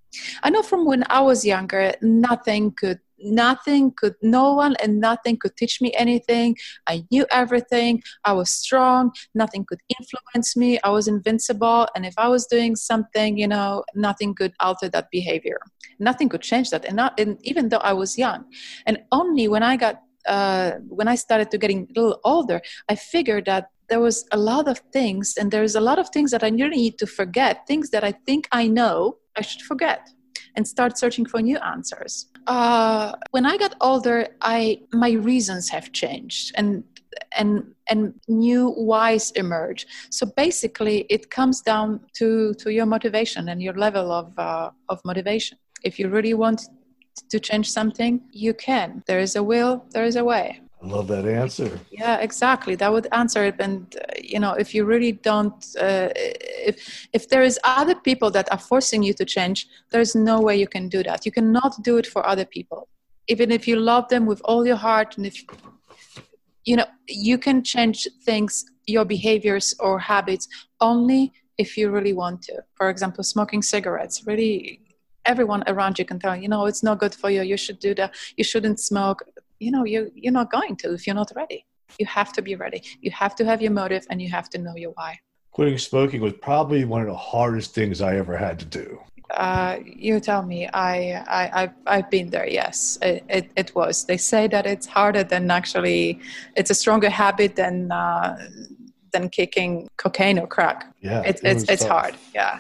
I 0.42 0.50
know 0.50 0.64
from 0.64 0.86
when 0.86 1.04
i 1.10 1.20
was 1.22 1.46
younger 1.46 1.94
nothing 2.02 2.72
could 2.72 3.00
nothing 3.22 3.92
could 3.92 4.16
no 4.22 4.54
one 4.54 4.76
and 4.82 5.00
nothing 5.00 5.38
could 5.38 5.56
teach 5.58 5.82
me 5.82 5.94
anything. 5.98 6.56
I 6.88 7.06
knew 7.12 7.26
everything. 7.32 8.02
I 8.24 8.32
was 8.34 8.50
strong. 8.50 9.12
Nothing 9.36 9.66
could 9.66 9.82
influence 10.00 10.56
me. 10.56 10.80
I 10.86 10.90
was 10.90 11.08
invincible. 11.08 11.88
And 11.96 12.06
if 12.06 12.14
i 12.18 12.28
was 12.28 12.46
doing 12.46 12.76
something 12.76 13.38
you 13.38 13.48
know 13.48 13.84
nothing 13.94 14.34
could 14.34 14.54
alter 14.60 14.90
that 14.90 15.10
behavior. 15.12 15.60
Nothing 16.00 16.30
could 16.30 16.42
change 16.42 16.70
that. 16.70 16.86
And, 16.86 16.96
not, 16.96 17.20
and 17.20 17.38
even 17.42 17.70
though 17.70 17.84
i 17.84 17.94
was 17.94 18.18
young. 18.18 18.46
And 18.86 19.00
only 19.12 19.48
when 19.48 19.64
i 19.64 19.76
got 19.76 20.02
uh, 20.28 20.72
when 20.88 21.08
I 21.08 21.16
started 21.16 21.52
to 21.52 21.58
getting 21.58 21.88
a 21.90 22.00
little 22.00 22.20
older, 22.24 22.62
I 22.88 22.96
figured 22.96 23.46
that 23.46 23.70
there 23.90 24.00
was 24.00 24.26
a 24.32 24.38
lot 24.38 24.68
of 24.68 24.80
things, 24.94 25.36
and 25.38 25.52
there's 25.52 25.76
a 25.76 25.82
lot 25.82 26.00
of 26.00 26.10
things 26.10 26.32
that 26.32 26.44
I 26.44 26.50
really 26.50 26.78
need 26.78 27.00
to 27.00 27.08
forget. 27.08 27.66
Things 27.68 27.90
that 27.90 28.04
I 28.04 28.12
think 28.12 28.48
I 28.52 28.68
know, 28.68 29.18
I 29.36 29.42
should 29.42 29.62
forget, 29.62 30.10
and 30.56 30.68
start 30.68 30.98
searching 30.98 31.26
for 31.26 31.42
new 31.42 31.58
answers. 31.58 32.28
Uh, 32.48 33.14
when 33.32 33.46
I 33.46 33.58
got 33.58 33.76
older, 33.82 34.28
I 34.42 34.82
my 34.94 35.12
reasons 35.12 35.70
have 35.70 35.92
changed, 35.92 36.52
and 36.56 36.84
and 37.38 37.74
and 37.90 38.14
new 38.28 38.72
whys 38.72 39.32
emerge. 39.32 39.88
So 40.12 40.26
basically, 40.38 41.06
it 41.10 41.30
comes 41.30 41.62
down 41.62 42.02
to 42.18 42.54
to 42.56 42.72
your 42.72 42.86
motivation 42.86 43.50
and 43.50 43.62
your 43.62 43.74
level 43.74 44.12
of 44.12 44.38
uh, 44.38 44.72
of 44.90 45.02
motivation. 45.04 45.58
If 45.84 45.98
you 46.00 46.10
really 46.10 46.34
want 46.34 46.62
to 47.30 47.40
change 47.40 47.70
something, 47.72 48.22
you 48.32 48.54
can. 48.54 49.04
There 49.08 49.20
is 49.20 49.36
a 49.36 49.44
will, 49.44 49.86
there 49.92 50.04
is 50.04 50.16
a 50.16 50.24
way. 50.24 50.62
I 50.82 50.88
love 50.88 51.08
that 51.10 51.26
answer. 51.26 51.78
Yeah, 51.92 52.18
exactly. 52.20 52.76
That 52.76 52.92
would 52.94 53.08
answer 53.12 53.44
it. 53.44 53.56
And 53.60 53.94
uh, 53.98 54.14
you 54.22 54.40
know, 54.40 54.54
if 54.54 54.74
you 54.74 54.86
really 54.86 55.12
don't, 55.12 55.66
uh, 55.78 56.10
if 56.16 57.08
if 57.12 57.28
there 57.28 57.44
is 57.44 57.60
other 57.64 57.96
people 57.96 58.32
that 58.32 58.50
are 58.52 58.58
forcing 58.58 59.04
you 59.04 59.14
to 59.16 59.26
change, 59.26 59.68
there 59.92 60.00
is 60.00 60.16
no 60.16 60.40
way 60.40 60.56
you 60.56 60.68
can 60.68 60.88
do 60.88 61.04
that. 61.04 61.26
You 61.26 61.34
cannot 61.34 61.84
do 61.84 61.98
it 61.98 62.08
for 62.08 62.26
other 62.26 62.46
people, 62.46 62.88
even 63.28 63.52
if 63.52 63.68
you 63.68 63.76
love 63.76 64.08
them 64.08 64.26
with 64.26 64.42
all 64.46 64.66
your 64.66 64.78
heart, 64.78 65.18
and 65.18 65.26
if 65.26 65.44
you 66.64 66.76
know, 66.78 66.86
you 67.08 67.38
can 67.38 67.64
change 67.64 68.08
things, 68.24 68.64
your 68.86 69.06
behaviors 69.06 69.76
or 69.80 70.00
habits 70.00 70.48
only 70.80 71.34
if 71.58 71.78
you 71.78 71.90
really 71.90 72.14
want 72.14 72.42
to. 72.44 72.56
For 72.76 72.90
example, 72.90 73.24
smoking 73.24 73.62
cigarettes 73.62 74.24
really 74.26 74.82
everyone 75.30 75.64
around 75.68 76.00
you 76.00 76.06
can 76.06 76.20
tell 76.20 76.36
you 76.44 76.50
know 76.54 76.66
it's 76.66 76.84
not 76.90 76.96
good 77.04 77.16
for 77.22 77.30
you 77.36 77.42
you 77.54 77.58
should 77.66 77.80
do 77.88 77.94
that 78.00 78.10
you 78.38 78.44
shouldn't 78.44 78.80
smoke. 78.80 79.20
You 79.60 79.72
know 79.72 79.84
you 79.94 80.00
you're 80.16 80.38
not 80.42 80.50
going 80.58 80.76
to 80.82 80.88
if 80.94 81.02
you're 81.06 81.20
not 81.24 81.32
ready. 81.36 81.60
You 82.00 82.08
have 82.20 82.32
to 82.38 82.42
be 82.42 82.54
ready. 82.56 82.82
You 83.02 83.12
have 83.12 83.34
to 83.40 83.44
have 83.50 83.60
your 83.66 83.72
motive 83.72 84.04
and 84.10 84.22
you 84.24 84.30
have 84.30 84.48
to 84.54 84.58
know 84.66 84.76
your 84.84 84.94
why. 85.00 85.12
Quitting 85.52 85.78
smoking 85.78 86.22
was 86.22 86.34
probably 86.50 86.86
one 86.86 87.02
of 87.02 87.08
the 87.08 87.22
hardest 87.34 87.74
things 87.78 88.02
i 88.02 88.16
ever 88.24 88.36
had 88.38 88.60
to 88.64 88.66
do. 88.66 88.88
Uh, 89.48 89.78
you 89.86 90.20
tell 90.20 90.44
me 90.52 90.60
I, 90.90 90.96
I 91.40 91.42
I've, 91.60 91.76
I've 91.86 92.10
been 92.10 92.30
there 92.36 92.50
yes. 92.62 92.98
It, 93.02 93.24
it, 93.38 93.46
it, 93.62 93.76
was. 93.76 94.06
They 94.06 94.18
say 94.18 94.48
that 94.48 94.66
it's 94.74 94.88
harder 94.98 95.24
than 95.24 95.52
actually 95.52 96.20
it's 96.60 96.72
a 96.76 96.78
stronger 96.84 97.12
habit 97.24 97.52
than 97.56 97.76
uh, 97.92 98.38
than 99.14 99.30
kicking 99.30 99.72
cocaine 99.98 100.40
or 100.40 100.48
crack. 100.48 100.80
Yeah 101.02 101.22
it, 101.22 101.36
it 101.36 101.42
it's, 101.52 101.64
it's 101.74 101.86
hard 101.94 102.16
yeah. 102.34 102.60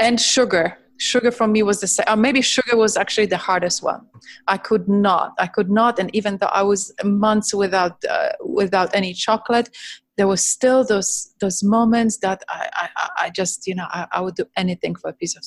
And 0.00 0.20
sugar 0.20 0.66
sugar 0.98 1.30
for 1.30 1.46
me 1.46 1.62
was 1.62 1.80
the 1.80 1.86
same 1.86 2.04
or 2.08 2.16
maybe 2.16 2.42
sugar 2.42 2.76
was 2.76 2.96
actually 2.96 3.26
the 3.26 3.36
hardest 3.36 3.82
one 3.82 4.00
i 4.48 4.56
could 4.56 4.88
not 4.88 5.32
i 5.38 5.46
could 5.46 5.70
not 5.70 5.98
and 5.98 6.14
even 6.14 6.36
though 6.38 6.52
i 6.52 6.62
was 6.62 6.92
months 7.04 7.54
without 7.54 8.04
uh, 8.04 8.30
without 8.44 8.94
any 8.94 9.12
chocolate 9.14 9.70
there 10.18 10.26
was 10.26 10.44
still 10.44 10.84
those 10.84 11.32
those 11.40 11.62
moments 11.62 12.18
that 12.18 12.42
I, 12.48 12.68
I, 12.72 13.08
I 13.24 13.30
just 13.30 13.66
you 13.68 13.74
know 13.76 13.86
I, 13.88 14.06
I, 14.10 14.20
would 14.20 14.34
do 14.34 14.44
anything 14.56 14.96
for 14.96 15.10
a 15.10 15.12
piece 15.12 15.36
of 15.36 15.44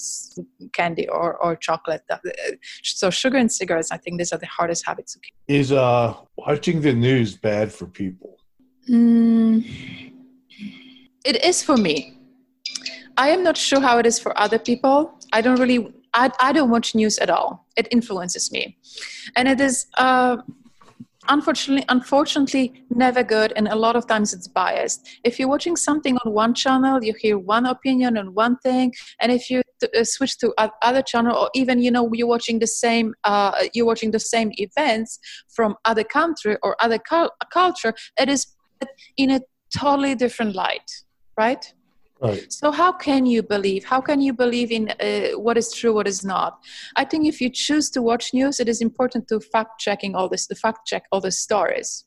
candy 0.72 1.10
or, 1.10 1.36
or 1.44 1.58
chocolate. 1.58 2.04
Uh, 2.10 2.18
so 2.82 3.10
sugar 3.10 3.38
and 3.38 3.52
cigarettes, 3.52 3.92
I 3.92 3.98
think 3.98 4.18
these 4.18 4.32
are 4.32 4.40
the 4.40 4.48
hardest 4.48 4.86
habits 4.88 5.14
to 5.14 5.20
keep. 5.20 5.34
Is 5.50 5.74
uh, 5.74 6.16
watching 6.38 6.80
the 6.80 6.94
news 6.94 7.36
bad 7.36 7.72
for 7.74 7.86
people? 7.86 8.38
Mm, 8.90 9.70
it 11.26 11.44
is 11.44 11.62
for 11.62 11.76
me. 11.76 12.18
I 13.22 13.30
am 13.30 13.44
not 13.44 13.56
sure 13.56 13.80
how 13.80 14.00
it 14.00 14.08
is 14.08 14.18
for 14.18 14.32
other 14.36 14.58
people. 14.58 15.14
I 15.32 15.42
don't 15.42 15.60
really, 15.60 15.94
I, 16.16 16.32
I 16.42 16.52
don't 16.54 16.72
watch 16.72 16.96
news 16.96 17.20
at 17.20 17.30
all. 17.30 17.68
It 17.78 17.88
influences 17.92 18.52
me. 18.52 18.80
And 19.36 19.48
it 19.48 19.62
is, 19.62 19.86
uh, 20.00 20.38
unfortunately 21.30 21.86
unfortunately 21.90 22.84
never 22.90 23.24
good 23.24 23.54
and 23.56 23.68
a 23.68 23.76
lot 23.76 23.96
of 23.96 24.08
times 24.08 24.34
it's 24.34 24.48
biased 24.48 25.08
if 25.24 25.38
you're 25.38 25.48
watching 25.48 25.76
something 25.76 26.18
on 26.26 26.34
one 26.34 26.52
channel 26.52 27.04
you 27.04 27.14
hear 27.20 27.38
one 27.38 27.68
opinion 27.68 28.18
on 28.18 28.34
one 28.34 28.58
thing 28.64 28.92
and 29.22 29.32
if 29.32 29.48
you 29.48 29.62
t- 29.80 29.88
uh, 29.96 30.04
switch 30.04 30.36
to 30.40 30.52
other 30.82 31.04
channel 31.04 31.38
or 31.38 31.48
even 31.54 31.80
you 31.80 31.92
know 31.92 32.10
you're 32.12 32.26
watching 32.36 32.58
the 32.58 32.66
same 32.66 33.14
uh, 33.24 33.52
you're 33.76 33.86
watching 33.86 34.10
the 34.10 34.20
same 34.20 34.50
events 34.54 35.20
from 35.56 35.76
other 35.86 36.04
country 36.04 36.58
or 36.64 36.76
other 36.80 36.98
cu- 36.98 37.30
culture 37.54 37.94
it 38.20 38.28
is 38.28 38.48
in 39.16 39.30
a 39.30 39.40
totally 39.78 40.16
different 40.16 40.56
light 40.56 40.90
right 41.38 41.72
Right. 42.22 42.54
So 42.54 42.70
how 42.72 42.92
can 42.92 43.26
you 43.26 43.42
believe? 43.42 43.84
How 43.84 44.00
can 44.00 44.22
you 44.22 44.32
believe 44.32 44.72
in 44.72 44.90
uh, 45.00 45.40
what 45.40 45.58
is 45.58 45.74
true, 45.74 45.92
what 45.92 46.08
is 46.08 46.24
not? 46.24 46.60
I 46.96 47.04
think 47.04 47.26
if 47.26 47.42
you 47.42 47.50
choose 47.50 47.90
to 47.92 48.02
watch 48.04 48.32
news, 48.32 48.60
it 48.60 48.70
is 48.70 48.80
important 48.80 49.28
to 49.30 49.40
fact 49.40 49.80
checking 49.80 50.14
all 50.14 50.30
this, 50.30 50.46
to 50.48 50.56
fact 50.56 50.86
check 50.86 51.06
all 51.12 51.20
the 51.20 51.32
stories. 51.32 52.06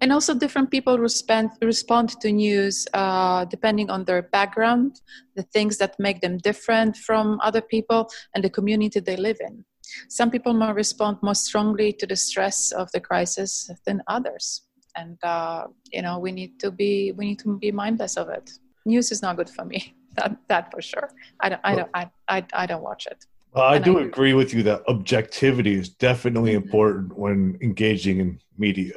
And 0.00 0.12
also, 0.12 0.34
different 0.34 0.70
people 0.70 0.98
respond 0.98 1.50
respond 1.60 2.18
to 2.20 2.32
news 2.32 2.86
uh, 2.94 3.44
depending 3.44 3.90
on 3.90 4.04
their 4.04 4.22
background, 4.22 5.00
the 5.36 5.42
things 5.42 5.76
that 5.78 5.96
make 5.98 6.22
them 6.22 6.38
different 6.38 6.96
from 6.96 7.38
other 7.42 7.60
people, 7.60 8.08
and 8.34 8.42
the 8.42 8.50
community 8.50 9.00
they 9.00 9.16
live 9.16 9.38
in. 9.40 9.64
Some 10.08 10.30
people 10.30 10.54
might 10.54 10.74
respond 10.74 11.18
more 11.22 11.34
strongly 11.34 11.92
to 11.94 12.06
the 12.06 12.16
stress 12.16 12.72
of 12.72 12.90
the 12.92 13.00
crisis 13.00 13.70
than 13.84 14.02
others, 14.06 14.62
and 14.96 15.18
uh, 15.22 15.64
you 15.92 16.00
know 16.02 16.18
we 16.18 16.32
need 16.32 16.58
to 16.60 16.70
be 16.70 17.12
we 17.12 17.26
need 17.26 17.40
to 17.40 17.58
be 17.58 17.72
mindless 17.72 18.16
of 18.16 18.28
it 18.30 18.50
news 18.84 19.10
is 19.10 19.22
not 19.22 19.36
good 19.36 19.50
for 19.50 19.64
me. 19.64 19.94
That 20.16 20.36
that 20.46 20.70
for 20.70 20.80
sure. 20.80 21.10
I 21.40 21.48
don't 21.48 21.60
I 21.64 21.74
don't 21.74 21.90
I 21.92 22.08
I, 22.28 22.46
I 22.52 22.66
don't 22.66 22.84
watch 22.84 23.08
it. 23.10 23.26
Well, 23.52 23.64
I 23.64 23.80
do 23.80 23.98
I 23.98 24.02
agree 24.02 24.32
with 24.32 24.54
you 24.54 24.62
that 24.62 24.82
objectivity 24.86 25.74
is 25.74 25.88
definitely 25.88 26.52
mm-hmm. 26.52 26.62
important 26.62 27.18
when 27.18 27.58
engaging 27.60 28.20
in 28.20 28.38
media. 28.56 28.94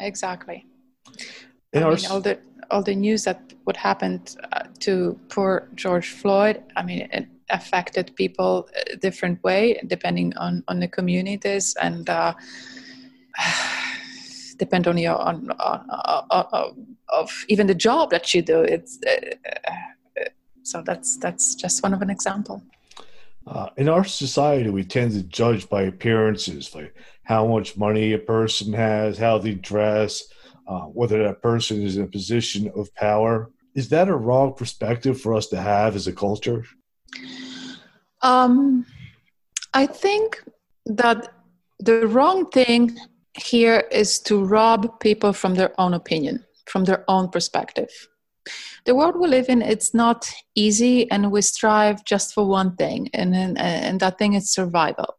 Exactly. 0.00 0.64
In 1.74 1.82
I 1.82 1.90
mean, 1.90 2.06
all 2.10 2.22
the 2.22 2.38
all 2.70 2.82
the 2.82 2.94
news 2.94 3.24
that 3.24 3.52
what 3.64 3.76
happened 3.76 4.34
uh, 4.52 4.62
to 4.80 5.20
poor 5.28 5.68
George 5.74 6.08
Floyd. 6.08 6.62
I 6.74 6.82
mean, 6.82 7.00
it 7.12 7.26
affected 7.50 8.16
people 8.16 8.66
a 8.92 8.96
different 8.96 9.44
way 9.44 9.78
depending 9.86 10.34
on 10.38 10.64
on 10.68 10.80
the 10.80 10.88
communities 10.88 11.76
and. 11.82 12.08
Uh, 12.08 12.32
depend 14.56 14.86
on 14.86 14.96
your 14.98 15.16
on, 15.16 15.50
on, 15.58 15.90
on, 15.90 16.46
on 16.52 16.93
of 17.20 17.28
even 17.52 17.66
the 17.66 17.78
job 17.88 18.04
that 18.14 18.24
you 18.34 18.40
do 18.52 18.58
it's 18.74 18.92
uh, 19.06 19.12
uh, 19.70 20.24
so 20.70 20.76
that's 20.88 21.10
that's 21.24 21.54
just 21.62 21.76
one 21.86 21.94
of 21.96 22.00
an 22.06 22.10
example 22.10 22.58
Uh, 23.46 23.68
in 23.76 23.88
our 23.88 24.06
society, 24.24 24.70
we 24.70 24.84
tend 24.96 25.10
to 25.12 25.22
judge 25.40 25.62
by 25.74 25.82
appearances, 25.92 26.74
like 26.74 26.92
how 27.32 27.42
much 27.54 27.68
money 27.76 28.06
a 28.14 28.22
person 28.36 28.68
has, 28.72 29.18
how 29.26 29.34
they 29.38 29.54
dress, 29.72 30.12
uh, 30.70 30.86
whether 30.98 31.18
that 31.22 31.38
person 31.50 31.76
is 31.86 31.92
in 31.96 32.02
a 32.04 32.12
position 32.18 32.62
of 32.80 32.84
power. 32.94 33.34
Is 33.80 33.86
that 33.94 34.08
a 34.08 34.16
wrong 34.26 34.48
perspective 34.60 35.16
for 35.22 35.30
us 35.38 35.46
to 35.52 35.58
have 35.72 35.92
as 35.98 36.06
a 36.06 36.12
culture? 36.26 36.60
Um, 38.32 38.86
I 39.82 39.84
think 40.04 40.26
that 41.00 41.18
the 41.88 42.06
wrong 42.14 42.38
thing 42.58 42.80
here 43.52 43.80
is 43.90 44.10
to 44.28 44.34
rob 44.58 44.80
people 45.06 45.32
from 45.32 45.54
their 45.54 45.72
own 45.82 45.92
opinion, 45.94 46.36
from 46.66 46.84
their 46.84 47.04
own 47.08 47.28
perspective. 47.28 47.90
The 48.84 48.94
world 48.94 49.16
we 49.18 49.28
live 49.28 49.48
in, 49.48 49.62
it's 49.62 49.94
not 49.94 50.30
easy, 50.54 51.10
and 51.10 51.32
we 51.32 51.40
strive 51.40 52.04
just 52.04 52.34
for 52.34 52.46
one 52.46 52.76
thing, 52.76 53.08
and, 53.14 53.34
and, 53.34 53.58
and 53.58 54.00
that 54.00 54.18
thing 54.18 54.34
is 54.34 54.52
survival. 54.52 55.16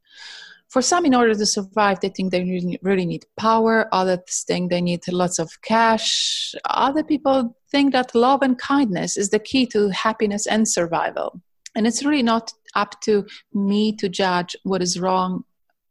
For 0.69 0.81
some, 0.81 1.05
in 1.05 1.15
order 1.15 1.33
to 1.33 1.45
survive, 1.45 2.01
they 2.01 2.09
think 2.09 2.31
they 2.31 2.43
really 2.81 3.05
need 3.05 3.25
power. 3.37 3.87
Others 3.93 4.43
think 4.45 4.69
they 4.69 4.81
need 4.81 5.07
lots 5.07 5.39
of 5.39 5.49
cash. 5.61 6.53
Other 6.65 7.03
people 7.03 7.55
think 7.71 7.93
that 7.93 8.13
love 8.13 8.41
and 8.41 8.57
kindness 8.57 9.15
is 9.15 9.29
the 9.29 9.39
key 9.39 9.65
to 9.67 9.89
happiness 9.89 10.45
and 10.45 10.67
survival. 10.67 11.41
And 11.75 11.87
it's 11.87 12.03
really 12.03 12.23
not 12.23 12.51
up 12.75 12.99
to 13.01 13.25
me 13.53 13.95
to 13.95 14.09
judge 14.09 14.55
what 14.63 14.81
is 14.81 14.99
wrong 14.99 15.45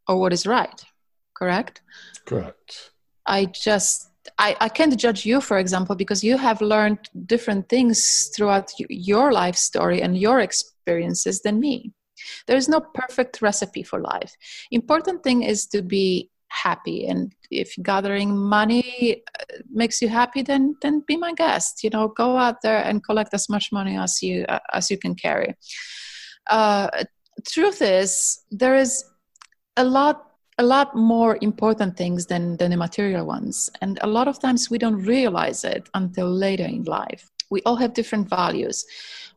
or 0.06 0.18
what 0.18 0.32
is 0.32 0.46
right, 0.46 0.84
correct? 1.34 1.80
Correct. 2.26 2.90
I 3.26 3.46
just 3.46 4.10
I, 4.38 4.56
I 4.60 4.68
can't 4.68 4.96
judge 4.98 5.26
you, 5.26 5.40
for 5.40 5.58
example, 5.58 5.94
because 5.96 6.24
you 6.24 6.36
have 6.38 6.60
learned 6.60 7.10
different 7.26 7.68
things 7.68 8.30
throughout 8.34 8.70
your 8.78 9.32
life 9.32 9.56
story 9.56 10.02
and 10.02 10.18
your 10.18 10.40
experiences 10.40 11.42
than 11.42 11.60
me. 11.60 11.92
There 12.46 12.56
is 12.56 12.68
no 12.68 12.80
perfect 12.80 13.42
recipe 13.42 13.82
for 13.82 14.00
life. 14.00 14.34
Important 14.70 15.22
thing 15.22 15.42
is 15.42 15.66
to 15.68 15.82
be 15.82 16.30
happy, 16.48 17.06
and 17.06 17.34
if 17.50 17.74
gathering 17.82 18.36
money 18.36 19.22
uh, 19.40 19.56
makes 19.70 20.00
you 20.00 20.08
happy, 20.08 20.42
then 20.42 20.76
then 20.80 21.02
be 21.06 21.16
my 21.16 21.32
guest. 21.34 21.82
You 21.82 21.90
know, 21.90 22.08
go 22.08 22.36
out 22.38 22.62
there 22.62 22.82
and 22.82 23.04
collect 23.04 23.34
as 23.34 23.48
much 23.48 23.72
money 23.72 23.96
as 23.96 24.22
you 24.22 24.44
uh, 24.48 24.60
as 24.72 24.90
you 24.90 24.96
can 24.96 25.14
carry. 25.14 25.54
Uh, 26.48 26.88
truth 27.46 27.82
is, 27.82 28.40
there 28.50 28.76
is 28.76 29.04
a 29.76 29.84
lot 29.84 30.33
a 30.58 30.62
lot 30.62 30.94
more 30.94 31.36
important 31.40 31.96
things 31.96 32.26
than, 32.26 32.56
than 32.56 32.70
the 32.70 32.76
material 32.76 33.26
ones. 33.26 33.70
And 33.80 33.98
a 34.02 34.06
lot 34.06 34.28
of 34.28 34.40
times 34.40 34.70
we 34.70 34.78
don't 34.78 35.02
realize 35.02 35.64
it 35.64 35.88
until 35.94 36.30
later 36.30 36.64
in 36.64 36.84
life. 36.84 37.28
We 37.50 37.60
all 37.62 37.76
have 37.76 37.94
different 37.94 38.28
values. 38.28 38.84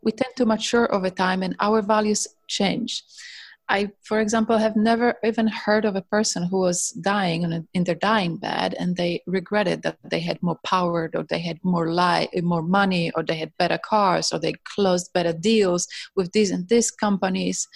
We 0.03 0.11
tend 0.11 0.35
to 0.37 0.45
mature 0.45 0.93
over 0.93 1.09
time 1.09 1.41
and 1.43 1.55
our 1.59 1.81
values 1.81 2.27
change. 2.47 3.03
I, 3.69 3.91
for 4.03 4.21
example, 4.21 4.57
have 4.57 4.77
never 4.77 5.15
even 5.25 5.47
heard 5.47 5.83
of 5.83 5.97
a 5.97 6.01
person 6.01 6.43
who 6.43 6.59
was 6.59 6.91
dying 6.91 7.41
in, 7.43 7.51
a, 7.51 7.65
in 7.73 7.83
their 7.83 7.95
dying 7.95 8.37
bed 8.37 8.75
and 8.79 8.95
they 8.95 9.21
regretted 9.27 9.81
that 9.81 9.97
they 10.09 10.21
had 10.21 10.41
more 10.41 10.57
power 10.63 11.11
or 11.13 11.23
they 11.23 11.39
had 11.39 11.59
more 11.63 11.91
life, 11.91 12.29
more 12.43 12.61
money 12.61 13.11
or 13.15 13.23
they 13.23 13.35
had 13.35 13.51
better 13.59 13.77
cars 13.77 14.31
or 14.31 14.39
they 14.39 14.53
closed 14.75 15.11
better 15.13 15.33
deals 15.33 15.85
with 16.15 16.31
these 16.31 16.49
and 16.49 16.69
these 16.69 16.91
companies 16.91 17.67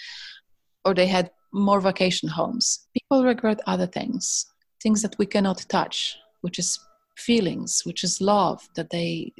or 0.86 0.94
they 0.94 1.08
had 1.08 1.30
more 1.54 1.82
vacation 1.82 2.30
homes. 2.30 2.88
People 2.94 3.24
regret 3.24 3.60
other 3.68 3.88
things, 3.88 4.46
things 4.82 5.02
that 5.02 5.18
we 5.18 5.26
cannot 5.26 5.66
touch, 5.70 6.18
which 6.42 6.60
is 6.60 6.80
feelings, 7.18 7.82
which 7.86 8.04
is 8.04 8.22
love 8.22 8.68
that 8.76 8.90
they 8.90 9.32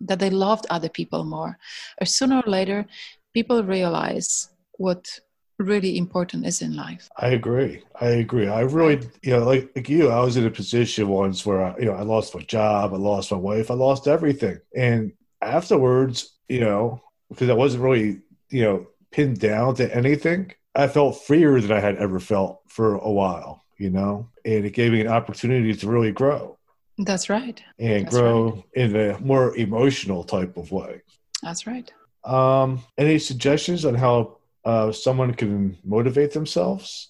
that 0.00 0.20
they 0.20 0.30
loved 0.30 0.66
other 0.70 0.88
people 0.88 1.24
more. 1.24 1.58
Or 2.00 2.06
sooner 2.06 2.36
or 2.44 2.50
later, 2.50 2.86
people 3.34 3.64
realize 3.64 4.48
what 4.78 5.20
really 5.58 5.98
important 5.98 6.46
is 6.46 6.62
in 6.62 6.76
life. 6.76 7.08
I 7.16 7.30
agree. 7.30 7.82
I 8.00 8.10
agree. 8.10 8.46
I 8.46 8.60
really, 8.60 9.08
you 9.22 9.32
know, 9.32 9.44
like, 9.44 9.70
like 9.74 9.88
you, 9.88 10.08
I 10.08 10.20
was 10.20 10.36
in 10.36 10.46
a 10.46 10.50
position 10.50 11.08
once 11.08 11.44
where 11.44 11.62
I, 11.64 11.78
you 11.78 11.86
know, 11.86 11.94
I 11.94 12.02
lost 12.02 12.34
my 12.34 12.42
job, 12.42 12.94
I 12.94 12.96
lost 12.96 13.32
my 13.32 13.38
wife, 13.38 13.70
I 13.70 13.74
lost 13.74 14.06
everything. 14.06 14.58
And 14.76 15.12
afterwards, 15.42 16.36
you 16.48 16.60
know, 16.60 17.02
because 17.28 17.50
I 17.50 17.54
wasn't 17.54 17.82
really, 17.82 18.20
you 18.50 18.62
know, 18.62 18.86
pinned 19.10 19.40
down 19.40 19.74
to 19.76 19.94
anything, 19.94 20.52
I 20.78 20.86
felt 20.86 21.20
freer 21.24 21.60
than 21.60 21.72
I 21.72 21.80
had 21.80 21.96
ever 21.96 22.20
felt 22.20 22.60
for 22.68 22.94
a 22.94 23.10
while, 23.10 23.64
you 23.78 23.90
know, 23.90 24.28
and 24.44 24.64
it 24.64 24.70
gave 24.74 24.92
me 24.92 25.00
an 25.00 25.08
opportunity 25.08 25.74
to 25.74 25.88
really 25.88 26.12
grow. 26.12 26.56
That's 26.98 27.28
right. 27.28 27.60
And 27.80 28.06
That's 28.06 28.16
grow 28.16 28.50
right. 28.50 28.64
in 28.74 28.96
a 28.96 29.18
more 29.18 29.56
emotional 29.56 30.22
type 30.22 30.56
of 30.56 30.70
way. 30.70 31.02
That's 31.42 31.66
right. 31.66 31.92
Um, 32.24 32.84
any 32.96 33.18
suggestions 33.18 33.84
on 33.84 33.96
how 33.96 34.38
uh, 34.64 34.92
someone 34.92 35.34
can 35.34 35.76
motivate 35.84 36.32
themselves? 36.32 37.08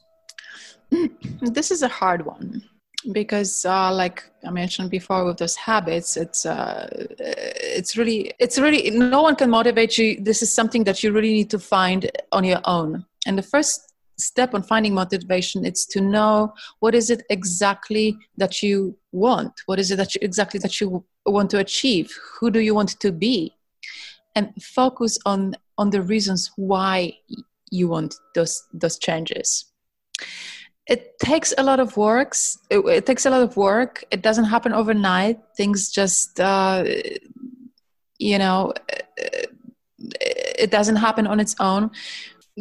This 1.43 1.71
is 1.71 1.83
a 1.83 1.89
hard 1.89 2.25
one 2.25 2.63
because 3.13 3.65
uh, 3.65 3.93
like 3.93 4.25
i 4.45 4.51
mentioned 4.51 4.91
before 4.91 5.25
with 5.25 5.39
those 5.39 5.55
habits 5.55 6.17
it's 6.17 6.45
uh, 6.45 6.89
it's 7.21 7.97
really 7.97 8.33
it's 8.41 8.59
really 8.59 8.91
no 8.91 9.23
one 9.23 9.37
can 9.37 9.49
motivate 9.49 9.97
you 9.97 10.21
this 10.21 10.43
is 10.43 10.53
something 10.53 10.83
that 10.83 11.03
you 11.03 11.13
really 11.13 11.33
need 11.33 11.49
to 11.49 11.61
find 11.61 12.11
on 12.33 12.43
your 12.43 12.61
own 12.65 13.05
and 13.29 13.39
the 13.39 13.43
first 13.43 13.93
step 14.17 14.55
on 14.55 14.63
finding 14.63 14.95
motivation 14.95 15.65
is 15.65 15.87
to 15.87 16.01
know 16.01 16.53
what 16.81 16.95
is 16.95 17.11
it 17.11 17.23
exactly 17.31 18.17
that 18.37 18.63
you 18.63 18.97
want? 19.13 19.53
What 19.67 19.79
is 19.79 19.91
it 19.91 19.97
that 19.97 20.15
you 20.15 20.21
exactly 20.23 20.59
that 20.61 20.81
you 20.81 21.05
want 21.25 21.51
to 21.51 21.59
achieve? 21.59 22.11
Who 22.41 22.51
do 22.51 22.59
you 22.61 22.75
want 22.75 22.99
to 22.99 23.13
be? 23.13 23.55
And 24.35 24.53
focus 24.63 25.19
on 25.27 25.55
on 25.77 25.91
the 25.91 26.03
reasons 26.03 26.51
why 26.57 27.19
you 27.71 27.89
want 27.89 28.17
those 28.35 28.67
those 28.73 28.99
changes. 28.99 29.67
It 30.87 31.19
takes 31.19 31.53
a 31.59 31.63
lot 31.63 31.81
of 31.81 31.99
works. 31.99 32.59
It, 32.71 32.79
it, 32.79 33.05
takes 33.05 33.27
a 33.27 33.31
lot 33.31 33.43
of 33.43 33.59
work. 33.59 34.05
It 34.11 34.23
doesn't 34.23 34.45
happen 34.45 34.73
overnight. 34.73 35.39
Things 35.55 35.91
just 35.91 36.41
uh, 36.41 36.85
you 38.19 38.39
know 38.39 38.73
it 39.99 40.71
doesn't 40.71 40.97
happen 40.97 41.27
on 41.27 41.41
its 41.41 41.55
own 41.61 41.91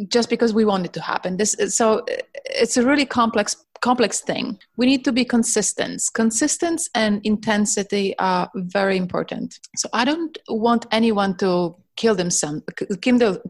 just 0.06 0.30
because 0.30 0.54
we 0.54 0.64
want 0.64 0.86
it 0.86 0.92
to 0.92 1.00
happen. 1.00 1.36
This 1.36 1.56
so 1.68 2.04
it's 2.44 2.76
a 2.76 2.86
really 2.86 3.06
complex 3.06 3.56
complex 3.80 4.20
thing. 4.20 4.58
We 4.76 4.86
need 4.86 5.04
to 5.04 5.12
be 5.12 5.24
consistent. 5.24 6.02
Consistency 6.14 6.90
and 6.94 7.20
intensity 7.24 8.18
are 8.18 8.50
very 8.54 8.96
important. 8.96 9.58
So 9.76 9.88
i 9.92 10.04
don't 10.04 10.36
want 10.48 10.86
anyone 10.90 11.36
to 11.38 11.74
kill 11.96 12.14
themselves 12.14 12.62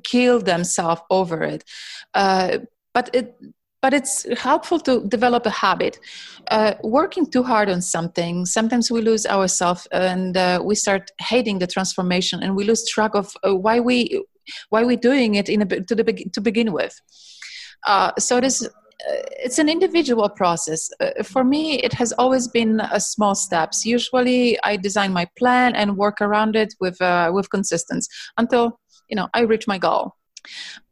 kill, 0.02 0.38
themselves 0.40 1.02
over 1.10 1.42
it. 1.42 1.64
Uh, 2.14 2.58
but 2.94 3.10
it 3.14 3.34
but 3.80 3.94
it's 3.94 4.26
helpful 4.36 4.80
to 4.80 5.06
develop 5.06 5.46
a 5.46 5.50
habit. 5.50 6.00
Uh, 6.50 6.74
working 6.82 7.24
too 7.24 7.44
hard 7.44 7.68
on 7.68 7.80
something 7.80 8.46
sometimes 8.46 8.90
we 8.90 9.00
lose 9.02 9.26
ourselves 9.26 9.86
and 9.92 10.36
uh, 10.36 10.60
we 10.64 10.74
start 10.74 11.10
hating 11.20 11.58
the 11.58 11.66
transformation 11.66 12.42
and 12.42 12.56
we 12.56 12.64
lose 12.64 12.88
track 12.88 13.14
of 13.14 13.36
uh, 13.46 13.54
why 13.54 13.78
we 13.78 14.24
why 14.70 14.82
we're 14.84 14.96
doing 14.96 15.34
it 15.34 15.48
in 15.48 15.62
a, 15.62 15.66
to 15.66 15.94
the 15.94 16.04
to 16.32 16.40
begin 16.40 16.72
with 16.72 17.00
uh, 17.86 18.12
so 18.18 18.36
it 18.36 18.44
is 18.44 18.68
uh, 19.08 19.22
it's 19.44 19.58
an 19.58 19.68
individual 19.68 20.28
process. 20.28 20.90
Uh, 20.98 21.22
for 21.22 21.44
me, 21.44 21.78
it 21.80 21.92
has 21.92 22.12
always 22.14 22.48
been 22.48 22.80
a 22.80 22.98
small 22.98 23.34
steps. 23.34 23.86
Usually, 23.86 24.58
I 24.64 24.76
design 24.76 25.12
my 25.12 25.26
plan 25.38 25.76
and 25.76 25.96
work 25.96 26.20
around 26.20 26.56
it 26.56 26.74
with 26.80 27.00
uh, 27.00 27.30
with 27.32 27.48
consistency 27.50 28.08
until 28.36 28.80
you 29.08 29.14
know 29.14 29.28
I 29.34 29.42
reach 29.42 29.68
my 29.68 29.78
goal. 29.78 30.17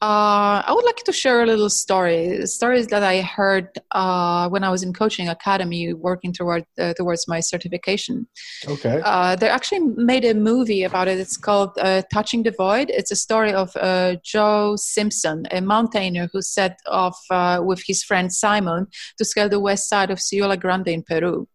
Uh, 0.03 0.63
I 0.67 0.73
would 0.75 0.85
like 0.85 1.03
to 1.05 1.13
share 1.13 1.43
a 1.43 1.47
little 1.47 1.71
story. 1.71 2.47
Stories 2.47 2.87
that 2.89 3.03
I 3.03 3.23
heard 3.23 3.69
uh, 3.93 4.49
when 4.49 4.63
I 4.63 4.71
was 4.71 4.83
in 4.83 4.93
coaching 4.93 5.29
academy, 5.29 5.93
working 5.95 6.33
toward 6.33 6.65
uh, 6.79 6.93
towards 6.95 7.27
my 7.27 7.41
certification. 7.41 8.27
Okay. 8.69 9.01
Uh, 9.05 9.37
they 9.37 9.49
actually 9.49 9.81
made 9.81 10.25
a 10.25 10.35
movie 10.35 10.83
about 10.83 11.09
it. 11.09 11.19
It's 11.19 11.37
called 11.37 11.71
uh, 11.79 12.03
"Touching 12.13 12.43
the 12.43 12.51
Void." 12.51 12.91
It's 12.91 13.11
a 13.11 13.17
story 13.17 13.53
of 13.53 13.75
uh, 13.77 14.17
Joe 14.23 14.77
Simpson, 14.77 15.47
a 15.51 15.61
mountaineer 15.61 16.29
who 16.33 16.43
set 16.43 16.79
off 16.87 17.19
with 17.65 17.83
his 17.87 18.03
friend 18.03 18.33
Simon 18.33 18.87
to 19.19 19.25
scale 19.25 19.49
the 19.49 19.61
west 19.61 19.89
side 19.89 20.11
of 20.11 20.19
Siula 20.19 20.61
Grande 20.61 20.89
in 20.89 21.03
Peru. 21.03 21.49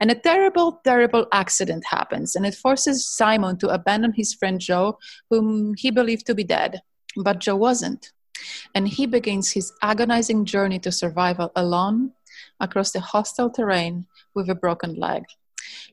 And 0.00 0.10
a 0.10 0.14
terrible, 0.14 0.80
terrible 0.84 1.26
accident 1.32 1.84
happens, 1.86 2.34
and 2.34 2.46
it 2.46 2.54
forces 2.54 3.06
Simon 3.06 3.58
to 3.58 3.68
abandon 3.68 4.12
his 4.16 4.34
friend 4.34 4.58
Joe, 4.60 4.98
whom 5.30 5.74
he 5.76 5.90
believed 5.90 6.26
to 6.26 6.34
be 6.34 6.44
dead. 6.44 6.80
But 7.16 7.40
Joe 7.40 7.56
wasn't. 7.56 8.12
And 8.74 8.88
he 8.88 9.06
begins 9.06 9.52
his 9.52 9.72
agonizing 9.82 10.44
journey 10.44 10.78
to 10.80 10.92
survival 10.92 11.52
alone 11.54 12.12
across 12.60 12.90
the 12.90 13.00
hostile 13.00 13.50
terrain 13.50 14.06
with 14.34 14.48
a 14.48 14.54
broken 14.54 14.94
leg. 14.94 15.24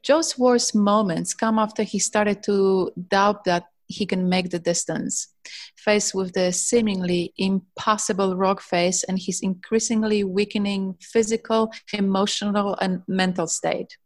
Joe's 0.03 0.38
worst 0.38 0.74
moments 0.76 1.34
come 1.34 1.59
after 1.59 1.84
he 1.84 1.99
started 1.99 2.41
to 2.43 2.91
doubt 3.09 3.43
that 3.43 3.65
he 3.88 4.05
can 4.05 4.30
make 4.30 4.51
the 4.51 4.59
distance, 4.59 5.30
faced 5.76 6.13
with 6.13 6.34
the 6.34 6.51
seemingly 6.51 7.34
impossible 7.38 8.38
rock 8.38 8.61
face 8.61 9.03
and 9.03 9.17
his 9.20 9.41
increasingly 9.41 10.24
weakening 10.24 10.95
physical, 11.01 11.72
emotional, 11.93 12.76
and 12.80 13.01
mental 13.07 13.47
state. 13.47 13.97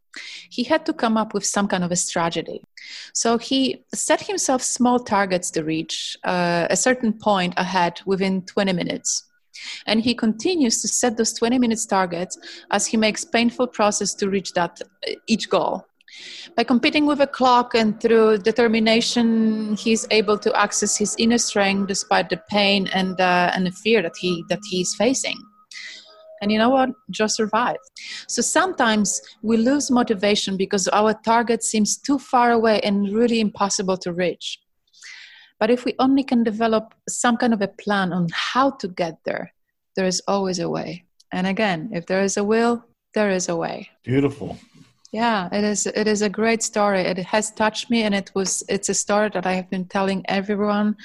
He 0.50 0.64
had 0.64 0.86
to 0.86 0.94
come 0.94 1.18
up 1.18 1.34
with 1.34 1.46
some 1.46 1.68
kind 1.68 1.84
of 1.84 1.92
a 1.92 1.96
strategy. 1.96 2.62
So 3.14 3.38
he 3.38 3.84
set 3.94 4.22
himself 4.22 4.62
small 4.62 5.00
targets 5.00 5.52
to 5.52 5.64
reach 5.64 6.18
uh, 6.24 6.68
a 6.70 6.76
certain 6.76 7.14
point 7.14 7.54
ahead 7.58 8.02
within 8.06 8.44
20 8.44 8.74
minutes. 8.74 9.30
And 9.86 10.02
he 10.02 10.16
continues 10.16 10.82
to 10.82 10.88
set 10.88 11.18
those 11.18 11.34
20 11.34 11.60
minutes 11.60 11.86
targets 11.86 12.38
as 12.72 12.88
he 12.88 12.98
makes 12.98 13.24
painful 13.24 13.68
process 13.68 14.14
to 14.16 14.30
reach 14.30 14.54
that 14.54 14.82
uh, 15.08 15.14
each 15.28 15.50
goal. 15.50 15.86
By 16.56 16.64
competing 16.64 17.06
with 17.08 17.22
a 17.22 17.28
clock 17.28 17.74
and 17.74 18.00
through 18.00 18.40
determination, 18.40 19.76
he's 19.76 20.06
able 20.12 20.38
to 20.40 20.56
access 20.56 20.96
his 20.96 21.16
inner 21.18 21.40
strength 21.40 21.88
despite 21.88 22.30
the 22.30 22.38
pain 22.50 22.88
and, 22.94 23.20
uh, 23.20 23.52
and 23.56 23.66
the 23.66 23.72
fear 23.72 24.02
that 24.04 24.16
he 24.20 24.44
that 24.50 24.60
he's 24.70 24.94
facing. 24.96 25.40
And 26.44 26.52
you 26.52 26.58
know 26.58 26.70
what? 26.70 26.90
Just 27.10 27.38
survive. 27.38 27.78
So 28.28 28.42
sometimes 28.42 29.22
we 29.42 29.56
lose 29.56 29.90
motivation 29.90 30.58
because 30.58 30.90
our 30.90 31.14
target 31.14 31.64
seems 31.64 31.98
too 31.98 32.20
far 32.20 32.52
away 32.52 32.82
and 32.82 33.14
really 33.14 33.40
impossible 33.40 33.96
to 33.98 34.12
reach. 34.12 34.60
But 35.58 35.72
if 35.72 35.86
we 35.86 35.96
only 36.00 36.24
can 36.24 36.44
develop 36.44 36.94
some 37.08 37.38
kind 37.38 37.54
of 37.54 37.62
a 37.62 37.70
plan 37.70 38.12
on 38.12 38.28
how 38.34 38.72
to 38.72 38.90
get 38.90 39.20
there, 39.24 39.54
there 39.96 40.06
is 40.06 40.22
always 40.28 40.60
a 40.60 40.68
way. 40.68 41.06
And 41.32 41.48
again, 41.48 41.90
if 41.94 42.08
there 42.08 42.22
is 42.22 42.36
a 42.36 42.44
will, 42.44 42.84
there 43.14 43.30
is 43.30 43.48
a 43.48 43.56
way. 43.56 43.90
Beautiful 44.04 44.58
yeah 45.14 45.48
it 45.52 45.64
is 45.64 45.86
it 45.86 46.08
is 46.08 46.22
a 46.22 46.30
great 46.30 46.64
story. 46.64 47.02
It 47.02 47.20
has 47.20 47.52
touched 47.52 47.90
me 47.90 48.04
and 48.04 48.14
it 48.16 48.32
was 48.34 48.64
it's 48.68 48.90
a 48.90 48.94
story 48.94 49.30
that 49.34 49.46
i 49.46 49.54
have 49.54 49.70
been 49.70 49.86
telling 49.86 50.26
everyone. 50.28 50.98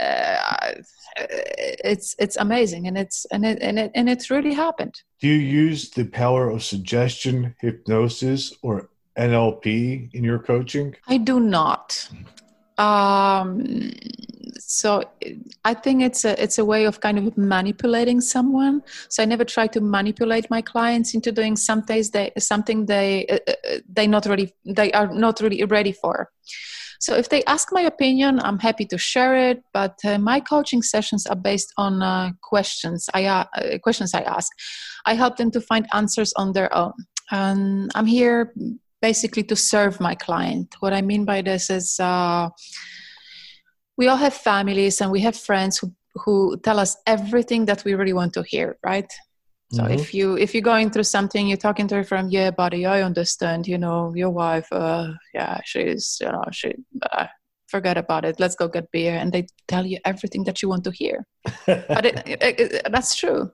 Uh, 0.00 0.72
it's 1.16 2.16
it's 2.18 2.36
amazing 2.36 2.88
and 2.88 2.98
it's 2.98 3.24
and 3.26 3.46
it, 3.46 3.58
and 3.62 3.78
it 3.78 3.92
and 3.94 4.08
it's 4.08 4.30
really 4.30 4.52
happened. 4.52 4.94
Do 5.20 5.28
you 5.28 5.34
use 5.34 5.90
the 5.90 6.04
power 6.04 6.50
of 6.50 6.64
suggestion 6.64 7.54
hypnosis 7.60 8.52
or 8.62 8.90
nlp 9.16 10.12
in 10.12 10.24
your 10.24 10.40
coaching? 10.40 10.96
I 11.06 11.18
do 11.18 11.38
not. 11.38 12.08
Um 12.76 13.92
so 14.58 15.02
i 15.64 15.74
think 15.74 16.02
it's 16.02 16.24
a 16.24 16.40
it's 16.42 16.58
a 16.58 16.64
way 16.64 16.84
of 16.84 17.00
kind 17.00 17.18
of 17.18 17.36
manipulating 17.36 18.20
someone. 18.20 18.82
So 19.08 19.22
i 19.22 19.26
never 19.26 19.44
try 19.44 19.66
to 19.68 19.80
manipulate 19.80 20.48
my 20.50 20.62
clients 20.62 21.14
into 21.14 21.32
doing 21.32 21.56
something 21.56 22.02
they 22.12 22.32
something 22.38 22.86
they 22.86 23.26
uh, 23.26 23.38
uh, 23.48 23.78
they 23.88 24.06
not 24.06 24.26
really 24.26 24.54
they 24.64 24.92
are 24.92 25.08
not 25.08 25.40
really 25.40 25.62
ready 25.64 25.92
for. 25.92 26.30
So 27.00 27.14
if 27.16 27.28
they 27.28 27.42
ask 27.44 27.68
my 27.72 27.82
opinion 27.82 28.40
i'm 28.40 28.58
happy 28.58 28.86
to 28.86 28.98
share 28.98 29.36
it 29.50 29.62
but 29.72 29.96
uh, 30.04 30.18
my 30.18 30.40
coaching 30.40 30.82
sessions 30.82 31.26
are 31.26 31.36
based 31.36 31.72
on 31.76 32.02
uh, 32.02 32.30
questions 32.42 33.08
i 33.14 33.24
uh, 33.26 33.44
questions 33.82 34.14
i 34.14 34.22
ask. 34.22 34.50
I 35.06 35.14
help 35.14 35.36
them 35.36 35.50
to 35.50 35.60
find 35.60 35.86
answers 35.92 36.32
on 36.36 36.52
their 36.52 36.74
own. 36.74 36.94
And 37.30 37.90
i'm 37.94 38.06
here 38.06 38.52
basically 39.02 39.42
to 39.42 39.56
serve 39.56 40.00
my 40.00 40.14
client. 40.14 40.74
What 40.80 40.92
i 40.94 41.02
mean 41.02 41.24
by 41.24 41.42
this 41.42 41.70
is 41.70 42.00
uh, 42.00 42.48
we 43.96 44.08
all 44.08 44.16
have 44.16 44.34
families 44.34 45.00
and 45.00 45.10
we 45.10 45.20
have 45.20 45.36
friends 45.36 45.78
who, 45.78 45.92
who 46.14 46.56
tell 46.58 46.78
us 46.78 46.96
everything 47.06 47.64
that 47.66 47.84
we 47.84 47.94
really 47.94 48.12
want 48.12 48.32
to 48.34 48.42
hear 48.42 48.76
right? 48.84 49.12
So 49.72 49.82
mm-hmm. 49.82 49.94
if 49.94 50.14
you 50.14 50.36
if 50.36 50.54
you're 50.54 50.62
going 50.62 50.90
through 50.90 51.04
something 51.04 51.46
you're 51.46 51.56
talking 51.56 51.88
to 51.88 51.96
her 51.96 52.04
from 52.04 52.28
yeah 52.28 52.50
buddy 52.50 52.84
i 52.86 53.02
understand 53.02 53.66
you 53.66 53.78
know 53.78 54.12
your 54.14 54.30
wife 54.30 54.68
uh 54.70 55.08
yeah 55.32 55.58
she's 55.64 56.18
you 56.20 56.30
know 56.30 56.44
she 56.52 56.74
uh, 57.10 57.26
forget 57.74 57.96
about 57.96 58.24
it 58.24 58.38
let's 58.38 58.54
go 58.54 58.68
get 58.68 58.90
beer 58.92 59.14
and 59.20 59.32
they 59.32 59.46
tell 59.66 59.84
you 59.84 59.98
everything 60.04 60.44
that 60.44 60.62
you 60.62 60.68
want 60.68 60.84
to 60.84 60.92
hear. 61.00 61.26
But 61.66 62.04
it, 62.06 62.22
it, 62.26 62.60
it, 62.60 62.82
that's 62.94 63.16
true. 63.16 63.50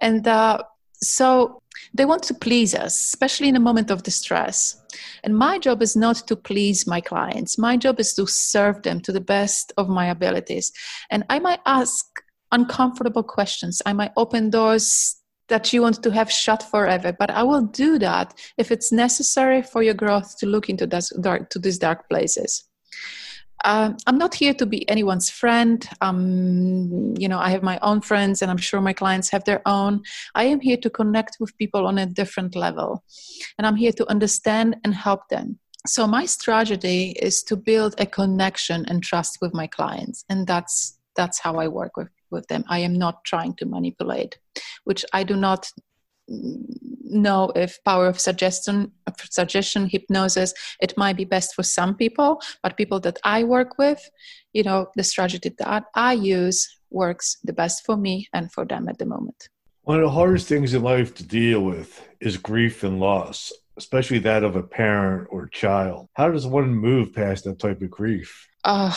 And 0.00 0.26
uh, 0.26 0.62
so 0.94 1.62
they 1.94 2.04
want 2.04 2.22
to 2.22 2.34
please 2.34 2.74
us 2.74 3.00
especially 3.00 3.48
in 3.48 3.56
a 3.56 3.60
moment 3.60 3.90
of 3.90 4.02
distress 4.02 4.80
and 5.24 5.36
my 5.36 5.58
job 5.58 5.82
is 5.82 5.96
not 5.96 6.16
to 6.28 6.36
please 6.36 6.86
my 6.86 7.00
clients. 7.00 7.58
My 7.58 7.76
job 7.76 8.00
is 8.00 8.14
to 8.14 8.26
serve 8.26 8.82
them 8.82 9.00
to 9.02 9.12
the 9.12 9.20
best 9.20 9.72
of 9.76 9.88
my 9.88 10.06
abilities. 10.06 10.72
And 11.10 11.24
I 11.28 11.38
might 11.38 11.60
ask 11.66 12.06
uncomfortable 12.52 13.22
questions. 13.22 13.80
I 13.86 13.92
might 13.92 14.12
open 14.16 14.50
doors 14.50 15.16
that 15.48 15.72
you 15.72 15.82
want 15.82 16.02
to 16.02 16.10
have 16.10 16.30
shut 16.30 16.62
forever, 16.62 17.12
but 17.12 17.30
I 17.30 17.42
will 17.42 17.62
do 17.62 17.98
that 17.98 18.38
if 18.56 18.70
it's 18.70 18.92
necessary 18.92 19.62
for 19.62 19.82
your 19.82 19.94
growth 19.94 20.38
to 20.38 20.46
look 20.46 20.68
into 20.68 20.86
this 20.86 21.10
dark, 21.20 21.50
to 21.50 21.58
these 21.58 21.78
dark 21.78 22.08
places. 22.08 22.64
Um, 23.64 23.96
I'm 24.06 24.18
not 24.18 24.34
here 24.34 24.54
to 24.54 24.66
be 24.66 24.88
anyone's 24.88 25.28
friend. 25.28 25.86
Um, 26.00 27.14
you 27.18 27.28
know, 27.28 27.38
I 27.38 27.50
have 27.50 27.62
my 27.62 27.78
own 27.82 28.00
friends, 28.00 28.42
and 28.42 28.50
I'm 28.50 28.56
sure 28.56 28.80
my 28.80 28.92
clients 28.92 29.30
have 29.30 29.44
their 29.44 29.62
own. 29.66 30.02
I 30.34 30.44
am 30.44 30.60
here 30.60 30.78
to 30.78 30.90
connect 30.90 31.36
with 31.40 31.56
people 31.58 31.86
on 31.86 31.98
a 31.98 32.06
different 32.06 32.56
level, 32.56 33.04
and 33.58 33.66
I'm 33.66 33.76
here 33.76 33.92
to 33.92 34.10
understand 34.10 34.76
and 34.84 34.94
help 34.94 35.28
them. 35.28 35.58
So 35.86 36.06
my 36.06 36.26
strategy 36.26 37.16
is 37.22 37.42
to 37.44 37.56
build 37.56 37.94
a 37.98 38.06
connection 38.06 38.84
and 38.86 39.02
trust 39.02 39.38
with 39.40 39.54
my 39.54 39.66
clients, 39.66 40.24
and 40.28 40.46
that's 40.46 40.98
that's 41.16 41.38
how 41.40 41.56
I 41.56 41.68
work 41.68 41.96
with 41.96 42.08
with 42.30 42.46
them. 42.46 42.64
I 42.68 42.78
am 42.78 42.94
not 42.94 43.24
trying 43.24 43.54
to 43.56 43.66
manipulate, 43.66 44.38
which 44.84 45.04
I 45.12 45.24
do 45.24 45.36
not 45.36 45.70
know 46.30 47.50
if 47.56 47.82
power 47.84 48.06
of 48.06 48.20
suggestion 48.20 48.92
suggestion 49.30 49.88
hypnosis 49.88 50.54
it 50.80 50.96
might 50.96 51.16
be 51.16 51.24
best 51.24 51.54
for 51.56 51.64
some 51.64 51.96
people 51.96 52.40
but 52.62 52.76
people 52.76 53.00
that 53.00 53.18
i 53.24 53.42
work 53.42 53.78
with 53.78 54.08
you 54.52 54.62
know 54.62 54.86
the 54.94 55.02
strategy 55.02 55.50
that 55.58 55.84
i 55.96 56.12
use 56.12 56.68
works 56.90 57.38
the 57.44 57.52
best 57.52 57.84
for 57.84 57.96
me 57.96 58.28
and 58.32 58.50
for 58.52 58.64
them 58.64 58.88
at 58.88 58.98
the 58.98 59.06
moment. 59.06 59.48
One 59.82 59.98
of 59.98 60.04
the 60.04 60.10
hardest 60.10 60.48
things 60.48 60.74
in 60.74 60.82
life 60.82 61.14
to 61.14 61.24
deal 61.24 61.60
with 61.60 62.06
is 62.20 62.36
grief 62.36 62.82
and 62.84 63.00
loss 63.00 63.52
especially 63.80 64.18
that 64.18 64.44
of 64.44 64.56
a 64.56 64.62
parent 64.62 65.26
or 65.30 65.46
child. 65.46 66.06
How 66.12 66.30
does 66.30 66.46
one 66.46 66.74
move 66.74 67.14
past 67.14 67.44
that 67.44 67.58
type 67.58 67.80
of 67.80 67.90
grief? 67.90 68.46
Uh, 68.62 68.92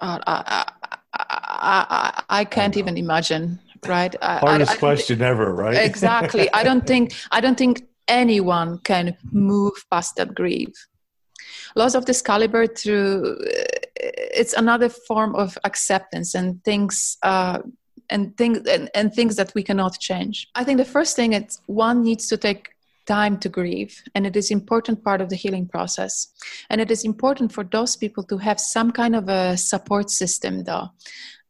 uh 0.00 0.18
I, 0.24 0.24
I, 0.26 0.64
I, 1.12 2.22
I, 2.40 2.44
can't 2.46 2.78
even 2.78 2.96
imagine 2.96 3.58
right? 3.86 4.14
Hardest 4.22 4.72
I, 4.72 4.74
I, 4.74 4.78
question 4.78 5.22
ever 5.22 5.54
right? 5.54 5.76
Exactly. 5.76 6.50
I 6.52 6.62
don't 6.62 6.86
think 6.86 7.14
i 7.30 7.40
don't 7.40 7.58
think 7.58 7.88
anyone 8.08 8.78
can 8.78 9.16
move 9.30 9.84
past 9.90 10.16
that 10.16 10.34
grief. 10.34 10.72
Loss 11.76 11.94
of 11.94 12.06
this 12.06 12.22
caliber 12.22 12.66
through 12.66 13.38
it's 13.96 14.54
another 14.54 14.88
form 14.88 15.34
of 15.36 15.58
acceptance 15.64 16.34
and 16.34 16.62
things 16.64 17.18
uh, 17.22 17.58
and 18.10 18.36
things 18.36 18.66
and, 18.66 18.90
and 18.94 19.12
things 19.12 19.36
that 19.36 19.52
we 19.54 19.62
cannot 19.62 20.00
change. 20.00 20.48
I 20.54 20.64
think 20.64 20.78
the 20.78 20.84
first 20.84 21.14
thing 21.14 21.34
is 21.34 21.60
one 21.66 22.02
needs 22.02 22.26
to 22.28 22.36
take 22.36 22.70
time 23.06 23.38
to 23.38 23.48
grieve 23.48 24.02
and 24.14 24.26
it 24.26 24.36
is 24.36 24.50
important 24.50 25.02
part 25.02 25.20
of 25.20 25.28
the 25.30 25.36
healing 25.36 25.66
process. 25.66 26.28
And 26.70 26.80
it 26.80 26.90
is 26.90 27.04
important 27.04 27.52
for 27.52 27.64
those 27.64 27.96
people 27.96 28.22
to 28.24 28.38
have 28.38 28.60
some 28.60 28.90
kind 28.90 29.14
of 29.14 29.28
a 29.28 29.56
support 29.56 30.10
system 30.10 30.64
though 30.64 30.88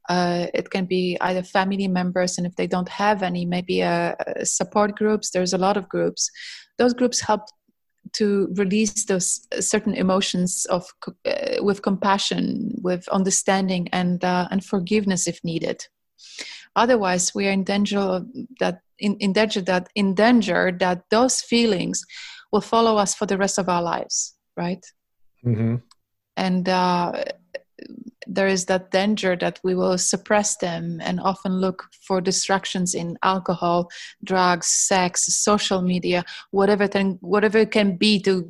uh, 0.09 0.47
it 0.55 0.71
can 0.71 0.87
be 0.87 1.17
either 1.21 1.43
family 1.43 1.89
members, 1.89 2.39
and 2.39 2.47
if 2.47 2.57
they 2.57 2.67
don't 2.67 2.89
have 2.89 3.23
any, 3.23 3.45
maybe 3.45 3.83
uh, 3.83 4.15
support 4.43 4.97
groups. 4.97 5.31
There's 5.31 5.53
a 5.53 5.59
lot 5.59 5.77
of 5.77 5.89
groups. 5.89 6.31
Those 6.79 6.95
groups 6.95 7.21
help 7.21 7.43
to 8.15 8.49
release 8.57 9.05
those 9.05 9.47
certain 9.61 9.95
emotions 9.95 10.67
of 10.71 10.87
uh, 11.27 11.63
with 11.63 11.83
compassion, 11.83 12.75
with 12.83 13.07
understanding, 13.09 13.89
and 13.93 14.25
uh, 14.25 14.49
and 14.51 14.65
forgiveness 14.65 15.27
if 15.27 15.45
needed. 15.45 15.87
Otherwise, 16.75 17.35
we 17.35 17.47
are 17.47 17.53
in 17.53 17.65
danger 17.65 17.99
of 17.99 18.27
that 18.61 18.81
in, 18.99 19.17
in 19.17 19.33
danger 19.33 19.61
that 19.63 19.89
in 19.95 20.15
danger 20.15 20.73
that 20.79 21.03
those 21.11 21.41
feelings 21.43 22.05
will 22.51 22.61
follow 22.61 22.97
us 22.97 23.15
for 23.15 23.27
the 23.27 23.37
rest 23.37 23.59
of 23.59 23.69
our 23.69 23.83
lives, 23.83 24.35
right? 24.57 24.85
Mm-hmm. 25.45 25.77
And 26.37 26.69
uh, 26.69 27.25
there 28.29 28.47
is 28.47 28.67
that 28.67 28.91
danger 28.91 29.35
that 29.37 29.59
we 29.65 29.75
will 29.75 29.97
suppress 29.97 30.57
them 30.57 31.01
and 31.03 31.19
often 31.19 31.61
look 31.61 31.85
for 32.03 32.21
distractions 32.21 32.95
in 32.95 33.19
alcohol, 33.23 33.91
drugs, 34.23 34.67
sex, 34.67 35.35
social 35.35 35.81
media, 35.81 36.25
whatever 36.51 36.87
thing, 36.87 37.19
whatever 37.23 37.59
it 37.59 37.71
can 37.71 37.97
be 37.97 38.21
to 38.21 38.49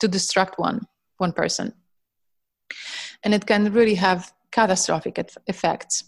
to 0.00 0.08
distract 0.08 0.58
one 0.58 0.86
one 1.18 1.32
person, 1.32 1.72
and 3.22 3.34
it 3.34 3.46
can 3.46 3.72
really 3.72 3.94
have 3.94 4.32
catastrophic 4.50 5.18
effects. 5.46 6.04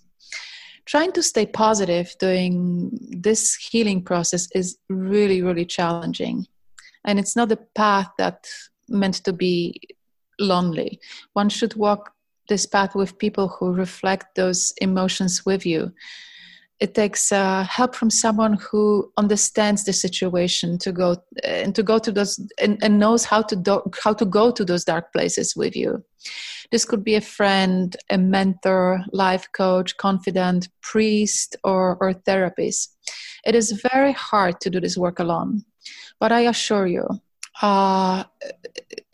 Trying 0.87 1.13
to 1.13 1.23
stay 1.23 1.47
positive 1.47 2.15
during 2.19 2.91
this 3.11 3.55
healing 3.55 4.03
process 4.03 4.49
is 4.55 4.79
really, 4.89 5.41
really 5.43 5.65
challenging. 5.65 6.47
And 7.05 7.19
it's 7.19 7.37
not 7.37 7.53
a 7.53 7.57
path 7.57 8.09
that 8.19 8.49
meant 8.89 9.25
to 9.25 9.33
be 9.33 9.81
lonely. 10.39 11.01
One 11.35 11.49
should 11.49 11.75
walk 11.77 12.13
this 12.51 12.67
path 12.67 12.95
with 12.95 13.17
people 13.17 13.49
who 13.49 13.73
reflect 13.73 14.35
those 14.35 14.75
emotions 14.83 15.47
with 15.47 15.65
you. 15.65 15.93
It 16.81 16.95
takes 16.95 17.31
uh, 17.31 17.65
help 17.65 17.95
from 17.95 18.11
someone 18.11 18.55
who 18.55 19.13
understands 19.17 19.85
the 19.85 19.93
situation 19.93 20.79
to 20.79 20.93
go 20.93 21.17
and 21.45 21.75
to 21.75 21.83
go 21.83 21.99
to 21.99 22.11
those 22.11 22.41
and, 22.59 22.79
and 22.83 22.99
knows 22.99 23.25
how 23.25 23.43
to 23.43 23.57
do, 23.57 23.83
how 24.03 24.15
to 24.15 24.25
go 24.25 24.51
to 24.51 24.65
those 24.65 24.85
dark 24.85 25.13
places 25.13 25.55
with 25.55 25.77
you. 25.77 26.03
This 26.73 26.85
could 26.85 27.05
be 27.05 27.17
a 27.17 27.21
friend 27.21 27.97
a 28.09 28.17
mentor 28.17 29.05
life 29.13 29.47
coach 29.53 29.97
confidant 29.99 30.69
priest 30.81 31.57
or 31.65 31.99
or 32.01 32.15
therapist. 32.15 32.97
It 33.45 33.55
is 33.55 33.73
very 33.93 34.13
hard 34.13 34.61
to 34.63 34.71
do 34.71 34.81
this 34.81 34.97
work 34.97 35.19
alone, 35.19 35.65
but 36.19 36.33
I 36.33 36.41
assure 36.49 36.87
you, 36.87 37.07
uh, 37.61 38.25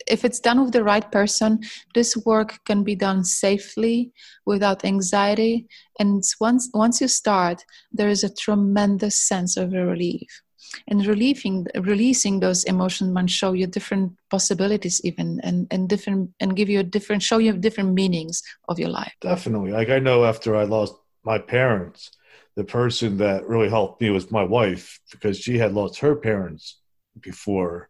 if 0.07 0.25
it's 0.25 0.39
done 0.39 0.63
with 0.63 0.73
the 0.73 0.83
right 0.83 1.09
person, 1.11 1.59
this 1.93 2.17
work 2.25 2.59
can 2.65 2.83
be 2.83 2.95
done 2.95 3.23
safely 3.23 4.11
without 4.45 4.85
anxiety. 4.85 5.67
And 5.99 6.23
once 6.39 6.69
once 6.73 7.01
you 7.01 7.07
start, 7.07 7.63
there 7.91 8.09
is 8.09 8.23
a 8.23 8.33
tremendous 8.33 9.19
sense 9.19 9.57
of 9.57 9.71
relief. 9.71 10.41
And 10.87 11.05
relieving, 11.05 11.65
releasing 11.75 12.39
those 12.39 12.65
emotions 12.65 13.11
might 13.11 13.29
show 13.29 13.53
you 13.53 13.67
different 13.67 14.13
possibilities, 14.29 14.99
even 15.03 15.39
and, 15.41 15.65
and 15.71 15.87
different, 15.87 16.31
and 16.41 16.57
give 16.57 16.69
you 16.69 16.79
a 16.79 16.83
different, 16.83 17.23
show 17.23 17.37
you 17.37 17.53
different 17.53 17.93
meanings 17.93 18.43
of 18.67 18.77
your 18.77 18.89
life. 18.89 19.13
Definitely. 19.21 19.71
Like 19.71 19.89
I 19.89 19.99
know 19.99 20.25
after 20.25 20.55
I 20.55 20.63
lost 20.63 20.93
my 21.23 21.37
parents, 21.37 22.11
the 22.55 22.63
person 22.63 23.17
that 23.17 23.47
really 23.47 23.69
helped 23.69 24.01
me 24.01 24.09
was 24.09 24.31
my 24.31 24.43
wife 24.43 24.99
because 25.11 25.39
she 25.39 25.57
had 25.57 25.73
lost 25.73 25.99
her 25.99 26.15
parents 26.15 26.79
before 27.21 27.89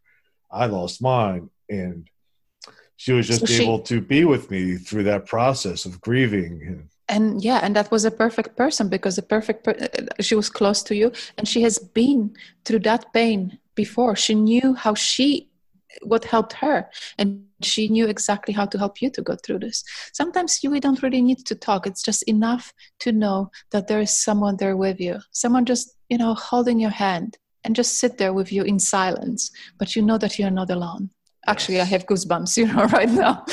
I 0.51 0.65
lost 0.65 1.01
mine. 1.01 1.49
And 1.70 2.09
she 2.95 3.13
was 3.13 3.28
just 3.28 3.41
so 3.41 3.45
she, 3.45 3.63
able 3.63 3.80
to 3.82 4.01
be 4.01 4.26
with 4.26 4.49
me 4.49 4.76
through 4.76 5.03
that 5.03 5.26
process 5.26 5.86
of 5.86 6.01
grieving 6.01 6.89
and 7.09 7.43
yeah 7.43 7.59
and 7.63 7.76
that 7.76 7.89
was 7.91 8.05
a 8.05 8.11
perfect 8.11 8.55
person 8.57 8.89
because 8.89 9.15
the 9.15 9.22
perfect 9.22 9.63
per- 9.63 9.78
she 10.20 10.36
was 10.36 10.49
close 10.49 10.84
to 10.84 10.95
you 10.95 11.11
and 11.38 11.47
she 11.47 11.61
has 11.61 11.80
been 11.80 12.36
through 12.65 12.80
that 12.80 13.11
pain 13.13 13.57
before. 13.76 14.15
She 14.15 14.36
knew 14.36 14.74
how 14.74 14.93
she 14.93 15.49
what 16.03 16.26
helped 16.26 16.53
her 16.53 16.89
and 17.18 17.45
she 17.61 17.88
knew 17.88 18.07
exactly 18.07 18.53
how 18.53 18.65
to 18.68 18.78
help 18.78 19.01
you 19.01 19.09
to 19.09 19.22
go 19.22 19.36
through 19.36 19.59
this. 19.59 19.84
Sometimes 20.13 20.63
you 20.63 20.70
we 20.70 20.80
don't 20.80 21.01
really 21.01 21.22
need 21.22 21.45
to 21.45 21.55
talk. 21.55 21.88
It's 21.88 22.03
just 22.03 22.24
enough 22.24 22.74
to 22.99 23.11
know 23.11 23.51
that 23.72 23.88
there 23.88 24.01
is 24.01 24.15
someone 24.15 24.57
there 24.57 24.76
with 24.76 24.99
you 24.99 25.20
someone 25.32 25.65
just 25.65 25.95
you 26.09 26.18
know 26.18 26.34
holding 26.34 26.80
your 26.80 26.95
hand 27.05 27.38
and 27.63 27.76
just 27.76 27.99
sit 27.99 28.18
there 28.18 28.34
with 28.34 28.51
you 28.51 28.63
in 28.63 28.80
silence 28.80 29.51
but 29.80 29.95
you 29.95 30.01
know 30.01 30.18
that 30.18 30.38
you're 30.38 30.59
not 30.61 30.70
alone 30.70 31.09
actually 31.48 31.80
i 31.82 31.84
have 31.84 32.06
goosebumps 32.06 32.58
you 32.58 32.68
know 32.68 32.86
right 32.98 33.10
now. 33.10 33.45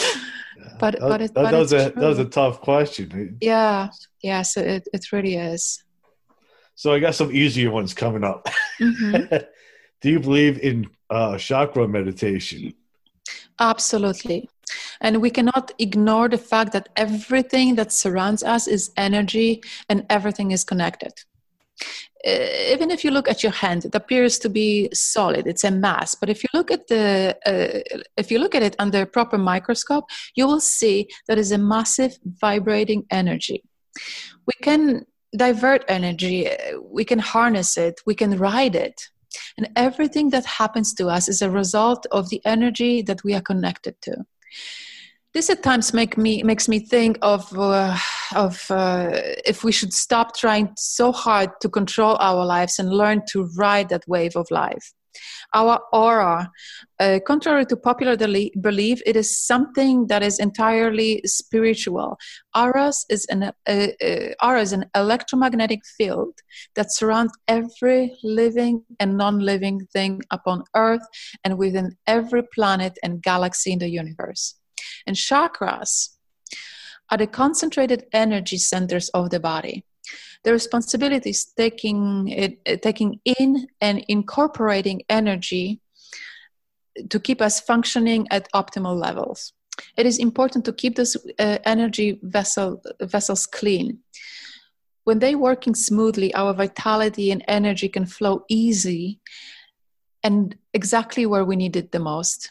But 0.81 0.99
that, 0.99 1.01
but, 1.01 1.21
it, 1.21 1.35
that, 1.35 1.43
but 1.45 1.55
a 1.55 1.67
true. 1.67 2.01
that 2.01 2.09
was 2.09 2.19
a 2.19 2.25
tough 2.25 2.61
question. 2.61 3.39
Yeah. 3.41 3.89
Yes 4.23 4.57
it, 4.57 4.89
it 4.93 5.13
really 5.13 5.37
is. 5.37 5.83
So 6.75 6.93
i 6.93 6.99
got 6.99 7.15
some 7.15 7.31
easier 7.33 7.71
ones 7.71 7.95
coming 7.95 8.25
up. 8.25 8.49
Mm-hmm. 8.81 9.37
do 10.01 10.11
you 10.11 10.21
believe 10.21 10.59
in 10.59 10.89
uh, 11.11 11.39
chakra 11.39 11.87
meditation? 11.87 12.75
Absolutely. 13.61 14.49
And 15.01 15.23
we 15.23 15.31
cannot 15.31 15.73
ignore 15.79 16.29
the 16.29 16.39
fact 16.39 16.73
that 16.73 16.89
everything 16.97 17.77
that 17.77 17.93
surrounds 17.93 18.43
us 18.43 18.67
is 18.67 18.91
energy 18.97 19.63
and 19.89 20.05
everything 20.11 20.51
is 20.51 20.65
connected 20.65 21.13
even 22.25 22.91
if 22.91 23.05
you 23.05 23.11
look 23.11 23.29
at 23.29 23.43
your 23.43 23.53
hand 23.53 23.85
it 23.85 23.95
appears 23.95 24.39
to 24.39 24.49
be 24.49 24.89
solid. 24.93 25.47
It's 25.47 25.65
a 25.65 25.71
mass. 25.71 26.15
But 26.15 26.31
if 26.31 26.43
you 26.43 26.49
look 26.55 26.71
at 26.71 26.87
the 26.89 27.37
uh, 27.47 27.99
if 28.17 28.31
you 28.31 28.39
look 28.39 28.55
at 28.55 28.63
it 28.63 28.77
under 28.79 29.03
a 29.03 29.07
proper 29.07 29.39
microscope 29.39 30.07
you 30.35 30.47
will 30.47 30.61
see 30.61 31.09
that 31.29 31.39
is 31.39 31.53
a 31.53 31.59
massive 31.59 32.17
vibrating 32.25 33.05
energy. 33.11 33.63
We 34.47 34.55
can 34.63 35.07
divert 35.37 35.85
energy 35.89 36.49
we 36.81 37.05
can 37.05 37.19
harness 37.19 37.77
it 37.77 38.01
we 38.07 38.15
can 38.15 38.39
ride 38.39 38.77
it. 38.77 39.09
And 39.59 39.69
everything 39.77 40.31
that 40.31 40.47
happens 40.47 40.95
to 40.95 41.09
us 41.09 41.29
is 41.29 41.43
a 41.43 41.51
result 41.51 42.07
of 42.13 42.31
the 42.31 42.41
energy 42.45 43.03
that 43.03 43.25
we 43.25 43.35
are 43.35 43.41
connected 43.41 44.01
to 44.03 44.25
this 45.35 45.51
at 45.51 45.65
times 45.65 45.93
make 45.93 46.17
me 46.17 46.43
makes 46.45 46.69
me 46.69 46.79
think 46.79 47.19
of 47.21 47.53
uh, 47.59 47.97
of 48.37 48.71
uh, 48.71 49.11
if 49.45 49.65
we 49.65 49.73
should 49.73 49.93
stop 49.93 50.37
trying 50.37 50.71
so 50.77 51.11
hard 51.11 51.51
to 51.61 51.69
control 51.69 52.17
our 52.21 52.47
lives 52.47 52.79
and 52.79 52.91
learn 52.91 53.21
to 53.31 53.51
ride 53.57 53.89
that 53.89 54.05
wave 54.07 54.37
of 54.37 54.47
life. 54.51 54.93
Our 55.53 55.81
aura 55.93 56.51
uh, 57.01 57.19
contrary 57.27 57.67
to 57.67 57.77
popular 57.77 58.17
belief 58.17 59.01
it 59.07 59.17
is 59.17 59.45
something 59.45 60.07
that 60.07 60.23
is 60.23 60.39
entirely 60.39 61.21
spiritual. 61.25 62.17
Auras 62.55 63.05
is 63.11 63.27
an 63.27 63.43
uh, 63.43 63.53
uh, 63.67 64.29
aura 64.41 64.61
is 64.61 64.73
an 64.73 64.87
electromagnetic 64.95 65.81
field 65.99 66.35
that 66.77 66.93
surrounds 66.93 67.33
every 67.49 68.17
living 68.23 68.85
and 69.01 69.17
non-living 69.17 69.87
thing 69.93 70.23
upon 70.31 70.63
earth 70.77 71.07
and 71.43 71.59
within 71.59 71.97
every 72.07 72.43
planet 72.55 72.97
and 73.03 73.23
galaxy 73.23 73.73
in 73.73 73.81
the 73.81 73.89
universe 73.89 74.55
and 75.07 75.17
chakras 75.17 76.11
are 77.11 77.19
the 77.19 77.27
concentrated 77.27 78.07
energy 78.13 78.57
centers 78.57 79.09
of 79.11 79.31
the 79.31 79.41
body. 79.41 79.85
The 80.45 80.53
responsibility 80.53 81.31
is 81.31 81.45
taking, 81.45 82.29
it, 82.29 82.83
taking 82.83 83.21
in 83.25 83.67
and 83.81 84.05
incorporating 84.09 85.03
energy 85.09 85.81
to 87.09 87.19
keep 87.19 87.41
us 87.41 87.61
functioning 87.61 88.27
at 88.31 88.49
optimal 88.53 88.99
levels. 89.01 89.53
It 89.97 90.07
is 90.07 90.19
important 90.19 90.65
to 90.67 90.73
keep 90.73 90.97
those 90.97 91.17
uh, 91.39 91.59
energy 91.65 92.21
vessel, 92.23 92.83
vessels 93.01 93.47
clean. 93.47 93.99
When 95.05 95.19
they're 95.19 95.39
working 95.39 95.75
smoothly, 95.75 96.33
our 96.35 96.55
vitality 96.55 97.31
and 97.31 97.45
energy 97.49 97.89
can 97.89 98.07
flow 98.07 98.45
easy 98.49 99.21
and 100.23 100.57
exactly 100.73 101.27
where 101.27 101.45
we 101.45 101.57
need 101.57 101.77
it 101.77 101.93
the 101.93 101.99
most. 101.99 102.51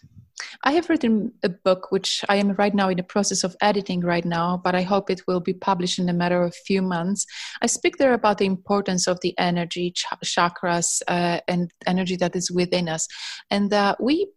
I 0.64 0.72
have 0.74 0.90
written 0.90 1.34
a 1.44 1.50
book 1.50 1.92
which 1.92 2.24
I 2.30 2.38
am 2.38 2.54
right 2.54 2.74
now 2.74 2.90
in 2.90 2.98
the 2.98 3.04
process 3.04 3.44
of 3.44 3.56
editing 3.62 4.02
right 4.02 4.26
now, 4.26 4.60
but 4.64 4.76
I 4.76 4.82
hope 4.82 5.10
it 5.10 5.22
will 5.28 5.40
be 5.40 5.54
published 5.54 6.00
in 6.00 6.10
a 6.10 6.14
matter 6.14 6.42
of 6.42 6.56
few 6.56 6.82
months. 6.82 7.26
I 7.62 7.68
speak 7.68 7.98
there 7.98 8.14
about 8.14 8.38
the 8.38 8.46
importance 8.46 9.08
of 9.08 9.20
the 9.22 9.38
energy, 9.38 9.92
ch- 9.92 10.06
chakras, 10.24 11.02
uh, 11.08 11.40
and 11.48 11.72
energy 11.86 12.16
that 12.18 12.36
is 12.36 12.52
within 12.52 12.90
us, 12.90 13.08
and 13.50 13.74
uh, 13.74 13.96
we 14.00 14.28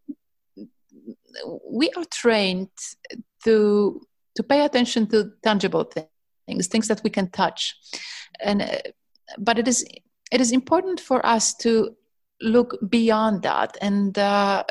we 1.71 1.91
are 1.97 2.05
trained 2.11 2.71
to 3.45 4.01
to 4.35 4.43
pay 4.43 4.65
attention 4.65 5.07
to 5.09 5.33
tangible 5.43 5.85
things, 5.85 6.67
things 6.67 6.89
that 6.89 7.03
we 7.03 7.11
can 7.11 7.31
touch, 7.31 7.75
and 8.41 8.63
uh, 8.63 8.79
but 9.39 9.59
it 9.59 9.69
is 9.69 9.85
it 10.33 10.41
is 10.41 10.53
important 10.53 11.01
for 11.01 11.25
us 11.25 11.55
to 11.55 11.97
look 12.43 12.77
beyond 12.91 13.43
that 13.43 13.79
and 13.81 14.19
uh, 14.19 14.63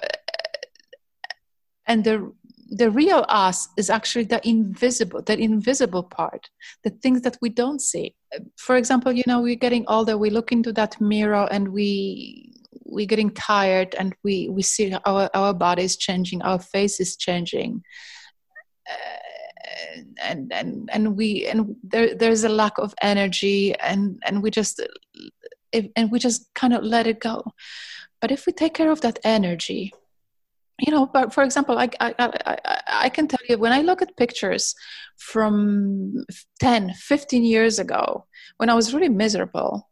and 1.87 2.03
the 2.03 2.31
the 2.69 2.89
real 2.89 3.25
us 3.29 3.67
is 3.77 3.89
actually 3.89 4.25
the 4.25 4.45
invisible 4.47 5.21
the 5.21 5.37
invisible 5.37 6.03
part 6.03 6.49
the 6.83 6.89
things 6.89 7.21
that 7.21 7.37
we 7.41 7.49
don't 7.49 7.81
see. 7.81 8.15
For 8.57 8.75
example 8.75 9.11
you 9.11 9.23
know 9.27 9.41
we're 9.41 9.55
getting 9.55 9.85
older 9.87 10.17
we 10.17 10.29
look 10.29 10.51
into 10.51 10.73
that 10.73 10.99
mirror 10.99 11.47
and 11.51 11.69
we 11.69 12.51
we're 12.85 13.05
getting 13.05 13.29
tired 13.31 13.95
and 13.99 14.15
we 14.23 14.49
we 14.49 14.61
see 14.61 14.95
our 15.05 15.29
our 15.33 15.53
body 15.53 15.83
is 15.83 15.95
changing 15.97 16.41
our 16.41 16.59
face 16.59 16.99
is 16.99 17.15
changing. 17.15 17.83
Uh, 18.89 19.19
and 20.23 20.51
and 20.53 20.89
and 20.91 21.15
we 21.17 21.45
and 21.47 21.75
there 21.83 22.15
there's 22.15 22.43
a 22.43 22.49
lack 22.49 22.77
of 22.77 22.93
energy 23.01 23.75
and 23.79 24.19
and 24.25 24.41
we 24.41 24.49
just 24.49 24.81
and 25.73 26.11
we 26.11 26.19
just 26.19 26.53
kind 26.55 26.73
of 26.73 26.83
let 26.83 27.07
it 27.07 27.19
go. 27.19 27.43
But 28.21 28.31
if 28.31 28.45
we 28.45 28.53
take 28.53 28.73
care 28.73 28.91
of 28.91 29.01
that 29.01 29.19
energy 29.23 29.91
you 30.79 30.91
know 30.91 31.05
but 31.05 31.33
for 31.33 31.43
example 31.43 31.77
I, 31.77 31.89
I, 31.99 32.13
I, 32.19 32.81
I, 32.87 33.09
can 33.09 33.27
tell 33.27 33.39
you 33.47 33.57
when 33.57 33.71
i 33.71 33.81
look 33.81 34.01
at 34.01 34.17
pictures 34.17 34.75
from 35.17 36.25
10 36.59 36.93
15 36.93 37.43
years 37.43 37.79
ago 37.79 38.25
when 38.57 38.69
i 38.69 38.73
was 38.73 38.93
really 38.93 39.09
miserable 39.09 39.89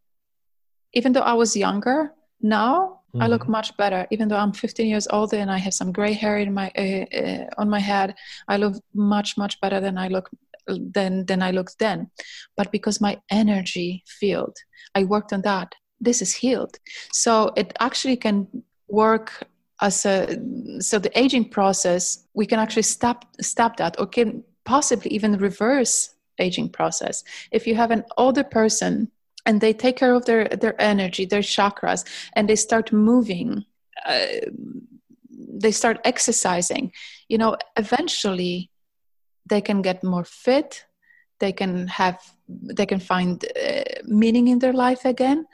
even 0.94 1.14
though 1.14 1.22
i 1.22 1.34
was 1.34 1.56
younger 1.56 2.12
now 2.42 3.00
mm-hmm. 3.14 3.22
i 3.22 3.28
look 3.28 3.44
mm-hmm. 3.44 3.54
much 3.54 3.76
better 3.78 4.06
even 4.12 4.28
though 4.28 4.38
i'm 4.38 4.52
15 4.52 4.88
years 4.88 5.08
older 5.12 5.38
and 5.38 5.52
i 5.52 5.58
have 5.58 5.74
some 5.74 5.92
gray 5.92 6.14
hair 6.14 6.38
in 6.38 6.54
my 6.54 6.70
uh, 6.78 7.18
uh, 7.18 7.46
on 7.58 7.70
my 7.70 7.80
head 7.80 8.16
i 8.48 8.58
look 8.58 8.76
much 8.94 9.38
much 9.38 9.60
better 9.62 9.80
than 9.80 9.98
i 9.98 10.08
look 10.10 10.30
than 10.68 11.26
than 11.26 11.42
i 11.42 11.52
looked 11.52 11.80
then 11.80 12.10
but 12.58 12.72
because 12.72 13.00
my 13.00 13.20
energy 13.30 14.04
field 14.08 14.56
i 14.96 15.04
worked 15.04 15.32
on 15.32 15.42
that 15.42 15.76
this 16.02 16.22
is 16.22 16.36
healed 16.36 16.78
so 17.14 17.52
it 17.56 17.74
actually 17.80 18.18
can 18.18 18.48
work 18.90 19.48
as 19.84 20.06
a 20.06 20.40
so 20.80 20.98
the 20.98 21.18
aging 21.24 21.50
process 21.50 22.26
we 22.34 22.46
can 22.46 22.60
actually 22.60 22.88
stop 22.98 23.26
stop 23.42 23.78
that 23.78 24.00
or 24.00 24.08
can 24.08 24.44
possibly 24.66 25.12
even 25.12 25.38
reverse 25.38 26.16
aging 26.40 26.70
process. 26.70 27.24
If 27.52 27.68
you 27.68 27.76
have 27.76 27.92
an 27.92 28.04
older 28.18 28.44
person 28.44 29.12
and 29.46 29.60
they 29.62 29.74
take 29.74 29.98
care 29.98 30.16
of 30.16 30.26
their 30.26 30.48
their 30.48 30.76
energy 30.82 31.26
their 31.26 31.46
chakras 31.56 32.02
and 32.34 32.48
they 32.48 32.56
start 32.56 32.92
moving 32.92 33.66
uh, 34.06 34.26
they 35.64 35.72
start 35.72 36.00
exercising 36.04 36.92
you 37.28 37.38
know 37.38 37.58
eventually 37.78 38.72
they 39.46 39.62
can 39.62 39.82
get 39.82 40.04
more 40.04 40.24
fit. 40.24 40.86
They 41.40 41.52
can 41.52 41.88
have 41.88 42.20
they 42.48 42.86
can 42.86 43.00
find 43.00 43.44
uh, 43.44 43.84
meaning 44.06 44.48
in 44.48 44.60
their 44.60 44.74
life 44.74 45.06
again 45.06 45.46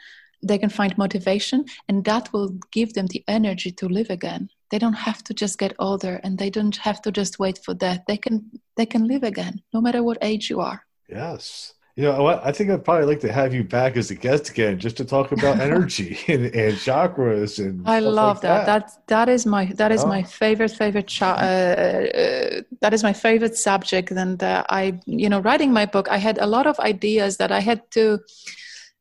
they 0.41 0.57
can 0.57 0.69
find 0.69 0.97
motivation 0.97 1.65
and 1.87 2.05
that 2.05 2.31
will 2.33 2.49
give 2.71 2.93
them 2.93 3.07
the 3.07 3.23
energy 3.27 3.71
to 3.71 3.87
live 3.87 4.09
again 4.09 4.49
they 4.71 4.79
don't 4.79 4.93
have 5.09 5.23
to 5.23 5.33
just 5.33 5.57
get 5.57 5.73
older 5.79 6.19
and 6.23 6.37
they 6.37 6.49
don't 6.49 6.77
have 6.77 7.01
to 7.01 7.11
just 7.11 7.39
wait 7.39 7.57
for 7.65 7.73
death 7.73 8.01
they 8.07 8.17
can 8.17 8.35
they 8.77 8.85
can 8.85 9.07
live 9.07 9.23
again 9.23 9.61
no 9.73 9.81
matter 9.81 10.01
what 10.03 10.17
age 10.21 10.49
you 10.49 10.59
are 10.59 10.79
yes 11.09 11.73
You 11.99 12.05
know 12.07 12.23
what? 12.27 12.39
I 12.49 12.51
think 12.55 12.69
I'd 12.71 12.85
probably 12.89 13.07
like 13.11 13.19
to 13.27 13.31
have 13.41 13.51
you 13.57 13.63
back 13.77 13.97
as 14.01 14.09
a 14.15 14.15
guest 14.25 14.43
again, 14.53 14.75
just 14.85 14.95
to 14.99 15.05
talk 15.15 15.27
about 15.37 15.59
energy 15.69 16.11
and, 16.33 16.43
and 16.63 16.73
chakras 16.87 17.53
and. 17.63 17.73
I 17.95 17.99
love 17.99 18.37
like 18.37 18.43
that. 18.47 18.65
that. 18.71 18.83
that. 18.87 19.07
That 19.13 19.27
is 19.35 19.41
my 19.55 19.63
that 19.81 19.91
is 19.95 20.01
Oh. 20.03 20.07
my 20.15 20.21
favorite 20.41 20.73
favorite 20.81 21.07
cha- 21.17 21.39
uh, 21.49 22.05
uh, 22.23 22.61
that 22.83 22.93
is 22.95 23.01
my 23.09 23.15
favorite 23.25 23.55
subject. 23.69 24.07
And 24.11 24.39
uh, 24.41 24.63
I, 24.81 24.83
you 25.23 25.29
know, 25.31 25.41
writing 25.47 25.71
my 25.79 25.85
book, 25.95 26.07
I 26.17 26.19
had 26.27 26.37
a 26.39 26.47
lot 26.55 26.65
of 26.71 26.75
ideas 26.93 27.31
that 27.41 27.51
I 27.59 27.61
had 27.69 27.79
to 27.97 28.03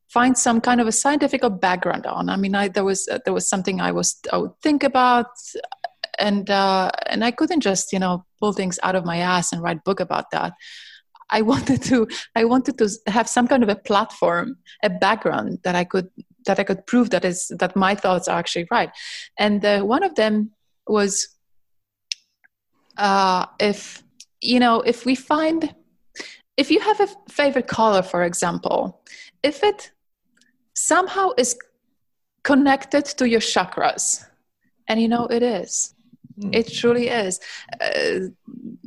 find 0.09 0.37
some 0.37 0.59
kind 0.59 0.81
of 0.81 0.87
a 0.87 0.91
scientific 0.91 1.41
background 1.59 2.05
on. 2.05 2.29
I 2.29 2.35
mean, 2.35 2.55
I, 2.55 2.67
there 2.67 2.83
was 2.83 3.07
uh, 3.07 3.19
there 3.25 3.33
was 3.33 3.47
something 3.47 3.79
I 3.79 3.91
was 3.91 4.19
I 4.33 4.37
would 4.37 4.57
think 4.61 4.83
about, 4.83 5.27
and 6.17 6.49
uh, 6.49 6.91
and 7.07 7.23
I 7.23 7.31
couldn't 7.31 7.61
just 7.61 7.93
you 7.93 7.99
know 7.99 8.25
pull 8.39 8.53
things 8.53 8.79
out 8.83 8.95
of 8.95 9.05
my 9.05 9.17
ass 9.17 9.51
and 9.51 9.61
write 9.61 9.83
book 9.83 9.99
about 9.99 10.31
that. 10.31 10.53
I 11.29 11.41
wanted 11.51 11.81
to 11.83 12.07
I 12.35 12.45
wanted 12.45 12.77
to 12.79 12.89
have 13.07 13.29
some 13.29 13.47
kind 13.47 13.63
of 13.63 13.69
a 13.69 13.75
platform, 13.75 14.57
a 14.83 14.89
background 14.89 15.59
that 15.63 15.75
I 15.75 15.83
could 15.83 16.09
that 16.45 16.59
I 16.59 16.63
could 16.63 16.85
prove 16.87 17.11
that 17.11 17.25
is 17.25 17.51
that 17.59 17.75
my 17.75 17.95
thoughts 17.95 18.27
are 18.27 18.39
actually 18.39 18.67
right. 18.71 18.89
And 19.37 19.63
uh, 19.63 19.81
one 19.81 20.03
of 20.03 20.15
them 20.15 20.51
was 20.87 21.35
uh, 22.97 23.45
if 23.59 24.03
you 24.41 24.59
know 24.59 24.81
if 24.81 25.05
we 25.05 25.15
find 25.15 25.75
if 26.57 26.69
you 26.69 26.81
have 26.81 26.99
a 26.99 27.07
favorite 27.29 27.67
color, 27.67 28.01
for 28.01 28.23
example, 28.23 29.01
if 29.43 29.63
it 29.63 29.91
somehow 30.87 31.29
is 31.37 31.55
connected 32.43 33.05
to 33.05 33.27
your 33.27 33.41
chakras, 33.41 34.25
and 34.87 34.99
you 35.01 35.07
know 35.07 35.25
it 35.27 35.43
is, 35.43 35.93
Hmm. 36.39 36.53
it 36.53 36.67
truly 36.79 37.07
is. 37.09 37.39
Uh, 37.81 38.29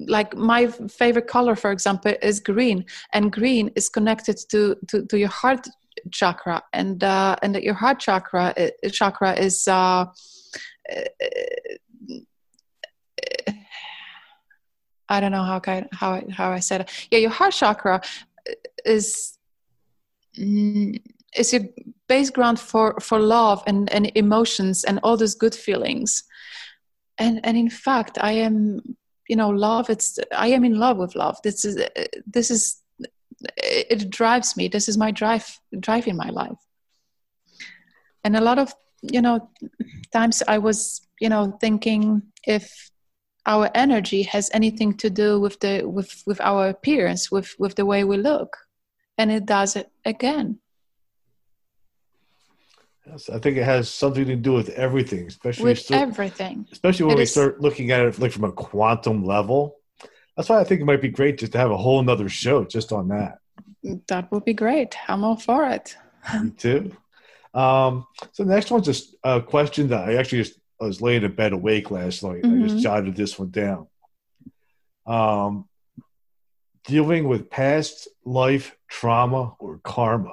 like 0.09 0.35
my 0.37 0.67
favorite 1.01 1.27
color, 1.27 1.55
for 1.57 1.71
example, 1.71 2.15
is 2.23 2.41
green, 2.41 2.85
and 3.13 3.33
green 3.33 3.71
is 3.77 3.89
connected 3.89 4.37
to 4.51 4.77
to, 4.89 5.07
to 5.07 5.17
your 5.19 5.29
heart 5.41 5.67
chakra, 6.11 6.63
and 6.73 7.05
uh, 7.05 7.37
and 7.43 7.55
that 7.55 7.63
your 7.63 7.75
heart 7.83 7.99
chakra 8.01 8.55
uh, 8.57 8.89
chakra 8.89 9.33
is. 9.39 9.69
Uh, 9.69 10.07
I 15.09 15.21
don't 15.21 15.33
know 15.33 15.45
how 15.45 15.61
I, 15.67 15.87
how 15.93 16.11
I, 16.13 16.25
how 16.31 16.51
I 16.53 16.61
said 16.61 16.81
it. 16.83 17.09
Yeah, 17.11 17.19
your 17.19 17.31
heart 17.31 17.53
chakra 17.53 18.01
is 18.85 19.39
mm, 20.39 20.99
is 21.37 21.53
your 21.53 21.63
base 22.09 22.31
ground 22.31 22.61
for 22.61 22.99
for 23.01 23.19
love 23.19 23.63
and 23.67 23.93
and 23.93 24.13
emotions 24.15 24.85
and 24.85 25.01
all 25.03 25.17
those 25.17 25.35
good 25.35 25.55
feelings. 25.55 26.25
And 27.19 27.41
and 27.45 27.57
in 27.57 27.71
fact, 27.71 28.19
I 28.21 28.33
am 28.33 28.97
you 29.29 29.37
know 29.37 29.51
love. 29.51 29.91
It's 29.91 30.19
I 30.37 30.49
am 30.49 30.65
in 30.65 30.79
love 30.79 30.99
with 30.99 31.15
love. 31.15 31.39
This 31.43 31.65
is 31.65 31.83
this 32.27 32.51
is 32.51 32.83
it 33.57 34.11
drives 34.11 34.57
me. 34.57 34.69
This 34.69 34.89
is 34.89 34.97
my 34.97 35.11
drive 35.11 35.59
drive 35.81 36.07
in 36.07 36.17
my 36.17 36.31
life. 36.31 36.59
And 38.25 38.37
a 38.37 38.41
lot 38.41 38.59
of 38.59 38.75
you 39.03 39.21
know 39.21 39.51
times 40.13 40.43
I 40.47 40.59
was 40.59 41.07
you 41.21 41.29
know 41.29 41.57
thinking 41.61 42.23
if 42.47 42.91
our 43.47 43.71
energy 43.75 44.23
has 44.23 44.51
anything 44.53 44.97
to 44.99 45.11
do 45.11 45.41
with 45.41 45.59
the 45.61 45.83
with 45.85 46.23
with 46.27 46.41
our 46.41 46.69
appearance 46.69 47.31
with 47.31 47.55
with 47.59 47.75
the 47.75 47.87
way 47.87 48.05
we 48.05 48.17
look 48.17 48.57
and 49.19 49.33
it 49.33 49.47
does 49.47 49.75
it 49.75 49.91
again 50.05 50.59
Yes, 53.07 53.29
I 53.29 53.39
think 53.39 53.57
it 53.57 53.65
has 53.65 53.89
something 53.91 54.25
to 54.27 54.37
do 54.37 54.53
with 54.53 54.69
everything, 54.71 55.27
especially 55.27 55.65
with 55.65 55.81
still, 55.81 55.99
everything 55.99 56.67
especially 56.71 57.07
when 57.07 57.15
it 57.15 57.19
we 57.19 57.23
is- 57.25 57.33
start 57.33 57.61
looking 57.61 57.91
at 57.91 58.01
it 58.07 58.19
like 58.19 58.33
from 58.33 58.45
a 58.45 58.53
quantum 58.53 59.25
level. 59.25 59.77
That's 60.37 60.49
why 60.49 60.61
I 60.61 60.65
think 60.65 60.81
it 60.81 60.85
might 60.85 61.03
be 61.03 61.09
great 61.09 61.39
just 61.39 61.53
to 61.53 61.59
have 61.59 61.71
a 61.71 61.77
whole 61.77 62.03
nother 62.03 62.29
show 62.29 62.65
just 62.65 62.93
on 62.93 63.09
that. 63.09 63.39
that 64.09 64.31
would 64.31 64.45
be 64.45 64.55
great 64.55 64.97
i'm 65.09 65.25
all 65.25 65.37
for 65.37 65.67
it 65.67 65.97
Me 66.41 66.51
too. 66.51 66.97
Um, 67.53 68.07
so 68.33 68.45
the 68.45 68.55
next 68.55 68.71
one's 68.71 68.87
just 68.87 69.17
a 69.25 69.43
question 69.43 69.89
that 69.89 70.09
I 70.09 70.15
actually 70.15 70.45
just 70.45 70.59
I 70.81 70.85
was 70.85 71.03
laying 71.03 71.23
in 71.25 71.35
bed 71.35 71.53
awake 71.53 71.91
last 71.91 72.23
night. 72.23 72.45
I 72.45 72.49
Mhm. 72.49 72.69
just 72.69 72.83
jotted 72.83 73.15
this 73.17 73.39
one 73.39 73.51
down. 73.51 73.89
Um, 75.07 75.69
dealing 76.85 77.29
with 77.29 77.51
past 77.51 78.09
life 78.25 78.77
trauma 78.89 79.55
or 79.59 79.79
karma. 79.85 80.33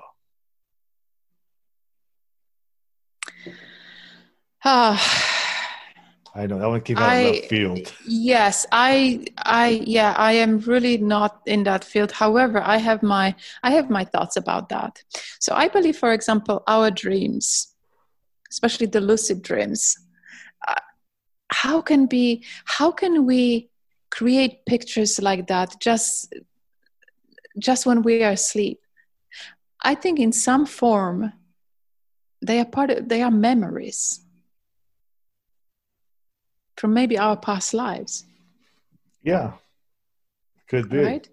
Ah 4.66 5.00
I 6.36 6.46
know 6.46 6.60
that 6.60 6.70
one 6.70 6.82
came 6.82 6.98
out 6.98 7.04
of 7.04 7.10
I- 7.10 7.24
left 7.34 7.46
field. 7.46 7.94
yes 8.08 8.66
i 8.72 9.26
i 9.38 9.84
yeah 9.86 10.14
i 10.18 10.34
am 10.34 10.60
really 10.60 10.98
not 10.98 11.42
in 11.46 11.64
that 11.64 11.84
field. 11.84 12.12
However 12.12 12.62
i 12.62 12.78
have 12.78 13.02
my 13.04 13.36
i 13.64 13.72
have 13.72 13.90
my 13.90 14.06
thoughts 14.06 14.38
about 14.38 14.70
that. 14.70 15.04
So 15.40 15.54
i 15.56 15.68
believe 15.68 15.98
for 15.98 16.14
example 16.14 16.64
our 16.68 16.92
dreams 16.92 17.74
especially 18.52 18.88
the 18.88 19.02
lucid 19.02 19.42
dreams 19.42 19.96
uh, 20.68 20.76
how 21.52 21.82
can 21.82 22.06
be 22.06 22.44
how 22.66 22.92
can 22.92 23.26
we 23.26 23.70
create 24.12 24.66
pictures 24.66 25.20
like 25.22 25.48
that 25.48 25.76
just 25.80 26.34
just 27.58 27.86
when 27.86 28.02
we 28.04 28.24
are 28.24 28.32
asleep? 28.32 28.80
I 29.84 29.96
think 29.96 30.20
in 30.20 30.32
some 30.32 30.66
form 30.66 31.34
they 32.42 32.60
are 32.60 32.66
part 32.66 32.90
of 32.92 33.10
they 33.10 33.22
are 33.22 33.32
memories 33.32 34.22
from 36.80 36.94
maybe 36.94 37.18
our 37.18 37.36
past 37.38 37.74
lives. 37.74 38.26
Yeah, 39.22 39.54
could 40.70 40.90
be. 40.90 40.98
right? 40.98 41.28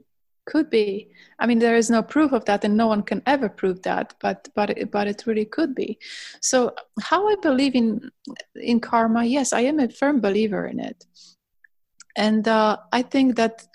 Could 0.46 0.70
be. 0.70 1.10
I 1.40 1.46
mean 1.46 1.58
there 1.58 1.76
is 1.76 1.90
no 1.90 2.02
proof 2.02 2.32
of 2.32 2.44
that 2.44 2.64
and 2.64 2.76
no 2.76 2.86
one 2.86 3.02
can 3.02 3.20
ever 3.26 3.48
prove 3.48 3.82
that 3.82 4.14
but 4.20 4.48
but 4.54 4.70
it- 4.70 4.90
but 4.90 5.06
it 5.06 5.26
really 5.26 5.44
could 5.56 5.74
be. 5.74 5.98
So 6.40 6.74
how 7.10 7.20
i 7.28 7.36
believe 7.48 7.74
in 7.74 8.10
in 8.54 8.80
karma 8.80 9.24
yes 9.24 9.52
i 9.52 9.60
am 9.70 9.78
a 9.80 9.88
firm 9.88 10.20
believer 10.20 10.66
in 10.66 10.78
it. 10.80 11.04
And 12.16 12.46
uh, 12.48 12.76
i 12.92 13.02
think 13.02 13.36
that 13.36 13.66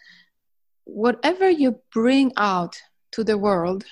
whatever 0.85 1.49
you 1.49 1.69
bring 1.93 2.31
out 2.37 2.75
to 3.13 3.23
the 3.23 3.37
world 3.37 3.83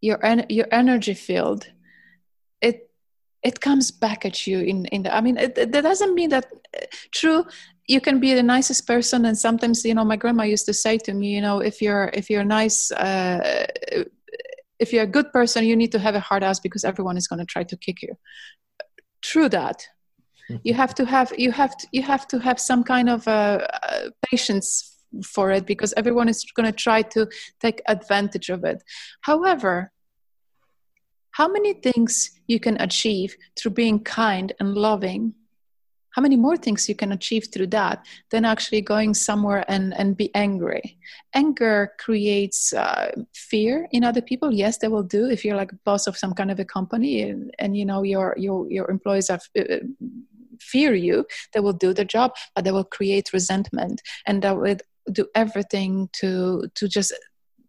your 0.00 0.24
en- 0.24 0.46
your 0.48 0.68
energy 0.70 1.14
field 1.14 1.66
it 2.60 2.85
it 3.48 3.60
comes 3.60 3.86
back 3.90 4.24
at 4.24 4.46
you 4.46 4.58
in 4.60 4.78
in 4.86 5.02
the, 5.04 5.10
i 5.14 5.20
mean 5.20 5.36
it, 5.36 5.56
it, 5.56 5.72
that 5.72 5.84
doesn't 5.90 6.14
mean 6.14 6.30
that 6.30 6.46
uh, 6.76 6.86
true 7.12 7.44
you 7.88 8.00
can 8.00 8.18
be 8.18 8.34
the 8.34 8.42
nicest 8.42 8.86
person 8.86 9.24
and 9.26 9.36
sometimes 9.38 9.84
you 9.84 9.94
know 9.94 10.04
my 10.04 10.16
grandma 10.16 10.42
used 10.42 10.66
to 10.66 10.74
say 10.74 10.98
to 10.98 11.12
me 11.14 11.28
you 11.36 11.42
know 11.46 11.58
if 11.60 11.80
you're 11.82 12.10
if 12.20 12.28
you're 12.30 12.48
nice 12.60 12.90
uh, 12.92 13.66
if 14.78 14.92
you're 14.92 15.04
a 15.04 15.14
good 15.18 15.32
person 15.32 15.64
you 15.64 15.76
need 15.76 15.92
to 15.92 15.98
have 15.98 16.14
a 16.14 16.20
hard 16.20 16.42
ass 16.42 16.60
because 16.60 16.84
everyone 16.84 17.16
is 17.16 17.26
going 17.26 17.38
to 17.38 17.46
try 17.46 17.62
to 17.64 17.76
kick 17.76 18.02
you. 18.02 18.14
True 19.22 19.48
that. 19.48 19.86
You 20.62 20.74
have 20.74 20.94
to 20.94 21.04
have 21.04 21.32
you 21.36 21.50
have 21.52 21.76
to, 21.76 21.88
you 21.92 22.02
have 22.02 22.26
to 22.28 22.38
have 22.38 22.60
some 22.60 22.84
kind 22.84 23.08
of 23.08 23.26
uh, 23.26 23.66
uh, 23.82 24.10
patience 24.30 24.96
for 25.24 25.50
it 25.50 25.66
because 25.66 25.92
everyone 25.96 26.28
is 26.28 26.44
going 26.54 26.66
to 26.66 26.72
try 26.72 27.02
to 27.02 27.26
take 27.60 27.82
advantage 27.88 28.48
of 28.48 28.64
it. 28.64 28.82
However 29.22 29.92
how 31.36 31.46
many 31.46 31.74
things 31.74 32.30
you 32.46 32.58
can 32.58 32.80
achieve 32.80 33.36
through 33.56 33.72
being 33.72 34.02
kind 34.02 34.54
and 34.58 34.74
loving? 34.74 35.34
How 36.14 36.22
many 36.22 36.34
more 36.34 36.56
things 36.56 36.88
you 36.88 36.94
can 36.94 37.12
achieve 37.12 37.48
through 37.52 37.66
that 37.78 38.06
than 38.30 38.46
actually 38.46 38.80
going 38.80 39.12
somewhere 39.12 39.62
and, 39.68 39.92
and 39.98 40.16
be 40.16 40.34
angry? 40.34 40.96
Anger 41.34 41.92
creates 41.98 42.72
uh, 42.72 43.10
fear 43.34 43.86
in 43.90 44.02
other 44.02 44.22
people. 44.22 44.50
Yes 44.50 44.78
they 44.78 44.88
will 44.88 45.02
do 45.02 45.28
if 45.28 45.44
you're 45.44 45.58
like 45.58 45.72
boss 45.84 46.06
of 46.06 46.16
some 46.16 46.32
kind 46.32 46.50
of 46.50 46.58
a 46.58 46.64
company 46.64 47.20
and, 47.20 47.54
and 47.58 47.76
you 47.76 47.84
know 47.84 48.02
your 48.02 48.34
your 48.38 48.66
your 48.70 48.90
employees 48.90 49.28
are 49.28 49.40
uh, 49.58 49.76
fear 50.58 50.94
you 50.94 51.26
they 51.52 51.60
will 51.60 51.74
do 51.74 51.92
the 51.92 52.04
job 52.04 52.34
but 52.54 52.64
they 52.64 52.72
will 52.72 52.90
create 52.98 53.34
resentment 53.34 54.00
and 54.26 54.40
they 54.40 54.52
will 54.52 54.76
do 55.12 55.26
everything 55.34 56.08
to 56.14 56.66
to 56.74 56.88
just 56.88 57.12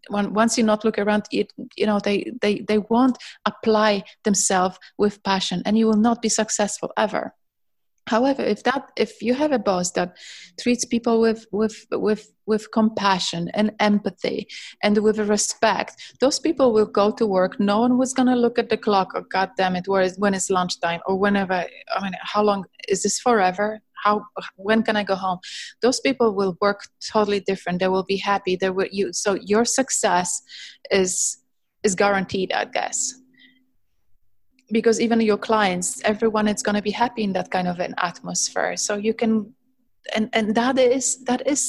when, 0.10 0.34
once 0.34 0.58
you 0.58 0.64
not 0.64 0.84
look 0.84 0.98
around 1.00 1.28
it 1.32 1.52
you 1.76 1.86
know 1.86 2.00
they 2.00 2.32
they 2.42 2.60
they 2.62 2.78
won't 2.78 3.18
apply 3.46 4.04
themselves 4.24 4.78
with 4.98 5.24
passion 5.24 5.62
and 5.66 5.78
you 5.78 5.88
will 5.88 5.98
not 5.98 6.22
be 6.22 6.30
successful 6.30 6.92
ever. 6.98 7.34
However 8.08 8.42
if 8.42 8.64
that 8.64 8.90
if 8.96 9.22
you 9.22 9.34
have 9.34 9.52
a 9.52 9.60
boss 9.60 9.92
that 9.92 10.16
treats 10.60 10.86
people 10.86 11.20
with 11.20 11.46
with 11.52 11.86
with 11.92 12.32
with 12.46 12.72
compassion 12.72 13.50
and 13.54 13.74
empathy 13.80 14.48
and 14.82 14.98
with 15.00 15.20
respect 15.20 16.16
those 16.22 16.40
people 16.40 16.72
will 16.72 16.86
go 16.86 17.12
to 17.12 17.26
work. 17.26 17.60
No 17.60 17.80
one 17.82 17.98
was 17.98 18.14
going 18.14 18.30
to 18.30 18.36
look 18.36 18.58
at 18.58 18.70
the 18.70 18.78
clock 18.78 19.10
or 19.14 19.24
god 19.30 19.52
damn 19.58 19.76
it 19.76 19.88
where 19.88 20.04
is 20.04 20.18
when 20.18 20.34
is 20.34 20.50
lunchtime? 20.50 21.02
or 21.06 21.18
whenever 21.18 21.66
i 21.96 22.04
mean 22.04 22.14
how 22.22 22.42
long 22.42 22.66
is 22.88 23.04
this 23.04 23.20
forever 23.20 23.82
how 24.08 24.16
when 24.56 24.82
can 24.84 24.96
i 25.02 25.04
go 25.04 25.16
home? 25.16 25.40
Those 25.82 26.00
people 26.00 26.30
will 26.40 26.54
work 26.62 26.80
totally 27.14 27.42
different. 27.52 27.80
They 27.80 27.92
will 27.96 28.08
be 28.16 28.20
happy. 28.32 28.54
They 28.56 28.72
will 28.78 28.92
you 28.92 29.06
so 29.24 29.30
your 29.54 29.66
success 29.66 30.30
is 31.02 31.14
is 31.88 31.96
guaranteed 32.04 32.50
i 32.62 32.66
guess. 32.78 33.00
Because 34.78 34.98
even 35.06 35.22
your 35.32 35.42
clients 35.50 35.90
everyone 36.14 36.48
is 36.54 36.62
going 36.66 36.80
to 36.82 36.88
be 36.90 36.96
happy 37.04 37.24
in 37.28 37.34
that 37.38 37.50
kind 37.56 37.68
of 37.68 37.78
an 37.88 37.94
atmosphere. 38.12 38.76
So 38.86 38.94
you 39.08 39.14
can 39.14 39.32
and 40.16 40.26
and 40.38 40.56
that 40.56 40.76
is 40.78 41.06
that 41.30 41.42
is 41.54 41.62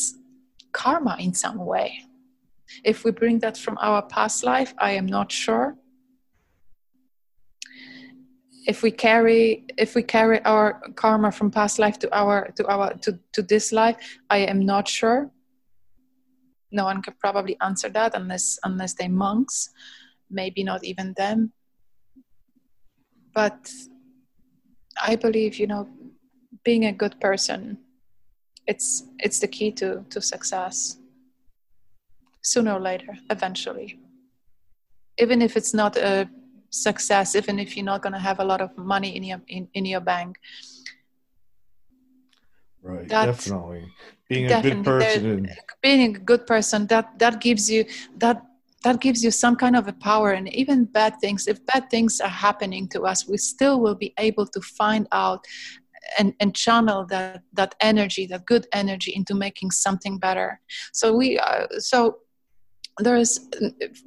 karma 0.73 1.15
in 1.27 1.33
some 1.45 1.59
way. 1.73 1.89
If 2.85 3.05
we 3.05 3.11
bring 3.21 3.37
that 3.45 3.57
from 3.57 3.77
our 3.81 4.03
past 4.17 4.45
life, 4.45 4.73
I 4.89 4.91
am 5.01 5.07
not 5.07 5.33
sure. 5.33 5.78
If 8.69 8.83
we 8.83 8.91
carry 8.91 9.65
if 9.79 9.95
we 9.95 10.03
carry 10.03 10.45
our 10.45 10.81
karma 10.95 11.33
from 11.33 11.51
past 11.51 11.79
life 11.79 11.99
to 12.01 12.09
our 12.15 12.53
to 12.57 12.67
our 12.69 12.93
to, 13.05 13.19
to 13.33 13.43
this 13.43 13.73
life, 13.73 13.97
I 14.29 14.39
am 14.39 14.61
not 14.65 14.87
sure. 14.87 15.31
No 16.71 16.85
one 16.85 17.01
can 17.01 17.15
probably 17.19 17.57
answer 17.63 17.89
that 17.89 18.15
unless 18.15 18.59
unless 18.65 18.93
they 18.93 19.09
monks, 19.09 19.71
maybe 20.31 20.63
not 20.63 20.85
even 20.85 21.15
them. 21.17 21.53
But 23.33 23.73
I 25.01 25.17
believe, 25.17 25.59
you 25.59 25.67
know, 25.67 25.89
being 26.63 26.85
a 26.85 26.93
good 26.93 27.19
person, 27.21 27.79
it's 28.67 29.05
it's 29.19 29.41
the 29.41 29.49
key 29.49 29.73
to 29.81 30.05
to 30.11 30.21
success 30.21 30.99
sooner 32.43 32.75
or 32.75 32.81
later, 32.81 33.17
eventually. 33.31 33.99
Even 35.17 35.41
if 35.43 35.57
it's 35.57 35.73
not 35.75 35.97
a 35.97 36.29
success, 36.71 37.35
even 37.35 37.59
if 37.59 37.77
you're 37.77 37.85
not 37.85 38.03
going 38.03 38.13
to 38.13 38.19
have 38.19 38.41
a 38.41 38.45
lot 38.45 38.61
of 38.61 38.77
money 38.77 39.17
in 39.17 39.23
your 39.23 39.41
in, 39.49 39.69
in 39.75 39.85
your 39.85 40.01
bank. 40.01 40.39
Right, 42.83 43.09
definitely. 43.09 43.93
Being 44.29 44.53
a 44.53 44.63
good 44.63 44.85
person, 44.85 45.27
and... 45.27 45.51
being 45.83 46.17
a 46.17 46.19
good 46.19 46.47
person, 46.47 46.87
that 46.89 47.19
that 47.19 47.41
gives 47.41 47.71
you 47.71 47.85
that 48.17 48.43
that 48.85 49.01
gives 49.01 49.25
you 49.25 49.31
some 49.31 49.57
kind 49.57 49.77
of 49.77 49.89
a 49.89 49.93
power 49.93 50.33
and 50.33 50.53
even 50.55 50.85
bad 50.85 51.15
things 51.21 51.49
if 51.49 51.65
bad 51.67 51.91
things 51.91 52.21
are 52.21 52.29
happening 52.29 52.89
to 52.89 53.03
us 53.03 53.27
we 53.27 53.37
still 53.37 53.81
will 53.81 53.95
be 53.95 54.15
able 54.19 54.47
to 54.47 54.61
find 54.61 55.09
out 55.11 55.45
and, 56.19 56.33
and 56.41 56.55
channel 56.55 57.05
that 57.07 57.43
that 57.53 57.75
energy 57.81 58.27
that 58.27 58.47
good 58.47 58.67
energy 58.73 59.13
into 59.15 59.35
making 59.35 59.71
something 59.71 60.19
better 60.19 60.61
so 60.93 61.15
we 61.15 61.39
uh, 61.39 61.67
so 61.79 62.19
there's 62.99 63.39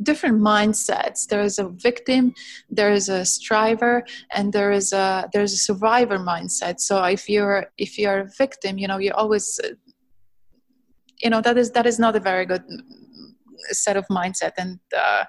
different 0.01 0.41
mindsets. 0.41 1.27
There 1.27 1.41
is 1.41 1.59
a 1.59 1.69
victim 1.69 2.33
there 2.69 2.91
is 2.91 3.09
a 3.09 3.25
striver 3.25 4.03
and 4.31 4.53
there 4.53 4.71
is 4.71 4.93
a 4.93 5.29
there's 5.33 5.53
a 5.53 5.57
survivor 5.57 6.17
mindset. 6.17 6.79
So 6.79 7.03
if 7.03 7.29
you're 7.29 7.67
if 7.77 7.97
you're 7.97 8.19
a 8.21 8.29
victim 8.37 8.77
you 8.77 8.87
know 8.87 8.97
you 8.97 9.11
always 9.13 9.59
you 11.23 11.29
know 11.29 11.41
that 11.41 11.57
is 11.57 11.71
that 11.71 11.85
is 11.85 11.99
not 11.99 12.15
a 12.15 12.19
very 12.19 12.45
good 12.45 12.63
set 13.69 13.97
of 13.97 14.05
mindset. 14.07 14.51
And 14.57 14.79
uh, 14.95 15.25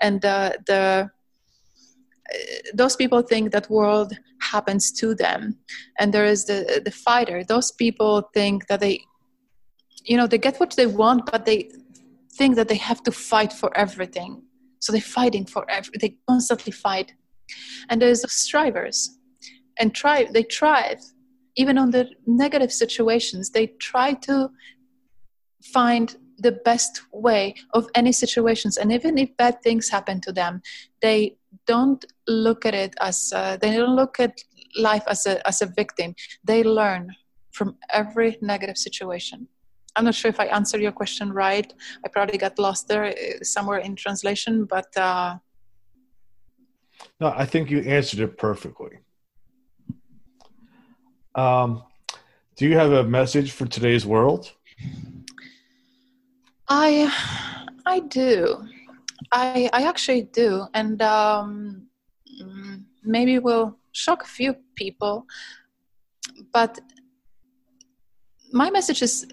and 0.00 0.24
uh, 0.24 0.52
the 0.66 1.10
those 2.74 2.96
people 2.96 3.22
think 3.22 3.52
that 3.52 3.70
world 3.70 4.12
happens 4.40 4.90
to 4.92 5.14
them. 5.14 5.58
And 5.98 6.12
there 6.12 6.24
is 6.24 6.44
the 6.44 6.82
the 6.84 6.90
fighter. 6.90 7.44
Those 7.44 7.72
people 7.72 8.30
think 8.34 8.66
that 8.66 8.80
they 8.80 9.00
you 10.04 10.16
know 10.16 10.26
they 10.26 10.38
get 10.38 10.58
what 10.58 10.74
they 10.76 10.86
want 10.86 11.28
but 11.30 11.44
they 11.46 11.68
think 12.38 12.56
that 12.56 12.68
they 12.68 12.76
have 12.76 13.02
to 13.04 13.12
fight 13.12 13.52
for 13.52 13.76
everything. 13.76 14.42
So 14.80 14.92
they're 14.92 15.00
fighting 15.00 15.46
for 15.46 15.68
every, 15.70 15.94
They 16.00 16.16
constantly 16.28 16.72
fight. 16.72 17.12
And 17.88 18.00
there's 18.00 18.22
the 18.22 18.28
strivers. 18.28 19.18
And 19.78 19.94
try 19.94 20.24
they 20.24 20.42
thrive. 20.44 21.00
Even 21.56 21.78
on 21.78 21.90
the 21.90 22.08
negative 22.26 22.72
situations, 22.72 23.50
they 23.50 23.68
try 23.90 24.12
to 24.28 24.50
find 25.72 26.16
the 26.38 26.52
best 26.52 27.02
way 27.12 27.54
of 27.72 27.88
any 27.94 28.12
situations 28.12 28.76
and 28.76 28.92
even 28.92 29.16
if 29.16 29.34
bad 29.36 29.62
things 29.62 29.88
happen 29.88 30.20
to 30.20 30.32
them 30.32 30.60
they 31.00 31.36
don't 31.66 32.04
look 32.28 32.66
at 32.66 32.74
it 32.74 32.94
as 33.00 33.32
uh, 33.34 33.56
they 33.56 33.74
don't 33.74 33.96
look 33.96 34.20
at 34.20 34.38
life 34.76 35.02
as 35.08 35.24
a 35.26 35.46
as 35.48 35.62
a 35.62 35.66
victim 35.66 36.14
they 36.44 36.62
learn 36.62 37.08
from 37.52 37.76
every 37.90 38.36
negative 38.42 38.76
situation 38.76 39.48
I'm 39.96 40.04
not 40.04 40.14
sure 40.14 40.28
if 40.28 40.38
I 40.38 40.44
answered 40.46 40.82
your 40.82 40.92
question 40.92 41.32
right. 41.32 41.72
I 42.04 42.08
probably 42.08 42.36
got 42.38 42.58
lost 42.58 42.86
there 42.86 43.06
uh, 43.06 43.12
somewhere 43.42 43.78
in 43.78 43.96
translation, 43.96 44.66
but. 44.66 44.94
Uh, 44.96 45.38
no, 47.20 47.32
I 47.34 47.46
think 47.46 47.70
you 47.70 47.80
answered 47.80 48.20
it 48.20 48.36
perfectly. 48.36 48.98
Um, 51.34 51.82
do 52.56 52.66
you 52.66 52.76
have 52.76 52.92
a 52.92 53.04
message 53.04 53.52
for 53.52 53.66
today's 53.66 54.06
world? 54.06 54.52
I, 56.68 57.12
I 57.86 58.00
do. 58.00 58.66
I, 59.32 59.70
I 59.72 59.82
actually 59.84 60.22
do, 60.22 60.66
and 60.74 61.00
um, 61.00 61.88
maybe 63.02 63.38
will 63.38 63.78
shock 63.92 64.22
a 64.22 64.26
few 64.26 64.56
people. 64.74 65.26
But 66.52 66.78
my 68.52 68.70
message 68.70 69.02
is 69.02 69.26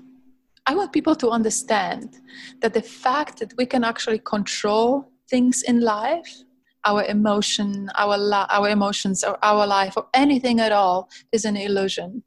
I 0.66 0.76
want 0.76 0.94
people 0.94 1.16
to 1.16 1.30
understand 1.30 2.20
that 2.62 2.74
the 2.74 2.82
fact 2.82 3.40
that 3.40 3.54
we 3.58 3.66
can 3.66 3.84
actually 3.84 4.20
control 4.20 5.12
things 5.30 5.62
in 5.64 5.82
life, 5.82 6.44
our 6.86 7.04
emotion, 7.04 7.90
our 7.98 8.18
our 8.50 8.70
emotions, 8.70 9.24
or 9.24 9.38
our 9.44 9.68
life, 9.68 9.94
or 9.98 10.08
anything 10.14 10.60
at 10.60 10.72
all, 10.72 11.10
is 11.32 11.46
an 11.46 11.58
illusion. 11.58 12.24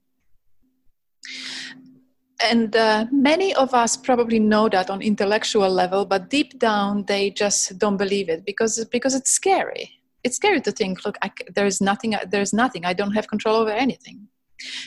And 2.43 2.77
uh, 2.77 3.07
many 3.11 3.55
of 3.55 3.73
us 3.73 3.97
probably 3.97 4.39
know 4.39 4.69
that 4.69 4.91
on 4.91 5.01
intellectual 5.01 5.71
level, 5.71 6.05
but 6.05 6.29
deep 6.29 6.59
down 6.59 7.05
they 7.07 7.31
just 7.31 7.79
don't 7.79 7.97
believe 7.97 8.29
it 8.29 8.45
because 8.45 8.85
because 8.93 9.15
it's 9.15 9.31
scary. 9.31 9.91
It's 10.25 10.37
scary 10.37 10.61
to 10.63 10.73
think, 10.73 11.05
look, 11.07 11.17
I, 11.23 11.31
there's 11.55 11.81
nothing. 11.81 12.15
There's 12.29 12.53
nothing. 12.53 12.85
I 12.85 12.93
don't 12.93 13.13
have 13.13 13.29
control 13.29 13.57
over 13.57 13.71
anything 13.71 14.29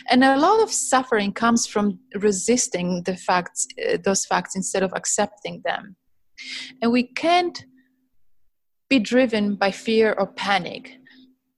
and 0.10 0.24
a 0.24 0.38
lot 0.38 0.62
of 0.62 0.72
suffering 0.72 1.32
comes 1.32 1.68
from 1.68 2.00
resisting 2.16 3.04
the 3.04 3.16
facts 3.16 3.68
uh, 3.88 3.98
those 4.04 4.26
facts 4.26 4.56
instead 4.56 4.84
of 4.84 4.92
accepting 4.96 5.62
them. 5.64 5.96
And 6.82 6.92
we 6.92 7.04
can't 7.04 7.66
be 8.90 9.00
driven 9.00 9.56
by 9.56 9.72
fear 9.72 10.14
or 10.18 10.28
panic 10.28 11.00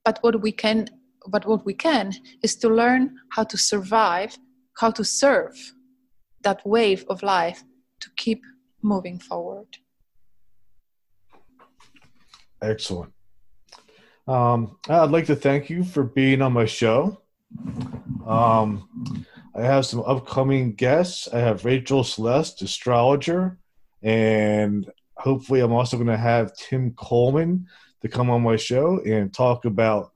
but 0.04 0.18
what 0.22 0.40
we 0.40 0.52
can 0.52 0.88
but 1.28 1.46
what 1.46 1.64
we 1.64 1.74
can 1.74 2.12
is 2.42 2.56
to 2.56 2.68
learn 2.68 3.16
how 3.30 3.44
to 3.44 3.56
survive 3.56 4.36
how 4.78 4.90
to 4.90 5.04
serve 5.04 5.54
that 6.42 6.60
wave 6.66 7.04
of 7.08 7.22
life 7.22 7.62
to 8.00 8.10
keep 8.16 8.42
moving 8.82 9.18
forward. 9.18 9.78
Excellent. 12.60 13.12
Um, 14.26 14.78
i'd 14.88 15.10
like 15.10 15.26
to 15.26 15.36
thank 15.36 15.68
you 15.68 15.84
for 15.84 16.04
being 16.04 16.42
on 16.42 16.52
my 16.52 16.64
show 16.64 17.21
um, 18.26 19.26
I 19.54 19.62
have 19.62 19.86
some 19.86 20.02
upcoming 20.06 20.74
guests. 20.74 21.28
I 21.32 21.38
have 21.38 21.64
Rachel 21.64 22.04
Celeste, 22.04 22.62
astrologer, 22.62 23.58
and 24.02 24.90
hopefully, 25.16 25.60
I'm 25.60 25.72
also 25.72 25.96
going 25.96 26.06
to 26.08 26.16
have 26.16 26.56
Tim 26.56 26.92
Coleman 26.92 27.66
to 28.00 28.08
come 28.08 28.30
on 28.30 28.42
my 28.42 28.56
show 28.56 29.00
and 29.04 29.32
talk 29.32 29.64
about 29.64 30.12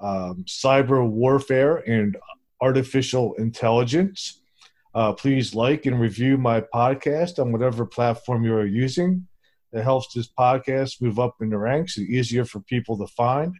um, 0.00 0.44
cyber 0.46 1.08
warfare 1.08 1.76
and 1.76 2.16
artificial 2.60 3.34
intelligence. 3.34 4.40
Uh, 4.94 5.12
please 5.12 5.54
like 5.54 5.86
and 5.86 5.98
review 5.98 6.36
my 6.36 6.60
podcast 6.60 7.38
on 7.38 7.52
whatever 7.52 7.86
platform 7.86 8.44
you 8.44 8.54
are 8.54 8.66
using. 8.66 9.26
It 9.72 9.82
helps 9.82 10.12
this 10.12 10.28
podcast 10.28 11.00
move 11.00 11.18
up 11.18 11.36
in 11.40 11.48
the 11.48 11.56
ranks 11.56 11.96
and 11.96 12.06
easier 12.06 12.44
for 12.44 12.60
people 12.60 12.98
to 12.98 13.06
find. 13.06 13.54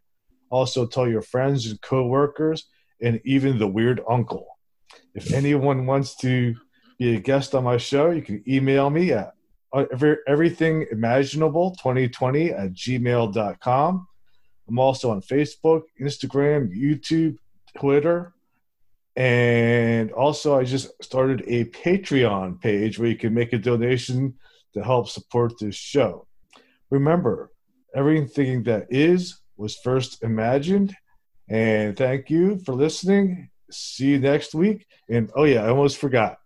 Also, 0.51 0.87
tell 0.87 1.09
your 1.09 1.23
friends 1.23 1.67
and 1.71 1.81
coworkers 1.81 2.67
and 3.03 3.21
even 3.25 3.59
the 3.59 3.67
weird 3.67 4.01
uncle. 4.09 4.47
If 5.15 5.33
anyone 5.33 5.87
wants 5.87 6.15
to 6.17 6.55
be 6.99 7.17
a 7.17 7.21
guest 7.21 7.55
on 7.55 7.65
my 7.65 7.77
show, 7.77 8.11
you 8.11 8.23
can 8.23 8.43
email 8.49 8.89
me 8.91 9.13
at 9.13 9.35
uh, 9.73 9.85
every, 9.93 10.17
everythingimaginable2020 10.29 12.59
at 12.59 12.73
gmail.com. 12.73 14.09
I'm 14.69 14.79
also 14.79 15.11
on 15.11 15.21
Facebook, 15.21 15.83
Instagram, 16.01 16.71
YouTube, 16.71 17.37
Twitter. 17.77 18.33
And 19.17 20.13
also, 20.13 20.57
I 20.59 20.65
just 20.65 20.91
started 21.03 21.45
a 21.47 21.65
Patreon 21.67 22.59
page 22.61 22.99
where 22.99 23.11
you 23.11 23.17
can 23.17 23.35
make 23.35 23.53
a 23.53 23.59
donation 23.59 24.35
to 24.73 24.83
help 24.83 25.09
support 25.09 25.59
this 25.59 25.75
show. 25.75 26.27
Remember, 26.91 27.51
everything 27.95 28.63
that 28.63 28.87
is 28.91 29.41
was 29.57 29.77
first 29.77 30.23
imagined 30.23 30.95
and 31.49 31.97
thank 31.97 32.31
you 32.31 32.59
for 32.59 32.75
listening. 32.75 33.51
See 33.71 34.07
you 34.07 34.19
next 34.19 34.55
week. 34.55 34.87
And 35.09 35.31
oh, 35.35 35.45
yeah, 35.45 35.65
I 35.65 35.69
almost 35.69 35.99
forgot. 35.99 36.39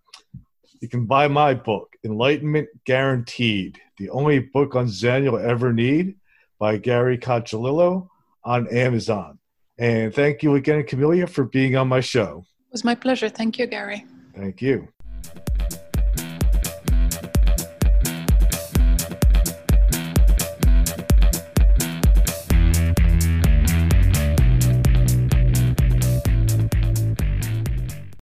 You 0.81 0.87
can 0.87 1.05
buy 1.05 1.27
my 1.27 1.53
book, 1.53 1.95
Enlightenment 2.03 2.69
Guaranteed, 2.85 3.79
the 3.97 4.09
only 4.11 4.39
book 4.39 4.75
on 4.75 4.87
Zen 4.87 5.23
you'll 5.23 5.39
ever 5.39 5.73
need 5.73 6.17
by 6.59 6.77
Gary 6.77 7.17
Cocciolillo 7.17 8.07
on 8.43 8.67
Amazon. 8.67 9.39
And 9.77 10.13
thank 10.13 10.43
you 10.43 10.55
again, 10.55 10.83
Camelia, 10.83 11.27
for 11.27 11.45
being 11.45 11.75
on 11.75 11.87
my 11.87 11.99
show. 11.99 12.45
It 12.67 12.71
was 12.71 12.83
my 12.83 12.95
pleasure. 12.95 13.29
Thank 13.29 13.59
you, 13.59 13.67
Gary. 13.67 14.05
Thank 14.35 14.61
you. 14.61 14.87